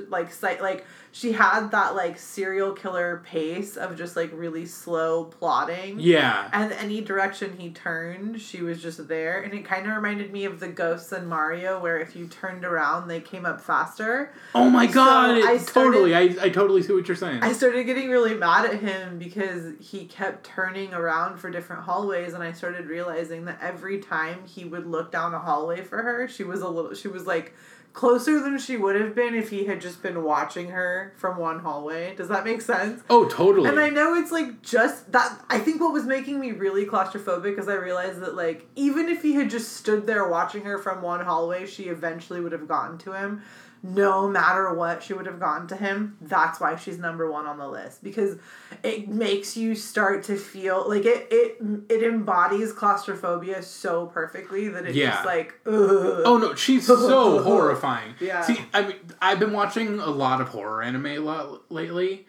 like 0.09 0.31
site 0.31 0.61
like 0.61 0.85
she 1.11 1.31
had 1.31 1.71
that 1.71 1.95
like 1.95 2.17
serial 2.19 2.73
killer 2.73 3.23
pace 3.25 3.75
of 3.75 3.97
just 3.97 4.15
like 4.15 4.29
really 4.33 4.65
slow 4.65 5.25
plotting. 5.25 5.99
Yeah. 5.99 6.49
And 6.53 6.71
any 6.73 7.01
direction 7.01 7.57
he 7.57 7.71
turned, 7.71 8.41
she 8.41 8.61
was 8.61 8.81
just 8.81 9.07
there. 9.07 9.41
And 9.41 9.53
it 9.53 9.65
kind 9.65 9.87
of 9.87 9.95
reminded 9.95 10.31
me 10.31 10.45
of 10.45 10.59
the 10.59 10.67
ghosts 10.67 11.11
in 11.11 11.27
Mario, 11.27 11.79
where 11.79 11.97
if 11.99 12.15
you 12.15 12.27
turned 12.27 12.65
around, 12.65 13.07
they 13.07 13.21
came 13.21 13.45
up 13.45 13.61
faster. 13.61 14.31
Oh 14.53 14.69
my 14.69 14.87
So 14.87 14.93
god! 14.93 15.43
I 15.43 15.53
it, 15.53 15.67
totally. 15.67 16.15
I, 16.15 16.35
I 16.41 16.49
totally 16.49 16.83
see 16.83 16.93
what 16.93 17.07
you're 17.07 17.17
saying. 17.17 17.41
I 17.41 17.53
started 17.53 17.85
getting 17.85 18.09
really 18.09 18.35
mad 18.35 18.65
at 18.65 18.79
him 18.79 19.17
because 19.17 19.73
he 19.79 20.05
kept 20.05 20.45
turning 20.45 20.93
around 20.93 21.37
for 21.37 21.49
different 21.49 21.83
hallways, 21.83 22.33
and 22.33 22.43
I 22.43 22.51
started 22.51 22.87
realizing 22.87 23.45
that 23.45 23.59
every 23.61 23.99
time 23.99 24.45
he 24.45 24.65
would 24.65 24.85
look 24.85 25.11
down 25.11 25.33
a 25.33 25.39
hallway 25.39 25.81
for 25.83 26.01
her, 26.01 26.27
she 26.27 26.43
was 26.43 26.61
a 26.61 26.67
little, 26.69 26.93
she 26.93 27.07
was 27.07 27.25
like 27.25 27.53
closer 27.97 28.39
than 28.39 28.59
she 28.59 28.77
would 28.77 28.95
have 28.95 29.15
been 29.15 29.33
if 29.33 29.49
he 29.49 29.65
had 29.65 29.81
just 29.81 30.03
been 30.03 30.23
watching 30.23 30.69
her 30.69 31.13
from 31.17 31.35
one 31.35 31.57
hallway. 31.57 32.15
Does 32.15 32.27
that 32.27 32.45
make 32.45 32.61
sense? 32.61 33.01
oh, 33.09 33.27
totally. 33.27 33.67
And 33.67 33.79
I 33.79 33.89
know 33.89 34.13
it's 34.13 34.31
like 34.31 34.61
just 34.61 35.11
that. 35.13 35.41
I 35.49 35.57
think 35.57 35.81
what 35.81 35.93
was 35.93 36.03
making 36.03 36.39
me 36.39 36.51
really 36.51 36.85
claustrophobic 36.85 37.57
is 37.57 37.67
I 37.67 37.73
realized 37.73 38.19
that 38.19 38.35
like 38.35 38.67
even 38.75 39.09
if 39.09 39.23
he 39.23 39.33
had 39.33 39.49
just 39.49 39.73
stood 39.73 40.05
there 40.05 40.27
watching 40.29 40.61
her 40.61 40.77
from 40.77 41.01
one 41.01 41.25
hallway, 41.25 41.65
she 41.65 41.85
eventually 41.85 42.39
would 42.39 42.51
have 42.51 42.67
gotten 42.67 42.99
to 42.99 43.13
him. 43.13 43.41
No 43.84 44.28
matter 44.28 44.73
what, 44.73 45.03
she 45.03 45.13
would 45.13 45.25
have 45.25 45.39
gotten 45.39 45.67
to 45.67 45.75
him. 45.75 46.17
That's 46.21 46.59
why 46.59 46.75
she's 46.75 46.97
number 46.97 47.30
one 47.32 47.45
on 47.45 47.57
the 47.57 47.67
list 47.67 48.03
because 48.03 48.38
it 48.84 49.07
makes 49.07 49.55
you 49.55 49.75
start 49.75 50.23
to 50.25 50.36
feel 50.36 50.88
like 50.89 51.05
it. 51.05 51.28
It 51.32 51.57
it 51.89 52.03
embodies 52.03 52.73
claustrophobia 52.73 53.61
so 53.63 54.07
perfectly 54.07 54.67
that 54.69 54.86
it's 54.86 54.95
Yeah. 54.97 55.11
just 55.11 55.25
like 55.25 55.53
ugh. 55.65 56.21
Oh 56.25 56.38
no, 56.41 56.55
she's 56.55 56.88
so 56.88 57.41
horrifying. 57.43 58.15
Yeah. 58.19 58.41
See, 58.41 58.59
I 58.73 58.82
mean, 58.82 58.95
I've 59.21 59.39
been 59.39 59.53
watching 59.53 59.99
a 59.99 60.09
lot 60.09 60.41
of 60.41 60.49
horror 60.49 60.82
anime 60.84 61.05
a 61.05 61.19
lot 61.19 61.71
lately, 61.71 62.25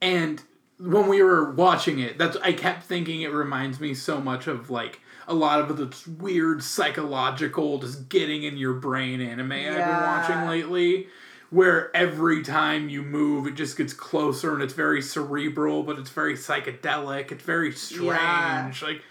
and 0.00 0.42
when 0.78 1.08
we 1.08 1.22
were 1.22 1.50
watching 1.52 1.98
it, 1.98 2.18
that's 2.18 2.36
I 2.38 2.52
kept 2.52 2.84
thinking 2.84 3.22
it 3.22 3.32
reminds 3.32 3.78
me 3.80 3.94
so 3.94 4.20
much 4.20 4.46
of 4.46 4.70
like 4.70 5.00
a 5.26 5.34
lot 5.34 5.60
of 5.60 5.76
the 5.76 5.94
weird 6.20 6.62
psychological, 6.62 7.78
just 7.78 8.08
getting 8.08 8.42
in 8.42 8.56
your 8.56 8.74
brain 8.74 9.20
anime 9.20 9.52
I've 9.52 9.74
been 9.74 9.88
watching 9.88 10.48
lately. 10.48 11.08
Where 11.50 11.94
every 11.94 12.42
time 12.42 12.88
you 12.88 13.02
move, 13.02 13.46
it 13.46 13.56
just 13.56 13.76
gets 13.76 13.92
closer, 13.92 14.54
and 14.54 14.62
it's 14.62 14.72
very 14.72 15.02
cerebral, 15.02 15.82
but 15.82 15.98
it's 15.98 16.08
very 16.08 16.34
psychedelic. 16.34 17.30
It's 17.30 17.44
very 17.44 17.72
strange. 17.72 18.80
Yeah. 18.80 18.88
Like, 18.88 19.02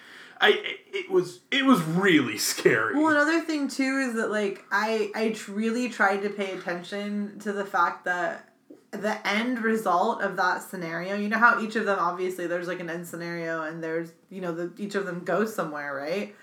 I 0.41 0.77
it, 0.91 1.11
was 1.11 1.41
it 1.51 1.65
was 1.65 1.81
really 1.83 2.39
scary. 2.39 2.95
Well, 2.95 3.09
another 3.09 3.41
thing 3.41 3.67
too 3.67 3.99
is 3.99 4.15
that 4.15 4.31
like 4.31 4.65
I 4.71 5.11
I 5.13 5.35
really 5.49 5.87
tried 5.89 6.23
to 6.23 6.29
pay 6.29 6.57
attention 6.57 7.37
to 7.41 7.53
the 7.53 7.63
fact 7.63 8.05
that 8.05 8.50
the 8.91 9.25
end 9.27 9.59
result 9.63 10.21
of 10.21 10.35
that 10.35 10.61
scenario. 10.61 11.15
You 11.15 11.29
know 11.29 11.37
how 11.37 11.61
each 11.61 11.75
of 11.75 11.85
them 11.85 11.97
obviously 11.99 12.45
there's 12.47 12.67
like 12.67 12.79
an 12.81 12.89
end 12.89 13.07
scenario 13.07 13.63
and 13.63 13.81
there's 13.83 14.11
you 14.29 14.41
know 14.41 14.53
the 14.53 14.71
each 14.77 14.95
of 14.95 15.05
them 15.05 15.23
goes 15.23 15.53
somewhere 15.55 15.95
right. 15.95 16.35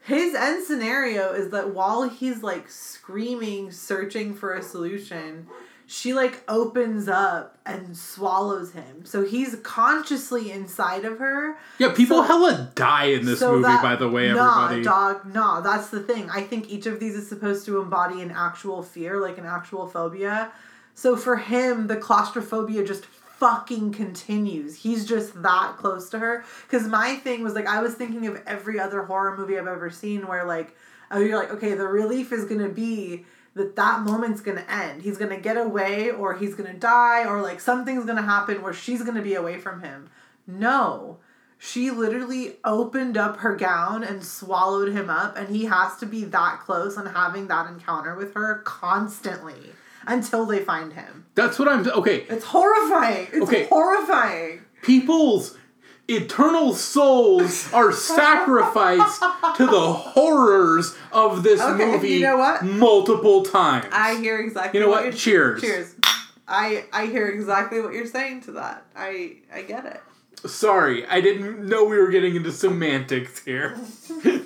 His 0.00 0.34
end 0.34 0.64
scenario 0.64 1.32
is 1.32 1.50
that 1.50 1.72
while 1.74 2.08
he's 2.08 2.42
like 2.42 2.68
screaming, 2.70 3.70
searching 3.70 4.34
for 4.34 4.52
a 4.54 4.62
solution, 4.62 5.46
she 5.86 6.12
like 6.12 6.42
opens 6.46 7.08
up 7.08 7.58
and 7.64 7.96
swallows 7.96 8.72
him. 8.72 9.04
So 9.04 9.24
he's 9.24 9.56
consciously 9.62 10.50
inside 10.52 11.04
of 11.06 11.18
her. 11.18 11.56
Yeah, 11.78 11.92
people 11.92 12.18
So- 12.18 12.22
hella 12.22 12.70
die 12.74 13.06
in 13.06 13.24
this 13.24 13.38
So 13.40 13.52
movie, 13.52 13.62
that- 13.64 13.82
by 13.82 13.96
the 13.96 14.08
way, 14.08 14.30
nah, 14.32 14.64
everybody. 14.66 14.82
dog, 14.82 15.34
nah, 15.34 15.60
that's 15.62 15.88
the 15.88 16.00
thing. 16.00 16.28
I 16.30 16.42
think 16.42 16.70
each 16.70 16.84
of 16.86 17.00
these 17.00 17.14
is 17.14 17.26
supposed 17.28 17.64
to 17.66 17.80
embody 17.80 18.20
an 18.20 18.30
actual 18.30 18.82
fear, 18.82 19.20
like 19.20 19.38
an 19.38 19.46
actual 19.46 19.86
phobia. 19.86 20.52
So 20.94 21.16
for 21.16 21.36
him, 21.36 21.88
the 21.88 21.96
claustrophobia 21.96 22.84
just 22.84 23.04
fucking 23.04 23.92
continues. 23.92 24.76
He's 24.76 25.04
just 25.04 25.42
that 25.42 25.76
close 25.76 26.08
to 26.10 26.18
her. 26.18 26.44
Because 26.62 26.86
my 26.86 27.16
thing 27.16 27.42
was 27.42 27.54
like, 27.54 27.66
I 27.66 27.82
was 27.82 27.94
thinking 27.94 28.26
of 28.26 28.40
every 28.46 28.78
other 28.78 29.02
horror 29.02 29.36
movie 29.36 29.58
I've 29.58 29.66
ever 29.66 29.90
seen 29.90 30.26
where, 30.26 30.44
like, 30.44 30.76
oh, 31.10 31.20
you're 31.20 31.38
like, 31.38 31.50
okay, 31.50 31.74
the 31.74 31.86
relief 31.86 32.32
is 32.32 32.44
gonna 32.44 32.68
be 32.68 33.26
that 33.54 33.76
that 33.76 34.00
moment's 34.00 34.40
gonna 34.40 34.64
end. 34.68 35.02
He's 35.02 35.18
gonna 35.18 35.40
get 35.40 35.56
away, 35.56 36.10
or 36.10 36.34
he's 36.34 36.54
gonna 36.54 36.74
die, 36.74 37.24
or 37.24 37.40
like 37.40 37.60
something's 37.60 38.04
gonna 38.04 38.22
happen 38.22 38.62
where 38.62 38.72
she's 38.72 39.02
gonna 39.02 39.22
be 39.22 39.34
away 39.34 39.58
from 39.58 39.82
him. 39.82 40.10
No. 40.46 41.18
She 41.58 41.90
literally 41.90 42.56
opened 42.64 43.16
up 43.16 43.38
her 43.38 43.56
gown 43.56 44.04
and 44.04 44.24
swallowed 44.24 44.92
him 44.92 45.08
up, 45.08 45.36
and 45.36 45.48
he 45.48 45.64
has 45.66 45.96
to 45.98 46.06
be 46.06 46.24
that 46.24 46.60
close 46.60 46.96
and 46.96 47.08
having 47.08 47.48
that 47.48 47.68
encounter 47.68 48.14
with 48.14 48.34
her 48.34 48.60
constantly 48.64 49.72
until 50.06 50.46
they 50.46 50.60
find 50.60 50.92
him. 50.92 51.26
That's 51.34 51.58
what 51.58 51.68
I'm. 51.68 51.86
Okay, 51.88 52.26
It's 52.28 52.44
horrifying. 52.44 53.28
It's 53.32 53.42
Okay. 53.48 53.64
horrifying. 53.66 54.60
people's 54.82 55.56
eternal 56.06 56.74
souls 56.74 57.72
are 57.72 57.90
sacrificed 57.90 59.22
to 59.56 59.64
the 59.66 59.92
horrors 59.92 60.94
of 61.12 61.42
this 61.42 61.60
Okay, 61.60 61.86
movie 61.92 62.08
you 62.10 62.20
know 62.20 62.36
what? 62.36 62.62
multiple 62.62 63.42
times. 63.42 63.86
I 63.90 64.16
hear 64.16 64.38
exactly. 64.38 64.78
You 64.78 64.84
know 64.86 64.90
what? 64.90 65.04
you're- 65.04 65.16
Cheers. 65.16 65.60
Cheers. 65.62 65.94
I 66.46 66.84
I 66.92 67.06
hear 67.06 67.28
exactly 67.28 67.80
what 67.80 67.94
you're 67.94 68.06
saying 68.06 68.42
to 68.42 68.52
that. 68.52 68.84
I 68.94 69.36
I 69.52 69.62
get 69.62 69.86
it. 69.86 70.00
Sorry, 70.48 71.06
I 71.06 71.22
didn't 71.22 71.66
know 71.66 71.84
we 71.84 71.96
were 71.96 72.08
getting 72.10 72.36
into 72.36 72.52
semantics 72.52 73.42
here. 73.44 73.74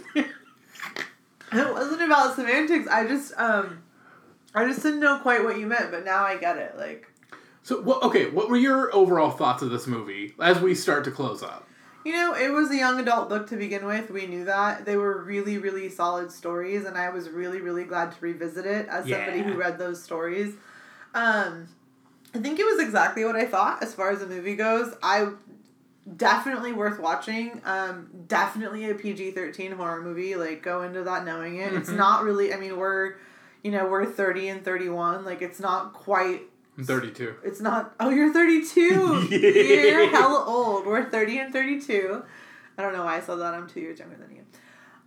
It 1.51 1.73
wasn't 1.73 2.03
about 2.03 2.37
semantics. 2.37 2.87
I 2.89 3.07
just 3.07 3.33
um, 3.39 3.83
I 4.59 4.67
just 4.69 4.83
didn't 4.83 5.01
know 5.01 5.19
quite 5.19 5.45
what 5.45 5.59
you 5.59 5.67
meant, 5.67 5.91
but 5.91 6.05
now 6.05 6.25
I 6.25 6.37
get 6.37 6.57
it. 6.57 6.77
Like 6.77 7.07
so, 7.63 7.81
what, 7.83 8.03
okay, 8.03 8.31
what 8.31 8.49
were 8.49 8.57
your 8.57 8.95
overall 8.95 9.31
thoughts 9.31 9.63
of 9.63 9.71
this 9.71 9.87
movie 9.87 10.35
as 10.41 10.61
we 10.61 10.75
start 10.75 11.05
to 11.05 11.11
close 11.11 11.43
up? 11.43 11.67
You 12.05 12.13
know, 12.13 12.33
it 12.35 12.51
was 12.51 12.71
a 12.71 12.77
young 12.77 12.99
adult 13.01 13.29
book 13.29 13.49
to 13.49 13.57
begin 13.57 13.85
with. 13.85 14.11
We 14.11 14.27
knew 14.27 14.45
that. 14.47 14.87
They 14.87 14.97
were 14.97 15.23
really, 15.23 15.59
really 15.59 15.91
solid 15.91 16.33
stories, 16.33 16.87
and 16.87 16.97
I 16.97 17.11
was 17.11 17.29
really, 17.29 17.61
really 17.61 17.85
glad 17.85 18.13
to 18.13 18.19
revisit 18.21 18.65
it 18.65 18.87
as 18.89 19.07
somebody 19.09 19.39
Yeah. 19.39 19.45
who 19.45 19.55
read 19.55 19.79
those 19.79 20.03
stories. 20.03 20.55
Um, 21.15 21.69
I 22.35 22.39
think 22.39 22.59
it 22.59 22.65
was 22.65 22.81
exactly 22.81 23.25
what 23.25 23.37
I 23.37 23.45
thought 23.45 23.83
as 23.83 23.93
far 23.95 24.11
as 24.11 24.21
the 24.21 24.27
movie 24.27 24.57
goes. 24.57 24.95
I 25.03 25.29
definitely 26.17 26.73
worth 26.73 26.99
watching. 26.99 27.61
Um, 27.65 28.09
definitely 28.29 28.89
a 28.91 28.95
PG 28.95 29.33
thirteen 29.33 29.73
horror 29.73 30.01
movie. 30.01 30.37
Like 30.37 30.63
go 30.63 30.83
into 30.83 31.03
that 31.05 31.25
knowing 31.27 31.57
it. 31.57 31.75
It's 31.75 31.91
Mhm. 31.91 31.97
not 31.97 32.23
really. 32.25 32.55
I 32.55 32.57
mean, 32.59 32.77
we're, 32.79 33.15
you 33.63 33.71
know, 33.71 33.89
we're 33.89 34.07
thirty 34.07 34.49
and 34.49 34.65
thirty 34.65 34.89
one. 34.89 35.25
Like 35.25 35.43
it's 35.43 35.61
not 35.61 35.93
quite 35.93 36.43
I'm 36.77 36.85
32. 36.85 37.35
it's 37.45 37.61
not. 37.61 37.95
Oh, 37.99 38.09
you're 38.11 38.33
32. 38.33 39.29
Yeah. 39.31 39.39
You're 39.91 40.11
hella 40.11 40.45
old. 40.47 40.87
We're 40.87 41.11
30 41.11 41.39
and 41.39 41.53
32. 41.53 42.23
I 42.79 42.83
don't 42.83 42.93
know 42.93 43.05
why 43.05 43.17
I 43.17 43.21
said 43.21 43.37
that. 43.37 43.53
I'm 43.55 43.69
two 43.69 43.81
years 43.81 43.99
younger 43.99 44.15
than 44.15 44.31
you. 44.31 44.38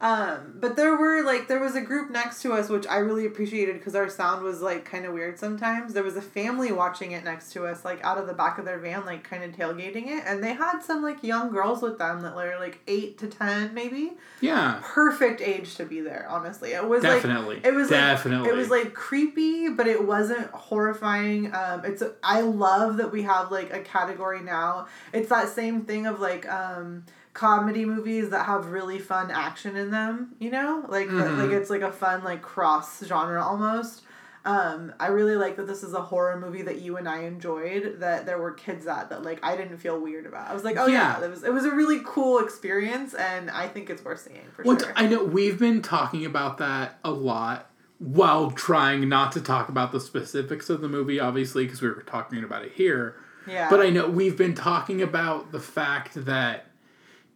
Um, 0.02 0.56
but 0.60 0.76
there 0.76 0.96
were 0.96 1.22
like 1.22 1.48
there 1.48 1.60
was 1.60 1.76
a 1.76 1.82
group 1.82 2.10
next 2.10 2.42
to 2.42 2.54
us 2.54 2.70
which 2.70 2.88
I 2.88 2.98
really 2.98 3.28
appreciated 3.28 3.78
because 3.78 3.94
our 3.96 4.10
sound 4.10 4.44
was 4.44 4.60
like 4.60 4.84
kind 4.84 5.06
of 5.06 5.14
weird 5.14 5.38
sometimes. 5.38 5.94
There 5.94 6.04
was 6.04 6.16
a 6.16 6.22
family 6.22 6.72
watching 6.72 7.12
it 7.12 7.24
next 7.24 7.54
to 7.54 7.68
us, 7.68 7.86
like 7.86 8.04
out 8.04 8.18
of 8.18 8.26
the 8.26 8.34
back 8.34 8.58
of 8.58 8.66
their 8.66 8.80
van, 8.80 9.06
like 9.06 9.24
kind 9.24 9.44
of 9.44 9.52
tailgating 9.52 10.08
it, 10.08 10.24
and 10.26 10.44
they 10.44 10.54
had 10.54 10.80
some 10.80 11.04
like 11.04 11.24
young 11.24 11.52
girls 11.52 11.84
with 11.84 12.00
them 12.00 12.24
that 12.24 12.36
were 12.36 12.58
like 12.60 12.80
eight 12.88 13.20
to 13.20 13.28
ten 13.28 13.76
maybe. 13.76 14.14
Yeah. 14.42 14.80
Perfect 14.82 15.40
age 15.40 15.76
to 15.76 15.86
be 15.86 16.02
there. 16.02 16.26
Honestly, 16.28 16.72
it 16.72 16.88
was 16.88 17.04
Definitely. 17.04 17.58
like 17.58 17.66
it 17.68 17.74
was 17.76 17.90
Definitely. 17.90 18.50
Like, 18.50 18.58
it 18.58 18.58
was 18.58 18.70
like 18.72 18.94
creepy, 18.96 19.70
but 19.70 19.86
it 19.86 20.04
wasn't 20.04 20.50
horrifying. 20.50 21.54
Um, 21.54 21.86
it's 21.86 22.02
I 22.24 22.42
love 22.42 22.98
that 22.98 23.12
we 23.12 23.22
have 23.22 23.52
like 23.52 23.72
a 23.72 23.82
category 23.82 24.42
now. 24.42 24.88
It's 25.14 25.30
that 25.30 25.50
same 25.50 25.82
thing 25.86 26.08
of 26.08 26.20
like 26.20 26.50
um 26.52 27.04
comedy 27.34 27.86
movies 27.86 28.30
that 28.30 28.46
have 28.46 28.68
really 28.68 29.00
fun 29.00 29.32
action 29.32 29.76
in 29.78 29.90
them, 29.92 30.34
you 30.40 30.52
know? 30.52 30.86
Like 30.88 31.08
Mhm. 31.08 31.38
like 31.38 31.52
it's 31.52 31.70
like 31.70 31.82
a 31.82 31.92
fun 31.92 32.24
like 32.24 32.42
cross 32.42 33.04
genre 33.06 33.42
almost. 33.44 34.04
Um, 34.44 34.92
I 35.00 35.08
really 35.10 35.36
like 35.36 35.56
that 35.58 35.68
this 35.68 35.84
is 35.84 35.94
a 35.94 36.02
horror 36.02 36.40
movie 36.40 36.64
that 36.64 36.82
you 36.82 36.98
and 36.98 37.08
I 37.08 37.20
enjoyed. 37.26 38.00
That 38.00 38.26
there 38.26 38.40
were 38.40 38.52
kids 38.52 38.88
at 38.88 39.10
that 39.12 39.22
like 39.24 39.40
I 39.44 39.56
didn't 39.56 39.78
feel 39.78 40.00
weird 40.00 40.26
about. 40.26 40.50
I 40.50 40.54
was 40.54 40.64
like, 40.64 40.78
oh 40.78 40.88
yeah, 40.88 41.20
Yeah. 41.20 41.26
it 41.26 41.30
was 41.30 41.44
it 41.44 41.54
was 41.54 41.64
a 41.66 41.72
really 41.72 42.02
cool 42.04 42.40
experience, 42.40 43.14
and 43.14 43.52
I 43.52 43.68
think 43.68 43.90
it's 43.90 44.04
worth 44.04 44.22
seeing 44.22 44.48
for 44.56 44.64
Once 44.64 44.84
sure. 44.84 44.94
I 44.96 45.06
know 45.08 45.24
we've 45.24 45.60
been 45.60 45.82
talking 45.82 46.26
about 46.26 46.58
that 46.58 47.00
a 47.04 47.12
lot 47.12 47.70
while 48.00 48.50
trying 48.50 49.08
not 49.08 49.32
to 49.34 49.42
talk 49.42 49.70
about 49.70 49.92
the 49.92 50.00
specifics 50.00 50.72
of 50.72 50.82
the 50.82 50.90
movie, 50.90 51.20
obviously, 51.20 51.66
because 51.66 51.82
we 51.84 51.88
were 51.90 52.02
talking 52.02 52.44
about 52.44 52.66
it 52.66 52.72
here. 52.74 53.16
yeah, 53.46 53.70
But 53.70 53.80
I 53.80 53.92
know 53.92 54.08
we've 54.10 54.36
been 54.38 54.56
talking 54.56 55.04
about 55.04 55.52
the 55.52 55.60
fact 55.60 56.26
that 56.26 56.66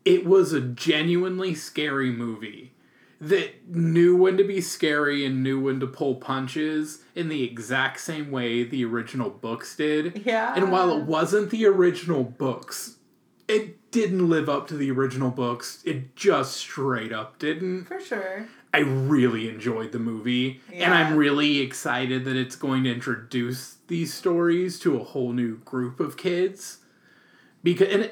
it 0.06 0.26
was 0.26 0.54
a 0.54 0.62
genuinely 0.62 1.54
scary 1.56 2.12
movie 2.12 2.72
that 3.20 3.68
knew 3.68 4.16
when 4.16 4.38
to 4.38 4.44
be 4.44 4.62
scary 4.62 5.26
and 5.26 5.42
knew 5.42 5.60
when 5.60 5.80
to 5.80 5.88
pull 5.88 6.16
punches 6.16 7.00
in 7.16 7.30
the 7.30 7.44
exact 7.44 8.00
same 8.00 8.30
way 8.30 8.64
the 8.64 8.86
original 8.86 9.30
books 9.30 9.76
did. 9.76 10.22
yeah, 10.26 10.54
And 10.56 10.72
while 10.72 10.92
it 10.96 11.04
wasn't 11.06 11.50
the 11.50 11.66
original 11.66 12.24
books, 12.24 12.98
it 13.48 13.92
didn't 13.92 14.30
live 14.30 14.50
up 14.50 14.68
to 14.68 14.76
the 14.78 14.92
original 14.92 15.32
books. 15.32 15.82
It 15.86 16.16
just 16.16 16.58
straight 16.58 17.14
up 17.14 17.40
didn't. 17.40 17.86
for 17.86 18.00
sure. 18.00 18.48
I 18.74 18.80
really 18.80 19.48
enjoyed 19.48 19.94
the 19.94 20.00
movie, 20.00 20.60
and 20.74 20.94
I'm 20.94 21.16
really 21.16 21.60
excited 21.60 22.26
that 22.26 22.36
it's 22.36 22.58
going 22.58 22.84
to 22.84 22.92
introduce 22.92 23.78
these 23.88 24.14
stories 24.14 24.80
to 24.82 25.00
a 25.00 25.04
whole 25.04 25.32
new 25.32 25.60
group 25.60 26.02
of 26.02 26.18
kids. 26.18 26.80
Because 27.64 27.88
and 27.88 28.12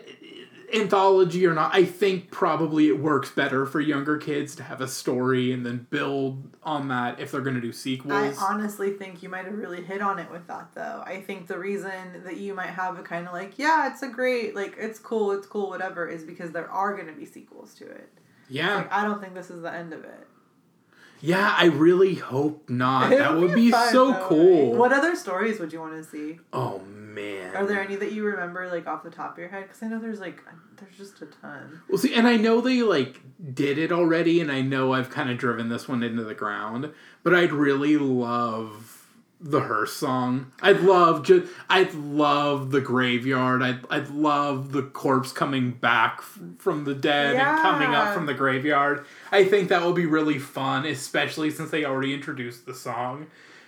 anthology 0.74 1.46
or 1.46 1.54
not, 1.54 1.74
I 1.74 1.86
think 1.86 2.32
probably 2.32 2.88
it 2.88 3.00
works 3.00 3.30
better 3.32 3.66
for 3.66 3.80
younger 3.80 4.18
kids 4.18 4.56
to 4.58 4.64
have 4.64 4.82
a 4.82 4.88
story 4.88 5.52
and 5.52 5.66
then 5.66 5.88
build 5.90 6.56
on 6.64 6.88
that 6.88 7.20
if 7.20 7.32
they're 7.32 7.42
going 7.42 7.56
to 7.56 7.62
do 7.62 7.72
sequels. 7.72 8.14
I 8.14 8.34
honestly 8.44 8.92
think 8.92 9.22
you 9.24 9.30
might 9.30 9.46
have 9.46 9.54
really 9.58 9.84
hit 9.84 10.02
on 10.02 10.20
it 10.20 10.30
with 10.32 10.48
that 10.48 10.70
though. 10.74 11.04
I 11.06 11.22
think 11.22 11.48
the 11.48 11.58
reason 11.60 12.24
that 12.24 12.38
you 12.38 12.54
might 12.54 12.72
have 12.72 12.98
a 12.98 13.04
kind 13.04 13.28
of 13.28 13.34
like, 13.34 13.60
yeah, 13.60 13.92
it's 13.92 14.02
a 14.04 14.08
great, 14.10 14.56
like, 14.56 14.76
it's 14.78 15.00
cool, 15.00 15.32
it's 15.32 15.48
cool, 15.48 15.70
whatever, 15.70 16.08
is 16.08 16.24
because 16.24 16.52
there 16.52 16.70
are 16.70 16.94
going 16.96 17.08
to 17.08 17.14
be 17.14 17.26
sequels 17.26 17.74
to 17.76 17.86
it. 17.90 18.10
yeah, 18.50 18.78
Like, 18.78 18.92
I 18.92 19.04
don't 19.04 19.22
think 19.22 19.34
this 19.36 19.50
is 19.50 19.62
the 19.62 19.74
end 19.74 19.94
of 19.94 20.04
it. 20.04 20.28
yeah. 21.22 21.56
I 21.58 21.66
really 21.66 22.16
hope 22.16 22.70
not. 22.70 23.10
That 23.12 23.36
would 23.38 23.54
be 23.54 23.72
fun, 23.72 23.92
so 23.92 24.12
though, 24.12 24.28
cool. 24.28 24.70
right? 24.72 24.80
What 24.80 24.94
other 24.94 25.16
stories 25.16 25.60
would 25.60 25.72
you 25.72 25.80
want 25.80 25.94
to 25.94 26.04
see? 26.04 26.40
Oh 26.52 26.80
man. 26.80 27.03
Are 27.56 27.66
there 27.66 27.82
any 27.82 27.96
that 27.96 28.12
you 28.12 28.24
remember, 28.26 28.68
like, 28.70 28.88
off 28.88 29.04
the 29.04 29.10
top 29.10 29.34
of 29.34 29.38
your 29.38 29.50
head? 29.50 29.64
Because 29.64 29.84
I 29.84 29.88
know 29.88 30.00
there's, 30.00 30.20
like, 30.20 30.42
there's 30.78 30.98
just 30.98 31.22
a 31.22 31.28
ton. 31.28 31.82
Well, 31.90 31.98
see, 31.98 32.14
and 32.14 32.28
I 32.28 32.38
know 32.38 32.62
they 32.62 32.82
like 32.82 33.22
did 33.54 33.78
it 33.78 33.92
already, 33.92 34.40
and 34.42 34.52
I 34.52 34.62
know 34.62 34.94
I've 34.94 35.10
kind 35.10 35.30
of 35.30 35.38
driven 35.38 35.70
this 35.70 35.88
one 35.88 36.04
into 36.04 36.24
the 36.24 36.34
ground, 36.34 36.92
but 37.24 37.34
I'd 37.34 37.52
really 37.52 37.98
love 37.98 39.00
the 39.40 39.60
hearse 39.60 39.94
song. 39.94 40.52
I'd 40.62 40.80
love 40.80 41.24
just, 41.24 41.52
I'd 41.70 41.94
love 41.94 42.72
the 42.72 42.80
graveyard. 42.80 43.62
I'd, 43.62 43.80
I'd 43.90 44.10
love 44.10 44.72
the 44.72 44.84
corpse 44.84 45.34
coming 45.34 45.72
back 45.72 46.20
f- 46.20 46.40
from 46.60 46.86
the 46.86 46.96
dead 46.96 47.36
and 47.36 47.60
coming 47.62 47.94
up 47.94 48.14
from 48.14 48.26
the 48.26 48.34
graveyard. 48.34 49.06
I 49.34 49.44
think 49.44 49.68
that 49.68 49.86
would 49.86 49.96
be 49.96 50.06
really 50.06 50.40
fun, 50.40 50.86
especially 50.86 51.52
since 51.52 51.72
they 51.72 51.84
already 51.84 52.14
introduced 52.14 52.66
the 52.66 52.74
song. 52.74 53.28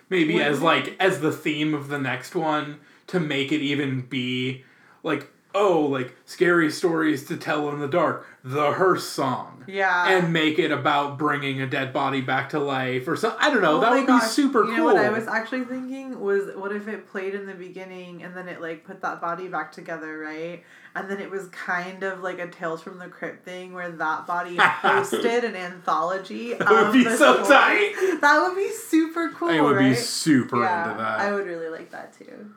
Maybe 0.09 0.35
Would 0.35 0.43
as 0.43 0.61
like 0.61 0.95
as 0.99 1.19
the 1.19 1.31
theme 1.31 1.73
of 1.73 1.89
the 1.89 1.99
next 1.99 2.35
one 2.35 2.79
to 3.08 3.20
make 3.20 3.51
it 3.51 3.62
even 3.62 4.01
be 4.01 4.64
like 5.03 5.30
oh 5.53 5.80
like 5.82 6.14
scary 6.26 6.70
stories 6.70 7.26
to 7.28 7.38
tell 7.38 7.70
in 7.70 7.80
the 7.80 7.88
dark 7.88 8.28
the 8.43 8.74
hearse 8.74 9.06
song 9.08 9.64
Yeah. 9.68 10.10
and 10.10 10.34
make 10.34 10.60
it 10.60 10.70
about 10.72 11.18
bringing 11.18 11.62
a 11.62 11.66
dead 11.68 11.93
body 11.93 12.20
back 12.20 12.49
to 12.49 12.60
life 12.60 13.08
or 13.08 13.16
something 13.16 13.39
I 13.41 13.49
don't 13.51 13.62
know 13.62 13.78
Oh 13.78 13.80
that 13.82 13.91
would 13.93 14.06
gosh, 14.06 14.24
be 14.24 14.28
super 14.28 14.66
you 14.66 14.76
cool 14.76 14.78
know 14.78 14.86
what 14.86 14.97
I 14.97 15.10
was 15.10 15.28
actually 15.28 15.64
thinking 15.64 16.20
was 16.20 16.53
what 16.56 16.74
if 16.74 16.88
it 16.89 17.08
played 17.10 17.36
in 17.36 17.45
the 17.45 17.53
beginning 17.53 18.22
and 18.24 18.36
then 18.36 18.49
it 18.49 18.60
like 18.62 18.84
put 18.84 19.01
that 19.01 19.22
body 19.22 19.47
back 19.47 19.72
together, 19.72 20.18
right? 20.20 20.62
And 20.93 21.10
then 21.10 21.20
it 21.20 21.30
was 21.30 21.47
kind 21.49 22.03
of 22.03 22.22
like 22.22 22.39
a 22.39 22.47
Tales 22.47 22.82
from 22.82 22.99
the 22.99 23.08
Crypt 23.08 23.43
thing 23.45 23.74
where 23.74 23.91
that 23.91 24.28
body 24.28 24.56
hosted 24.58 25.43
an 25.43 25.56
anthology. 25.56 26.53
That 26.53 26.70
would 26.70 26.88
of 26.88 26.93
be 26.93 27.03
so 27.03 27.43
story. 27.43 27.47
tight. 27.47 28.18
That 28.22 28.41
would 28.47 28.56
be 28.56 28.70
super 28.72 29.30
cool. 29.30 29.49
I 29.49 29.60
would 29.62 29.76
right? 29.78 29.89
be 29.89 29.95
super 29.95 30.62
yeah, 30.62 30.89
into 30.91 31.01
that 31.01 31.20
I 31.20 31.32
would 31.34 31.45
really 31.47 31.70
like 31.70 31.91
that 31.91 32.18
too. 32.18 32.51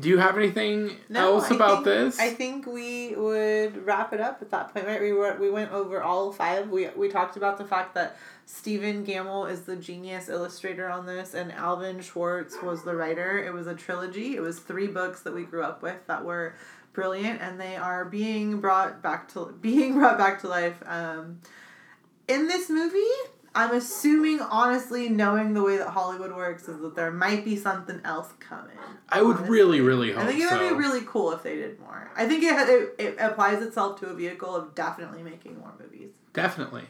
Do 0.00 0.08
you 0.08 0.18
have 0.18 0.36
anything 0.38 0.96
No, 1.08 1.34
else 1.36 1.50
I 1.50 1.54
about 1.54 1.74
think- 1.84 1.84
this 1.84 2.18
I 2.20 2.30
think 2.30 2.66
we 2.66 3.14
would 3.14 3.84
wrap 3.86 4.12
it 4.12 4.20
up 4.20 4.38
at 4.40 4.50
that 4.50 4.72
point, 4.72 4.86
right? 4.86 5.00
We 5.00 5.12
were 5.12 5.36
we 5.38 5.50
went 5.50 5.70
over 5.72 6.02
all 6.02 6.32
five. 6.32 6.68
We 6.70 6.88
we 6.96 7.08
talked 7.08 7.36
about 7.36 7.58
the 7.58 7.64
fact 7.64 7.94
that 7.94 8.16
Stephen 8.46 9.04
Gammell 9.06 9.50
is 9.50 9.62
the 9.62 9.76
genius 9.76 10.28
illustrator 10.28 10.88
on 10.88 11.06
this, 11.06 11.34
and 11.34 11.52
Alvin 11.52 12.00
Schwartz 12.00 12.60
was 12.62 12.82
the 12.84 12.94
writer. 12.96 13.38
It 13.38 13.52
was 13.52 13.66
a 13.66 13.74
trilogy. 13.74 14.34
It 14.36 14.40
was 14.40 14.58
three 14.58 14.86
books 14.88 15.22
that 15.22 15.34
we 15.34 15.44
grew 15.44 15.62
up 15.62 15.82
with 15.82 16.06
that 16.06 16.24
were 16.24 16.54
brilliant, 16.92 17.40
and 17.40 17.60
they 17.60 17.76
are 17.76 18.04
being 18.04 18.60
brought 18.60 19.02
back 19.02 19.32
to 19.34 19.54
being 19.60 19.94
brought 19.98 20.18
back 20.18 20.40
to 20.40 20.48
life. 20.48 20.82
Um, 20.86 21.40
in 22.28 22.46
this 22.48 22.68
movie, 22.70 22.98
I'm 23.54 23.74
assuming, 23.74 24.40
honestly, 24.40 25.08
knowing 25.08 25.52
the 25.52 25.62
way 25.62 25.76
that 25.76 25.88
Hollywood 25.88 26.34
works, 26.34 26.68
is 26.68 26.80
that 26.80 26.94
there 26.94 27.10
might 27.10 27.44
be 27.44 27.56
something 27.56 28.00
else 28.04 28.32
coming. 28.40 28.78
I 29.08 29.20
would 29.20 29.36
honestly. 29.36 29.50
really 29.50 29.80
really 29.80 30.12
hope 30.12 30.22
I 30.22 30.26
think 30.26 30.40
it 30.40 30.44
would 30.44 30.50
so 30.50 30.68
be 30.70 30.74
really 30.74 31.02
cool 31.06 31.32
if 31.32 31.42
they 31.42 31.56
did 31.56 31.78
more. 31.80 32.10
I 32.16 32.26
think 32.26 32.42
it, 32.44 32.68
it 32.68 32.94
it 32.98 33.16
applies 33.18 33.62
itself 33.62 34.00
to 34.00 34.06
a 34.06 34.14
vehicle 34.14 34.54
of 34.54 34.74
definitely 34.74 35.22
making 35.22 35.58
more 35.58 35.72
movies. 35.78 36.10
definitely 36.32 36.84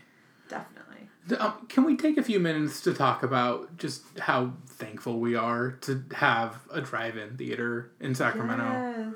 Definitely. 0.49 1.09
Um, 1.39 1.67
can 1.69 1.85
we 1.85 1.97
take 1.97 2.19
a 2.19 2.23
few 2.23 2.39
minutes 2.41 2.81
to 2.83 2.93
talk 2.93 3.23
about 3.23 3.77
just 3.79 4.03
how 4.19 4.53
thankful 4.67 5.19
we 5.19 5.35
are 5.35 5.73
to 5.83 6.05
have 6.15 6.59
a 6.71 6.81
drive-in 6.81 7.37
theater 7.37 7.91
in 8.01 8.15
Sacramento? 8.15 8.65
Yes. 8.65 9.15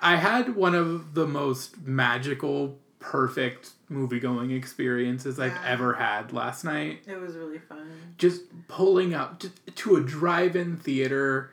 I 0.00 0.16
had 0.16 0.54
one 0.54 0.74
of 0.74 1.14
the 1.14 1.26
most 1.26 1.82
magical, 1.82 2.78
perfect 3.00 3.70
movie-going 3.88 4.50
experiences 4.50 5.38
I've 5.38 5.52
Yeah. 5.52 5.62
ever 5.66 5.94
had 5.94 6.32
last 6.32 6.64
night. 6.64 7.02
It 7.06 7.20
was 7.20 7.36
really 7.36 7.58
fun. 7.58 7.88
Just 8.18 8.42
pulling 8.68 9.14
up 9.14 9.38
to, 9.40 9.48
to 9.76 9.96
a 9.96 10.00
drive-in 10.00 10.76
theater, 10.76 11.50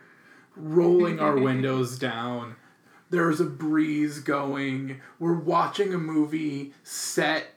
rolling 0.55 1.19
our 1.19 1.37
windows 1.39 1.97
down. 1.99 2.55
There's 3.11 3.39
a 3.39 3.45
breeze 3.45 4.19
going. 4.19 4.99
We're 5.19 5.33
watching 5.33 5.93
a 5.93 5.97
movie 5.99 6.73
set 6.83 7.47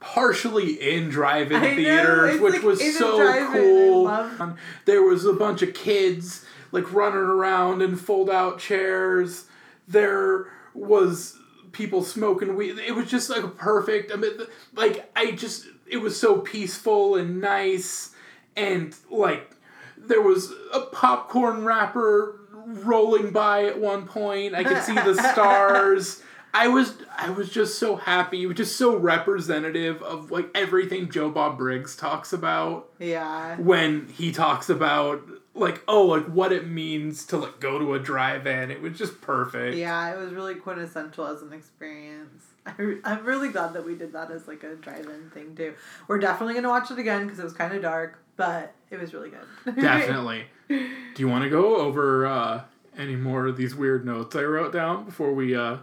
partially 0.00 0.74
in 0.74 1.08
drive-in 1.08 1.62
I 1.62 1.74
theaters, 1.76 2.34
it's 2.34 2.42
which 2.42 2.54
like 2.54 2.62
was 2.62 2.96
so 2.98 3.46
cool. 3.52 4.04
love- 4.04 4.58
There 4.84 5.02
was 5.02 5.24
a 5.24 5.32
bunch 5.32 5.62
of 5.62 5.72
kids 5.72 6.44
like 6.72 6.92
running 6.92 7.18
around 7.18 7.80
in 7.80 7.96
fold-out 7.96 8.58
chairs. 8.58 9.46
There 9.88 10.46
was 10.74 11.38
people 11.74 12.02
smoking 12.02 12.56
weed. 12.56 12.78
It 12.78 12.92
was 12.94 13.10
just 13.10 13.28
like 13.28 13.42
a 13.42 13.48
perfect. 13.48 14.10
I 14.12 14.16
mean, 14.16 14.32
like 14.74 15.10
I 15.14 15.32
just, 15.32 15.66
it 15.86 15.98
was 15.98 16.18
so 16.18 16.38
peaceful 16.38 17.16
and 17.16 17.40
nice, 17.42 18.12
and 18.56 18.94
like 19.10 19.50
there 19.98 20.22
was 20.22 20.52
a 20.72 20.80
popcorn 20.80 21.64
wrapper 21.64 22.40
rolling 22.66 23.30
by 23.30 23.64
at 23.66 23.78
one 23.78 24.06
point. 24.06 24.54
I 24.54 24.64
could 24.64 24.82
see 24.82 24.94
the 24.94 25.14
stars. 25.32 26.22
I 26.56 26.68
was 26.68 26.94
I 27.18 27.30
was 27.30 27.50
just 27.50 27.78
so 27.80 27.96
happy. 27.96 28.44
It 28.44 28.46
was 28.46 28.56
just 28.56 28.76
so 28.76 28.96
representative 28.96 30.00
of 30.02 30.30
like 30.30 30.48
everything 30.54 31.10
Joe 31.10 31.28
Bob 31.28 31.58
Briggs 31.58 31.96
talks 31.96 32.32
about 32.32 32.88
Yeah. 33.00 33.56
when 33.58 34.06
he 34.08 34.30
talks 34.30 34.70
about 34.70 35.20
like 35.54 35.82
oh 35.86 36.06
like 36.06 36.26
what 36.26 36.52
it 36.52 36.66
means 36.66 37.24
to 37.26 37.36
like 37.36 37.60
go 37.60 37.78
to 37.78 37.94
a 37.94 37.98
drive-in. 37.98 38.70
It 38.70 38.82
was 38.82 38.98
just 38.98 39.20
perfect. 39.20 39.76
Yeah, 39.76 40.12
it 40.12 40.18
was 40.18 40.32
really 40.32 40.56
quintessential 40.56 41.26
as 41.26 41.42
an 41.42 41.52
experience. 41.52 42.44
I 42.66 42.74
re- 42.78 43.00
I'm 43.04 43.24
really 43.24 43.50
glad 43.50 43.72
that 43.74 43.84
we 43.84 43.94
did 43.94 44.12
that 44.12 44.30
as 44.30 44.48
like 44.48 44.64
a 44.64 44.74
drive-in 44.74 45.30
thing 45.30 45.54
too. 45.54 45.74
We're 46.08 46.18
definitely 46.18 46.54
gonna 46.54 46.68
watch 46.68 46.90
it 46.90 46.98
again 46.98 47.24
because 47.24 47.38
it 47.38 47.44
was 47.44 47.52
kind 47.52 47.72
of 47.72 47.82
dark, 47.82 48.18
but 48.36 48.74
it 48.90 49.00
was 49.00 49.14
really 49.14 49.30
good. 49.30 49.76
Definitely. 49.80 50.46
Do 50.68 50.88
you 51.18 51.28
want 51.28 51.44
to 51.44 51.50
go 51.50 51.76
over 51.76 52.26
uh, 52.26 52.62
any 52.96 53.16
more 53.16 53.46
of 53.46 53.56
these 53.56 53.74
weird 53.74 54.04
notes 54.06 54.34
I 54.34 54.42
wrote 54.42 54.72
down 54.72 55.04
before 55.04 55.32
we 55.34 55.54
uh, 55.54 55.78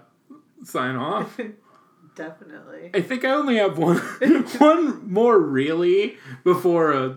sign 0.63 0.95
off? 0.95 1.39
Definitely. 2.15 2.91
I 2.93 3.01
think 3.01 3.24
I 3.24 3.30
only 3.30 3.57
have 3.57 3.78
one 3.78 3.97
one 3.97 5.11
more 5.11 5.39
really 5.39 6.17
before 6.43 6.93
uh 6.93 7.13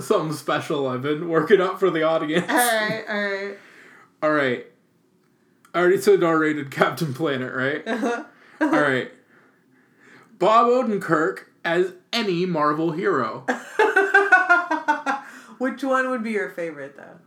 something 0.00 0.36
special 0.36 0.86
I've 0.86 1.02
been 1.02 1.28
working 1.28 1.60
up 1.60 1.78
for 1.78 1.90
the 1.90 2.02
audience. 2.02 2.46
All 2.48 2.56
right, 2.56 3.04
all 3.08 3.22
right. 3.22 3.56
All 4.20 4.32
right. 4.32 4.66
I 5.72 5.78
already 5.78 6.00
said 6.00 6.24
R-rated 6.24 6.72
Captain 6.72 7.14
Planet, 7.14 7.54
right? 7.54 7.86
All 8.60 8.68
right. 8.68 9.12
Bob 10.40 10.66
Odenkirk 10.66 11.44
as 11.64 11.92
any 12.12 12.44
Marvel 12.46 12.90
hero. 12.92 13.44
Which 15.58 15.84
one 15.84 16.10
would 16.10 16.24
be 16.24 16.32
your 16.32 16.50
favorite 16.50 16.96
though? 16.96 17.18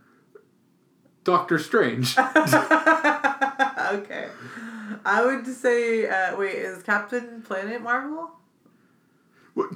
Doctor 1.24 1.58
Strange. 1.58 2.18
okay. 2.18 2.34
I 5.04 5.22
would 5.24 5.46
say, 5.46 6.08
uh, 6.08 6.36
wait, 6.36 6.56
is 6.56 6.82
Captain 6.82 7.42
Planet 7.42 7.80
Marvel? 7.80 8.32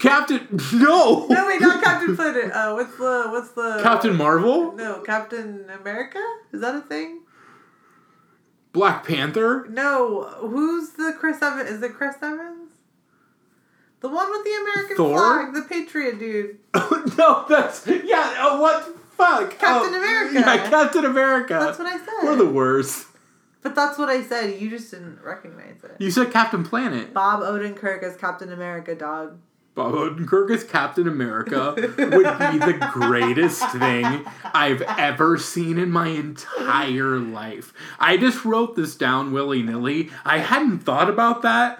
Captain 0.00 0.46
No. 0.72 1.26
No, 1.28 1.46
wait, 1.46 1.60
not 1.60 1.82
Captain 1.84 2.16
Planet. 2.16 2.50
Uh, 2.50 2.72
what's 2.74 2.96
the 2.96 3.26
what's 3.30 3.50
the 3.52 3.80
Captain 3.82 4.16
Marvel? 4.16 4.72
No, 4.72 5.00
Captain 5.00 5.68
America. 5.80 6.22
Is 6.52 6.60
that 6.62 6.74
a 6.74 6.80
thing? 6.80 7.20
Black 8.72 9.06
Panther? 9.06 9.66
No, 9.70 10.22
who's 10.40 10.90
the 10.90 11.14
Chris 11.18 11.40
Evans? 11.42 11.70
Is 11.70 11.82
it 11.82 11.94
Chris 11.94 12.16
Evans? 12.22 12.72
The 14.00 14.08
one 14.08 14.30
with 14.30 14.44
the 14.44 14.54
American 14.54 14.96
Thor? 14.96 15.18
flag, 15.18 15.54
the 15.54 15.62
Patriot 15.62 16.18
dude. 16.18 16.58
no, 17.18 17.44
that's 17.48 17.86
yeah. 17.86 18.34
Oh, 18.38 18.60
what? 18.60 18.82
Fuck. 19.16 19.58
Captain 19.58 19.94
Oh, 19.94 19.98
America. 19.98 20.34
Yeah, 20.34 20.68
Captain 20.68 21.04
America. 21.06 21.54
That's 21.54 21.78
what 21.78 21.88
I 21.88 21.96
said. 21.96 22.06
We're 22.22 22.36
the 22.36 22.44
worst. 22.46 23.06
But 23.62 23.74
that's 23.74 23.98
what 23.98 24.08
I 24.10 24.22
said. 24.22 24.60
You 24.60 24.68
just 24.70 24.90
didn't 24.90 25.20
recognize 25.22 25.82
it. 25.82 25.96
You 25.98 26.10
said 26.10 26.30
Captain 26.30 26.62
Planet. 26.64 27.12
Bob 27.14 27.40
Odenkirk 27.40 28.02
as 28.02 28.16
Captain 28.16 28.52
America, 28.52 28.94
dog. 28.94 29.38
Bob 29.76 29.92
Odenkirk 29.92 30.50
as 30.50 30.64
Captain 30.64 31.06
America 31.06 31.74
would 31.76 31.86
be 31.98 32.58
the 32.58 32.88
greatest 32.94 33.62
thing 33.72 34.24
I've 34.42 34.80
ever 34.80 35.36
seen 35.36 35.78
in 35.78 35.90
my 35.90 36.08
entire 36.08 37.18
life. 37.18 37.74
I 38.00 38.16
just 38.16 38.46
wrote 38.46 38.74
this 38.74 38.96
down 38.96 39.32
willy 39.32 39.62
nilly. 39.62 40.08
I 40.24 40.38
hadn't 40.38 40.78
thought 40.78 41.10
about 41.10 41.42
that. 41.42 41.78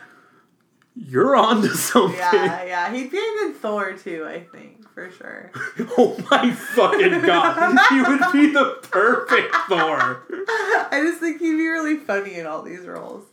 You're 0.95 1.37
on 1.37 1.63
to 1.63 1.71
something. 1.75 2.19
Yeah, 2.19 2.65
yeah. 2.65 2.93
He'd 2.93 3.11
be 3.11 3.17
a 3.17 3.21
good 3.21 3.57
Thor 3.57 3.95
too, 3.95 4.27
I 4.29 4.41
think, 4.41 4.87
for 4.93 5.11
sure. 5.11 5.51
Oh 5.99 6.19
my 6.31 6.51
fucking 6.51 7.23
god. 7.23 7.79
he 7.89 8.03
would 8.03 8.31
be 8.31 8.53
the 8.53 8.79
perfect 8.91 9.55
Thor. 9.71 10.23
I 10.31 11.01
just 11.03 11.21
think 11.21 11.41
he'd 11.41 11.57
be 11.57 11.67
really 11.67 11.97
funny 11.97 12.35
in 12.35 12.47
all 12.47 12.61
these 12.61 12.81
roles. 12.87 13.25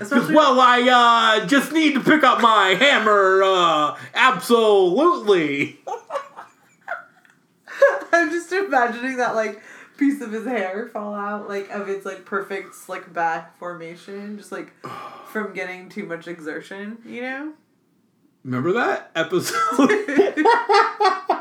Especially 0.00 0.34
Well, 0.34 0.58
I 0.58 1.40
uh, 1.42 1.46
just 1.46 1.72
need 1.72 1.94
to 1.94 2.00
pick 2.00 2.24
up 2.24 2.40
my 2.40 2.68
hammer. 2.70 3.42
Uh, 3.42 3.98
absolutely. 4.14 5.78
I'm 8.12 8.30
just 8.30 8.52
imagining 8.52 9.18
that 9.18 9.34
like 9.34 9.62
piece 9.96 10.20
of 10.20 10.32
his 10.32 10.46
hair 10.46 10.88
fall 10.88 11.14
out, 11.14 11.48
like 11.48 11.70
of 11.70 11.88
its 11.88 12.06
like 12.06 12.24
perfect 12.24 12.74
slick 12.74 13.12
back 13.12 13.58
formation, 13.58 14.38
just 14.38 14.50
like 14.50 14.72
from 15.28 15.52
getting 15.52 15.88
too 15.88 16.06
much 16.06 16.26
exertion, 16.26 16.98
you 17.04 17.20
know? 17.22 17.52
Remember 18.42 18.72
that 18.72 19.10
episode? 19.14 19.90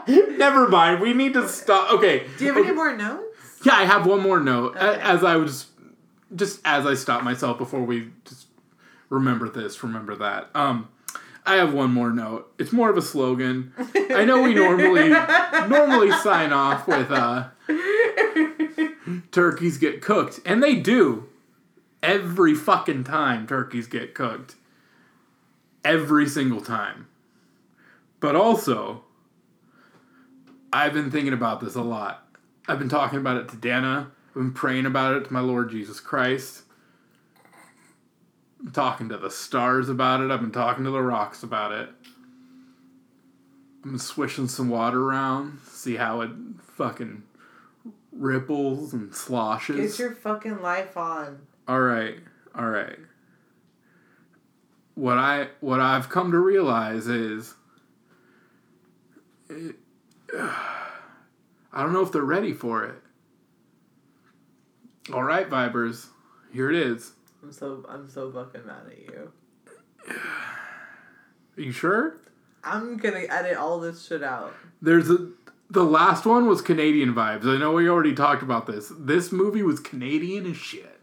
Never 0.38 0.68
mind. 0.68 1.00
We 1.00 1.14
need 1.14 1.34
to 1.34 1.48
stop. 1.48 1.94
Okay. 1.94 2.28
Do 2.38 2.46
you 2.46 2.54
have 2.54 2.64
any 2.64 2.76
more 2.76 2.96
notes? 2.96 3.62
Yeah, 3.64 3.76
I 3.76 3.86
have 3.86 4.06
one 4.06 4.22
more 4.22 4.40
note. 4.40 4.76
Okay. 4.76 5.00
As 5.02 5.24
I 5.24 5.38
was, 5.38 5.68
just 6.36 6.60
as 6.66 6.86
I 6.86 6.96
stopped 6.96 7.24
myself 7.24 7.58
before 7.58 7.82
we 7.82 8.10
just 8.26 8.48
remember 9.10 9.50
this, 9.50 9.84
remember 9.84 10.16
that. 10.16 10.50
Um, 10.54 10.90
I 11.46 11.56
have 11.56 11.74
one 11.74 11.92
more 11.92 12.12
note. 12.12 12.54
It's 12.60 12.72
more 12.72 12.90
of 12.90 12.98
a 12.98 13.02
slogan. 13.02 13.74
I 14.12 14.24
know 14.26 14.42
we 14.42 14.54
normally 14.54 15.10
normally 15.10 16.12
sign 16.12 16.54
off 16.54 16.88
with 16.88 17.10
uh, 17.12 17.48
turkeys 19.32 19.78
get 19.78 20.02
cooked, 20.02 20.40
and 20.46 20.62
they 20.62 20.76
do. 20.76 21.28
Every 22.02 22.54
fucking 22.54 23.04
time 23.04 23.48
turkeys 23.48 23.88
get 23.88 24.14
cooked. 24.14 24.56
Every 25.84 26.28
single 26.28 26.62
time. 26.62 27.08
But 28.20 28.36
also, 28.36 29.04
I've 30.72 30.94
been 30.94 31.10
thinking 31.10 31.34
about 31.34 31.62
this 31.62 31.76
a 31.76 31.82
lot. 31.82 32.28
I've 32.68 32.80
been 32.80 32.90
talking 32.90 33.20
about 33.20 33.38
it 33.38 33.50
to 33.50 33.58
Dana. 33.58 34.12
I've 34.30 34.34
been 34.36 34.54
praying 34.54 34.86
about 34.86 35.16
it 35.16 35.26
to 35.26 35.34
my 35.34 35.40
Lord 35.40 35.72
Jesus 35.72 36.00
Christ. 36.00 36.64
I'm 38.60 38.72
talking 38.72 39.10
to 39.10 39.18
the 39.18 39.32
stars 39.32 39.90
about 39.90 40.22
it. 40.22 40.32
I've 40.32 40.42
been 40.42 40.52
talking 40.52 40.84
to 40.84 40.92
the 40.92 41.02
rocks 41.02 41.44
about 41.44 41.72
it. 41.72 41.90
I'm 43.84 43.98
swishing 43.98 44.48
some 44.48 44.70
water 44.70 45.02
around, 45.02 45.60
see 45.66 45.96
how 45.96 46.22
it 46.22 46.32
fucking 46.62 47.24
ripples 48.12 48.94
and 48.94 49.16
sloshes. 49.16 49.98
Get 49.98 50.00
your 50.00 50.12
fucking 50.14 50.62
life 50.62 50.98
on. 50.98 51.40
All 51.68 51.80
right, 51.80 52.18
all 52.54 52.70
right. 52.70 53.00
What 54.96 55.18
I 55.18 55.48
what 55.62 55.80
I've 55.80 56.10
come 56.10 56.32
to 56.32 56.40
realize 56.40 57.08
is, 57.08 57.54
it, 59.50 59.76
I 60.38 61.84
don't 61.84 61.94
know 61.94 62.02
if 62.02 62.12
they're 62.12 62.22
ready 62.22 62.54
for 62.54 62.84
it. 62.84 62.96
All 65.14 65.24
right, 65.24 65.50
Vibers, 65.50 66.08
here 66.52 66.70
it 66.70 66.76
is. 66.76 67.14
I'm 67.42 67.52
so 67.52 67.86
I'm 67.90 68.10
so 68.10 68.32
fucking 68.32 68.66
mad 68.66 68.84
at 68.92 69.00
you. 69.00 69.32
Are 70.10 70.16
you 71.62 71.72
sure? 71.72 72.18
I'm 72.64 72.98
gonna 72.98 73.26
edit 73.30 73.58
all 73.58 73.80
this 73.80 74.06
shit 74.06 74.24
out. 74.24 74.54
There's 74.82 75.10
a 75.10 75.30
the 75.70 75.84
last 75.84 76.26
one 76.26 76.48
was 76.48 76.62
Canadian 76.62 77.14
vibes. 77.14 77.46
I 77.46 77.58
know 77.58 77.74
we 77.74 77.88
already 77.88 78.14
talked 78.14 78.42
about 78.42 78.66
this. 78.66 78.92
This 78.98 79.32
movie 79.32 79.64
was 79.64 79.80
Canadian 79.80 80.46
as 80.48 80.58
shit. 80.58 81.00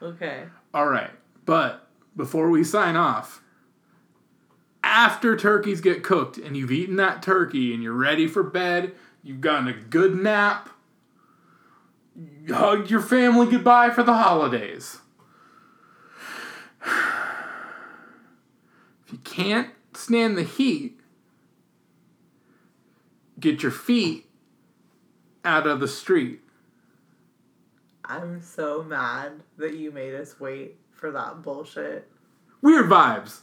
Okay. 0.00 0.44
All 0.72 0.88
right, 0.88 1.10
but 1.44 1.88
before 2.16 2.48
we 2.48 2.64
sign 2.64 2.96
off, 2.96 3.42
after 4.82 5.36
turkeys 5.36 5.80
get 5.80 6.02
cooked 6.02 6.38
and 6.38 6.56
you've 6.56 6.70
eaten 6.70 6.96
that 6.96 7.22
turkey 7.22 7.74
and 7.74 7.82
you're 7.82 7.92
ready 7.92 8.26
for 8.26 8.42
bed, 8.42 8.92
you've 9.22 9.40
gotten 9.40 9.66
a 9.66 9.72
good 9.72 10.14
nap, 10.14 10.68
you 12.16 12.54
hugged 12.54 12.90
your 12.90 13.00
family 13.00 13.50
goodbye 13.50 13.90
for 13.90 14.02
the 14.02 14.14
holidays. 14.14 14.98
You 19.14 19.20
can't 19.20 19.68
stand 19.94 20.36
the 20.36 20.42
heat, 20.42 20.98
get 23.38 23.62
your 23.62 23.70
feet 23.70 24.26
out 25.44 25.68
of 25.68 25.78
the 25.78 25.86
street. 25.86 26.40
I'm 28.04 28.42
so 28.42 28.82
mad 28.82 29.44
that 29.56 29.74
you 29.74 29.92
made 29.92 30.16
us 30.16 30.40
wait 30.40 30.78
for 30.90 31.12
that 31.12 31.42
bullshit. 31.42 32.10
Weird 32.60 32.90
vibes. 32.90 33.42